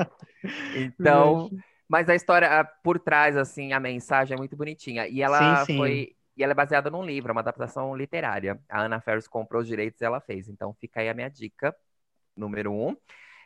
[0.74, 1.50] Então,
[1.88, 5.06] Mas a história por trás, assim, a mensagem é muito bonitinha.
[5.06, 5.76] E ela sim, sim.
[5.76, 6.16] foi.
[6.36, 8.58] E ela é baseada num livro, é uma adaptação literária.
[8.68, 10.48] A Ana Ferris comprou os direitos e ela fez.
[10.48, 11.74] Então fica aí a minha dica,
[12.40, 12.96] número um.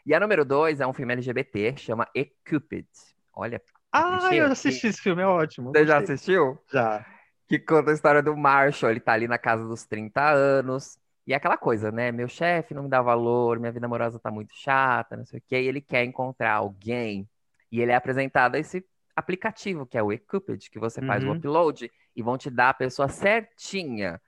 [0.06, 2.86] E a número dois é um filme LGBT, chama E Cupid.
[3.32, 3.60] Olha.
[3.92, 5.70] Ah, eu assisti esse filme, é ótimo.
[5.70, 6.58] Você já assistiu?
[6.72, 7.06] Já.
[7.46, 8.90] Que conta a história do Marshall.
[8.90, 10.98] Ele tá ali na casa dos 30 anos.
[11.26, 12.12] E é aquela coisa, né?
[12.12, 15.42] Meu chefe não me dá valor, minha vida amorosa tá muito chata, não sei o
[15.46, 15.62] quê.
[15.62, 17.28] E ele quer encontrar alguém.
[17.70, 18.84] E ele é apresentado a esse
[19.16, 21.30] aplicativo, que é o eCupid, que você faz uhum.
[21.30, 24.20] o upload e vão te dar a pessoa certinha.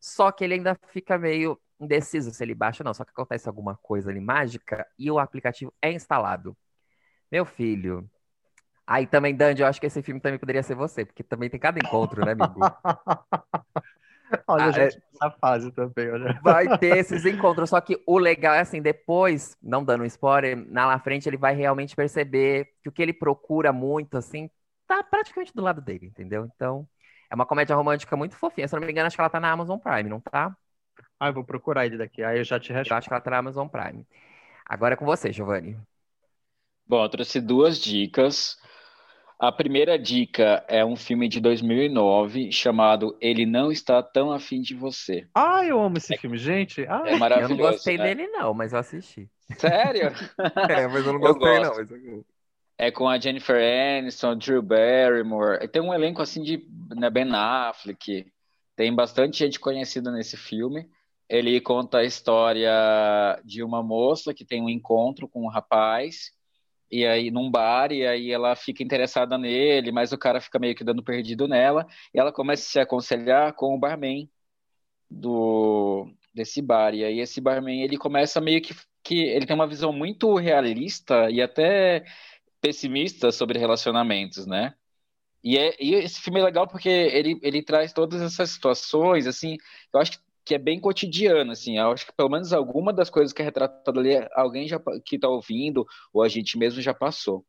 [0.00, 2.94] Só que ele ainda fica meio indeciso se ele baixa ou não.
[2.94, 6.56] Só que acontece alguma coisa ali mágica e o aplicativo é instalado.
[7.30, 8.08] Meu filho.
[8.86, 11.58] Aí também, Dandy, eu acho que esse filme também poderia ser você, porque também tem
[11.58, 12.60] cada encontro, né, amigo?
[14.46, 15.02] olha, ah, gente, é...
[15.14, 16.38] essa fase também, olha.
[16.42, 20.56] Vai ter esses encontros, só que o legal é assim, depois, não dando um spoiler,
[20.56, 24.50] na lá frente ele vai realmente perceber que o que ele procura muito, assim,
[24.86, 26.50] tá praticamente do lado dele, entendeu?
[26.54, 26.86] Então,
[27.30, 28.68] é uma comédia romântica muito fofinha.
[28.68, 30.54] Se eu não me engano, acho que ela tá na Amazon Prime, não tá?
[31.22, 32.20] Ah, eu vou procurar ele daqui.
[32.24, 32.94] Aí eu já te respondo.
[32.94, 34.04] Eu acho que ela tá na Amazon Prime.
[34.66, 35.78] Agora é com você, Giovanni.
[36.84, 38.58] Bom, eu trouxe duas dicas.
[39.38, 44.74] A primeira dica é um filme de 2009 chamado Ele Não Está Tão Afim de
[44.74, 45.28] Você.
[45.32, 46.84] Ah, eu amo esse é, filme, gente.
[46.88, 47.52] Ah, é maravilhoso.
[47.52, 48.04] Eu não gostei né?
[48.04, 49.30] dele, não, mas eu assisti.
[49.56, 50.06] Sério?
[50.70, 52.24] é, mas eu não gostei, eu não.
[52.76, 53.62] É com a Jennifer
[54.00, 55.68] Aniston, Drew Barrymore.
[55.68, 56.66] Tem um elenco assim de
[56.96, 58.26] né, Ben Affleck.
[58.74, 60.90] Tem bastante gente conhecida nesse filme.
[61.28, 62.70] Ele conta a história
[63.44, 66.32] de uma moça que tem um encontro com um rapaz
[66.90, 70.74] e aí num bar e aí ela fica interessada nele, mas o cara fica meio
[70.74, 74.28] que dando perdido nela e ela começa a se aconselhar com o barman
[75.10, 76.94] do desse bar.
[76.94, 81.28] E aí esse barman ele começa meio que que ele tem uma visão muito realista
[81.30, 82.04] e até
[82.60, 84.74] pessimista sobre relacionamentos, né?
[85.42, 89.56] E, é, e esse filme é legal porque ele, ele traz todas essas situações, assim,
[89.92, 93.08] eu acho que, que é bem cotidiano, assim, eu acho que pelo menos alguma das
[93.08, 96.92] coisas que é retratada ali, alguém já que está ouvindo, ou a gente mesmo já
[96.92, 97.44] passou.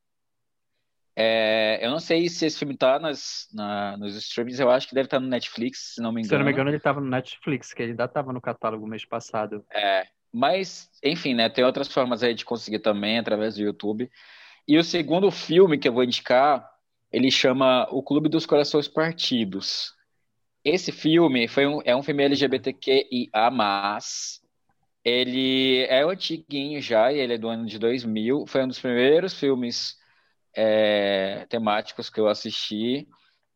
[1.15, 4.95] É, eu não sei se esse filme tá nas, na, nos streams, eu acho que
[4.95, 6.29] deve estar tá no Netflix, se não me engano.
[6.29, 9.05] Se não me engano, ele estava no Netflix, que ele ainda estava no catálogo mês
[9.05, 9.63] passado.
[9.71, 14.09] É, mas, enfim, né, tem outras formas aí de conseguir também, através do YouTube.
[14.67, 16.67] E o segundo filme que eu vou indicar,
[17.11, 19.93] ele chama O Clube dos Corações Partidos.
[20.63, 23.99] Esse filme foi um, é um filme LGBTQIA+.
[25.03, 28.45] Ele é antiguinho já, e ele é do ano de 2000.
[28.47, 29.97] Foi um dos primeiros filmes
[30.55, 33.07] é, temáticos que eu assisti.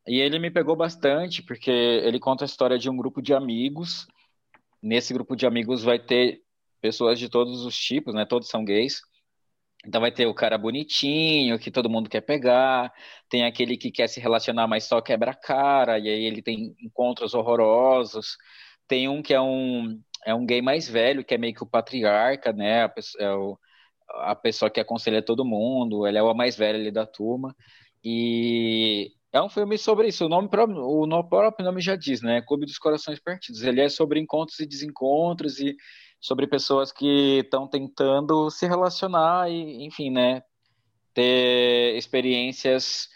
[0.05, 4.07] E ele me pegou bastante, porque ele conta a história de um grupo de amigos.
[4.81, 6.41] Nesse grupo de amigos vai ter
[6.81, 8.25] pessoas de todos os tipos, né?
[8.25, 9.01] Todos são gays.
[9.87, 12.91] Então vai ter o cara bonitinho, que todo mundo quer pegar,
[13.29, 16.75] tem aquele que quer se relacionar, mas só quebra a cara, e aí ele tem
[16.81, 18.37] encontros horrorosos.
[18.87, 21.67] Tem um que é um, é um gay mais velho, que é meio que o
[21.69, 22.83] patriarca, né?
[22.83, 23.57] A pessoa, é o,
[24.23, 27.55] a pessoa que aconselha todo mundo, ele é o mais velho ali da turma.
[28.03, 30.25] E é um filme sobre isso.
[30.25, 32.41] O nome próprio, o próprio nome já diz, né?
[32.41, 33.63] Clube dos Corações Partidos.
[33.63, 35.75] Ele é sobre encontros e desencontros e
[36.19, 40.43] sobre pessoas que estão tentando se relacionar e, enfim, né,
[41.13, 43.09] ter experiências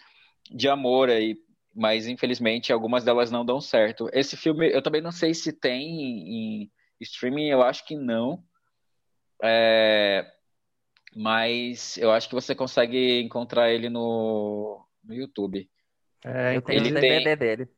[0.50, 1.36] de amor aí,
[1.74, 4.08] mas infelizmente algumas delas não dão certo.
[4.12, 5.82] Esse filme, eu também não sei se tem
[6.62, 6.70] em,
[7.00, 8.42] streaming, eu acho que não.
[9.42, 10.24] É,
[11.14, 15.68] mas eu acho que você consegue encontrar ele no, no YouTube.
[16.24, 17.36] É, eu tenho ele o DVD tem...
[17.36, 17.68] dele.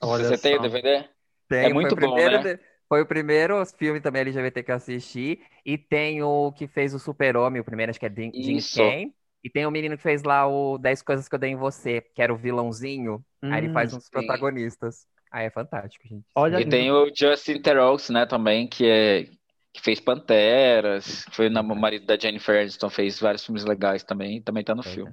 [0.00, 1.08] Você tem o DVD?
[1.48, 2.38] Tem, é muito bom, né?
[2.38, 2.60] De...
[2.88, 5.40] Foi o primeiro filme também LGBT que eu assisti.
[5.64, 9.12] E tem o que fez o Super-Homem, o primeiro, acho que é Jim Kane.
[9.42, 12.00] E tem o menino que fez lá o 10 Coisas que eu dei em você,
[12.00, 13.24] que era o vilãozinho.
[13.42, 15.06] Hum, aí ele faz um dos protagonistas.
[15.30, 16.24] Aí é fantástico, gente.
[16.34, 19.28] Olha, e tem o Justin Theroux, né, também, que é
[19.76, 24.40] que fez Panteras, que foi o marido da Jennifer Aniston, fez vários filmes legais também,
[24.40, 25.12] também tá no é filme.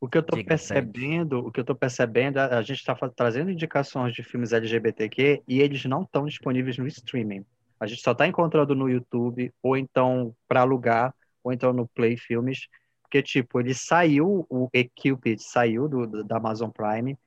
[0.00, 4.14] O que eu estou percebendo, o que eu tô percebendo, a, gente está trazendo indicações
[4.14, 7.44] de filmes LGBTQ e eles não estão disponíveis no streaming.
[7.78, 11.14] A gente só está encontrando no YouTube, ou então para alugar,
[11.44, 12.66] ou então no Play Filmes,
[13.02, 17.18] porque, tipo, ele saiu, o Equiped saiu do, do, da Amazon Prime,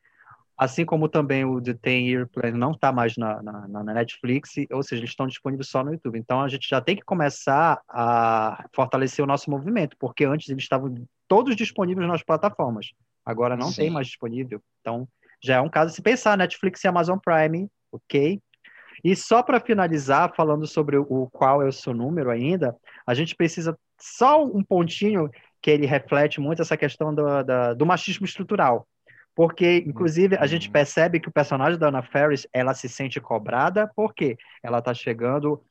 [0.57, 4.53] assim como também o The Ten Year Plan não está mais na, na, na, Netflix,
[4.71, 6.17] ou seja, eles estão disponíveis só no YouTube.
[6.17, 10.63] Então a gente já tem que começar a fortalecer o nosso movimento, porque antes eles
[10.63, 10.95] estavam
[11.27, 12.91] todos disponíveis nas plataformas.
[13.25, 13.83] Agora não Sim.
[13.83, 14.61] tem mais disponível.
[14.81, 15.07] Então,
[15.41, 18.41] já é um caso se pensar, Netflix e Amazon Prime, ok?
[19.03, 22.75] E só para finalizar, falando sobre o qual é o seu número ainda,
[23.05, 25.29] a gente precisa só um pontinho
[25.61, 28.87] que ele reflete muito essa questão do, da, do machismo estrutural.
[29.35, 30.73] Porque, inclusive, a gente uhum.
[30.73, 35.61] percebe que o personagem da Anna Ferris, ela se sente cobrada, porque ela está chegando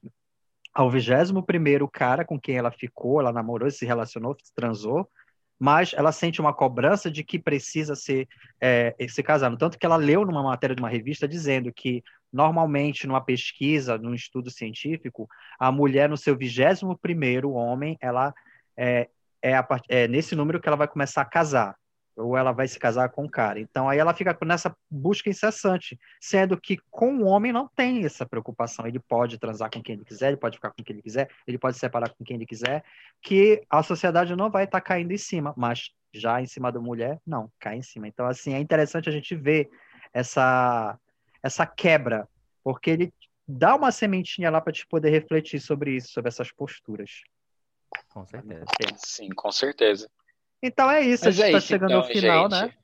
[0.74, 5.08] ao 21 primeiro cara com quem ela ficou, ela namorou, se relacionou, se transou,
[5.62, 8.26] mas ela sente uma cobrança de que precisa ser,
[8.60, 9.56] é, se casar.
[9.56, 12.02] Tanto que ela leu numa matéria de uma revista dizendo que,
[12.32, 18.34] normalmente, numa pesquisa, num estudo científico, a mulher, no seu 21 primeiro homem, ela
[18.76, 19.08] é,
[19.40, 21.76] é, a, é nesse número que ela vai começar a casar
[22.16, 23.58] ou ela vai se casar com um cara.
[23.58, 28.26] Então aí ela fica nessa busca incessante, sendo que com o homem não tem essa
[28.26, 28.86] preocupação.
[28.86, 31.58] Ele pode transar com quem ele quiser, ele pode ficar com quem ele quiser, ele
[31.58, 32.84] pode se separar com quem ele quiser,
[33.22, 36.80] que a sociedade não vai estar tá caindo em cima, mas já em cima da
[36.80, 38.06] mulher, não, cai em cima.
[38.06, 39.70] Então assim, é interessante a gente ver
[40.12, 40.98] essa
[41.42, 42.28] essa quebra,
[42.62, 43.14] porque ele
[43.48, 47.22] dá uma sementinha lá para te poder refletir sobre isso, sobre essas posturas.
[48.08, 48.64] Com certeza.
[48.98, 50.08] Sim, com certeza.
[50.62, 52.60] Então é isso, Mas a gente está é chegando então, ao final, gente.
[52.60, 52.74] né?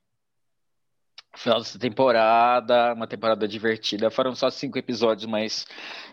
[1.36, 4.10] Final dessa temporada, uma temporada divertida.
[4.10, 5.64] Foram só cinco episódios, mas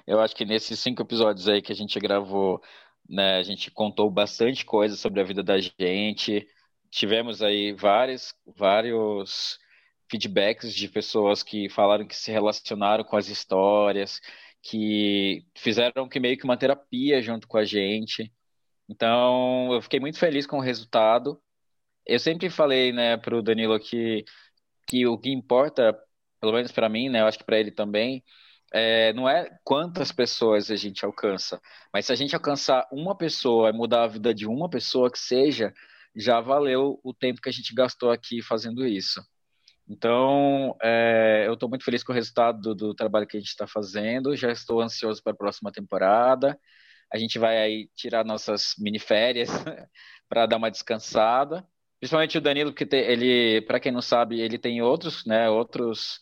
[0.06, 2.62] eu acho que nesses cinco episódios aí que a gente gravou,
[3.10, 6.48] né, a gente contou bastante coisa sobre a vida da gente.
[6.92, 9.58] Tivemos aí vários, vários
[10.08, 14.22] feedbacks de pessoas que falaram que se relacionaram com as histórias,
[14.62, 18.32] que fizeram que meio que uma terapia junto com a gente.
[18.88, 21.42] Então, eu fiquei muito feliz com o resultado
[22.06, 24.26] eu sempre falei, né, pro Danilo que,
[24.88, 25.98] que o que importa,
[26.40, 28.24] pelo menos para mim, né, eu acho que para ele também,
[28.74, 31.62] é, não é quantas pessoas a gente alcança,
[31.94, 35.20] mas se a gente alcançar uma pessoa e mudar a vida de uma pessoa que
[35.20, 35.74] seja,
[36.16, 39.22] já valeu o tempo que a gente gastou aqui fazendo isso.
[39.88, 43.50] Então, é, eu estou muito feliz com o resultado do, do trabalho que a gente
[43.50, 46.60] está fazendo, já estou ansioso para a próxima temporada.
[47.14, 49.50] A gente vai aí tirar nossas mini férias
[50.28, 51.68] para dar uma descansada.
[52.00, 56.20] Principalmente o Danilo, porque ele, para quem não sabe, ele tem outros, né, outros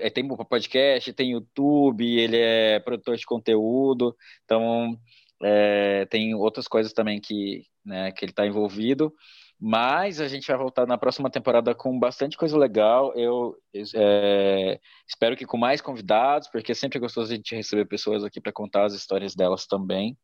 [0.00, 4.98] é, tem podcast, tem YouTube, ele é produtor de conteúdo, então
[5.42, 9.12] é, tem outras coisas também que, né, que ele está envolvido.
[9.58, 13.14] Mas a gente vai voltar na próxima temporada com bastante coisa legal.
[13.16, 13.56] Eu
[13.94, 18.38] é, espero que com mais convidados, porque é sempre gostoso a gente receber pessoas aqui
[18.40, 20.16] para contar as histórias delas também.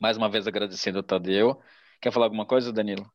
[0.00, 1.60] Mais uma vez agradecendo ao Tadeu.
[2.00, 3.08] Quer falar alguma coisa, Danilo?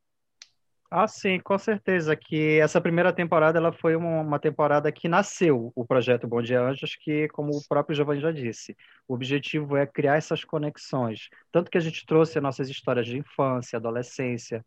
[0.90, 2.16] Ah, sim, com certeza.
[2.16, 6.62] Que essa primeira temporada ela foi uma, uma temporada que nasceu o projeto Bom Dia
[6.62, 11.30] Anjos, que, como o próprio Giovanni já disse, o objetivo é criar essas conexões.
[11.52, 14.64] Tanto que a gente trouxe as nossas histórias de infância, adolescência,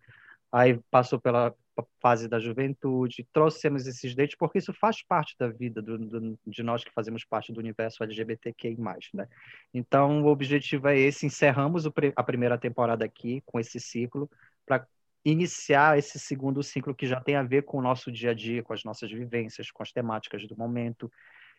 [0.52, 1.54] aí passou pela
[2.00, 6.62] fase da juventude, trouxemos esses dates, porque isso faz parte da vida do, do, de
[6.62, 8.76] nós que fazemos parte do universo LGBTQI+.
[9.14, 9.28] Né?
[9.72, 14.28] Então, o objetivo é esse, encerramos o, a primeira temporada aqui, com esse ciclo,
[14.66, 14.86] para
[15.24, 18.62] iniciar esse segundo ciclo que já tem a ver com o nosso dia a dia,
[18.62, 21.10] com as nossas vivências, com as temáticas do momento,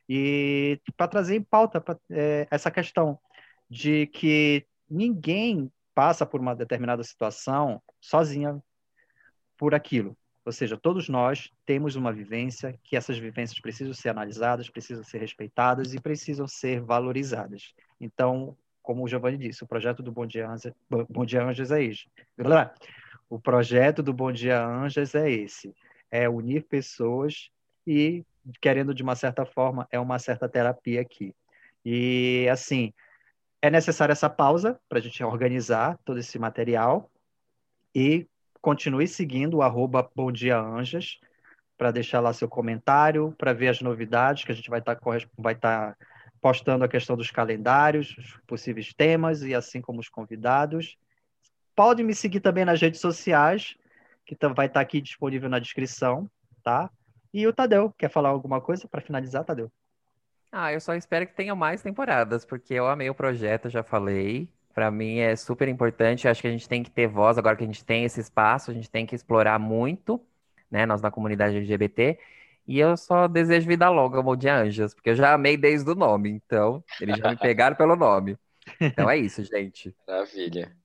[0.07, 3.19] e para trazer em pauta pra, é, essa questão
[3.69, 8.61] de que ninguém passa por uma determinada situação sozinha
[9.57, 10.17] por aquilo.
[10.45, 15.19] Ou seja, todos nós temos uma vivência que essas vivências precisam ser analisadas, precisam ser
[15.19, 17.73] respeitadas e precisam ser valorizadas.
[18.01, 20.71] Então, como o Giovanni disse, o projeto do Bom Dia Anjos,
[21.07, 22.09] Bom Dia Anjos é isso.
[23.29, 25.73] O projeto do Bom Dia Anjas é esse:
[26.09, 27.49] é unir pessoas
[27.85, 28.25] e,
[28.59, 31.35] querendo de uma certa forma, é uma certa terapia aqui.
[31.85, 32.91] E, assim,
[33.61, 37.09] é necessária essa pausa para a gente organizar todo esse material
[37.93, 38.27] e
[38.61, 41.19] continue seguindo o arroba Bom Dia Anjas
[41.77, 45.01] para deixar lá seu comentário, para ver as novidades que a gente vai estar tá,
[45.37, 45.95] vai tá
[46.41, 50.97] postando a questão dos calendários, os possíveis temas e assim como os convidados.
[51.75, 53.75] Pode me seguir também nas redes sociais,
[54.25, 56.29] que vai estar aqui disponível na descrição,
[56.63, 56.89] tá?
[57.33, 59.71] E o Tadeu, quer falar alguma coisa para finalizar, Tadeu?
[60.51, 64.49] Ah, eu só espero que tenha mais temporadas, porque eu amei o projeto, já falei.
[64.73, 66.25] Para mim é super importante.
[66.25, 68.19] Eu acho que a gente tem que ter voz agora que a gente tem esse
[68.19, 70.19] espaço, a gente tem que explorar muito,
[70.71, 70.85] né?
[70.85, 72.17] Nós da comunidade LGBT.
[72.67, 75.95] E eu só desejo vida longa ao de Anjas, porque eu já amei desde o
[75.95, 78.37] nome, então eles já me pegaram pelo nome.
[78.79, 79.95] Então é isso, gente.
[80.07, 80.78] Maravilha.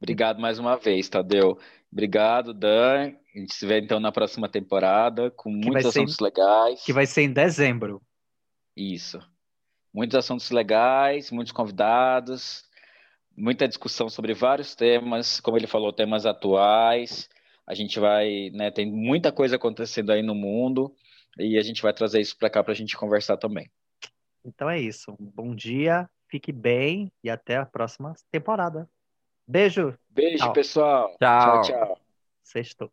[0.00, 1.58] Obrigado mais uma vez, Tadeu.
[1.90, 3.12] Obrigado, Dan.
[3.34, 6.84] A gente se vê então na próxima temporada com que muitos assuntos ser, legais.
[6.84, 8.00] Que vai ser em dezembro.
[8.76, 9.18] Isso.
[9.92, 12.64] Muitos assuntos legais, muitos convidados,
[13.36, 17.28] muita discussão sobre vários temas, como ele falou, temas atuais.
[17.66, 20.94] A gente vai, né, tem muita coisa acontecendo aí no mundo
[21.38, 23.70] e a gente vai trazer isso para cá para a gente conversar também.
[24.44, 25.16] Então é isso.
[25.18, 28.88] Bom dia, fique bem e até a próxima temporada.
[29.48, 29.98] Beijo.
[30.10, 30.52] Beijo, tchau.
[30.52, 31.16] pessoal.
[31.18, 31.62] Tchau, tchau.
[31.62, 31.98] tchau.
[32.42, 32.92] Sextou.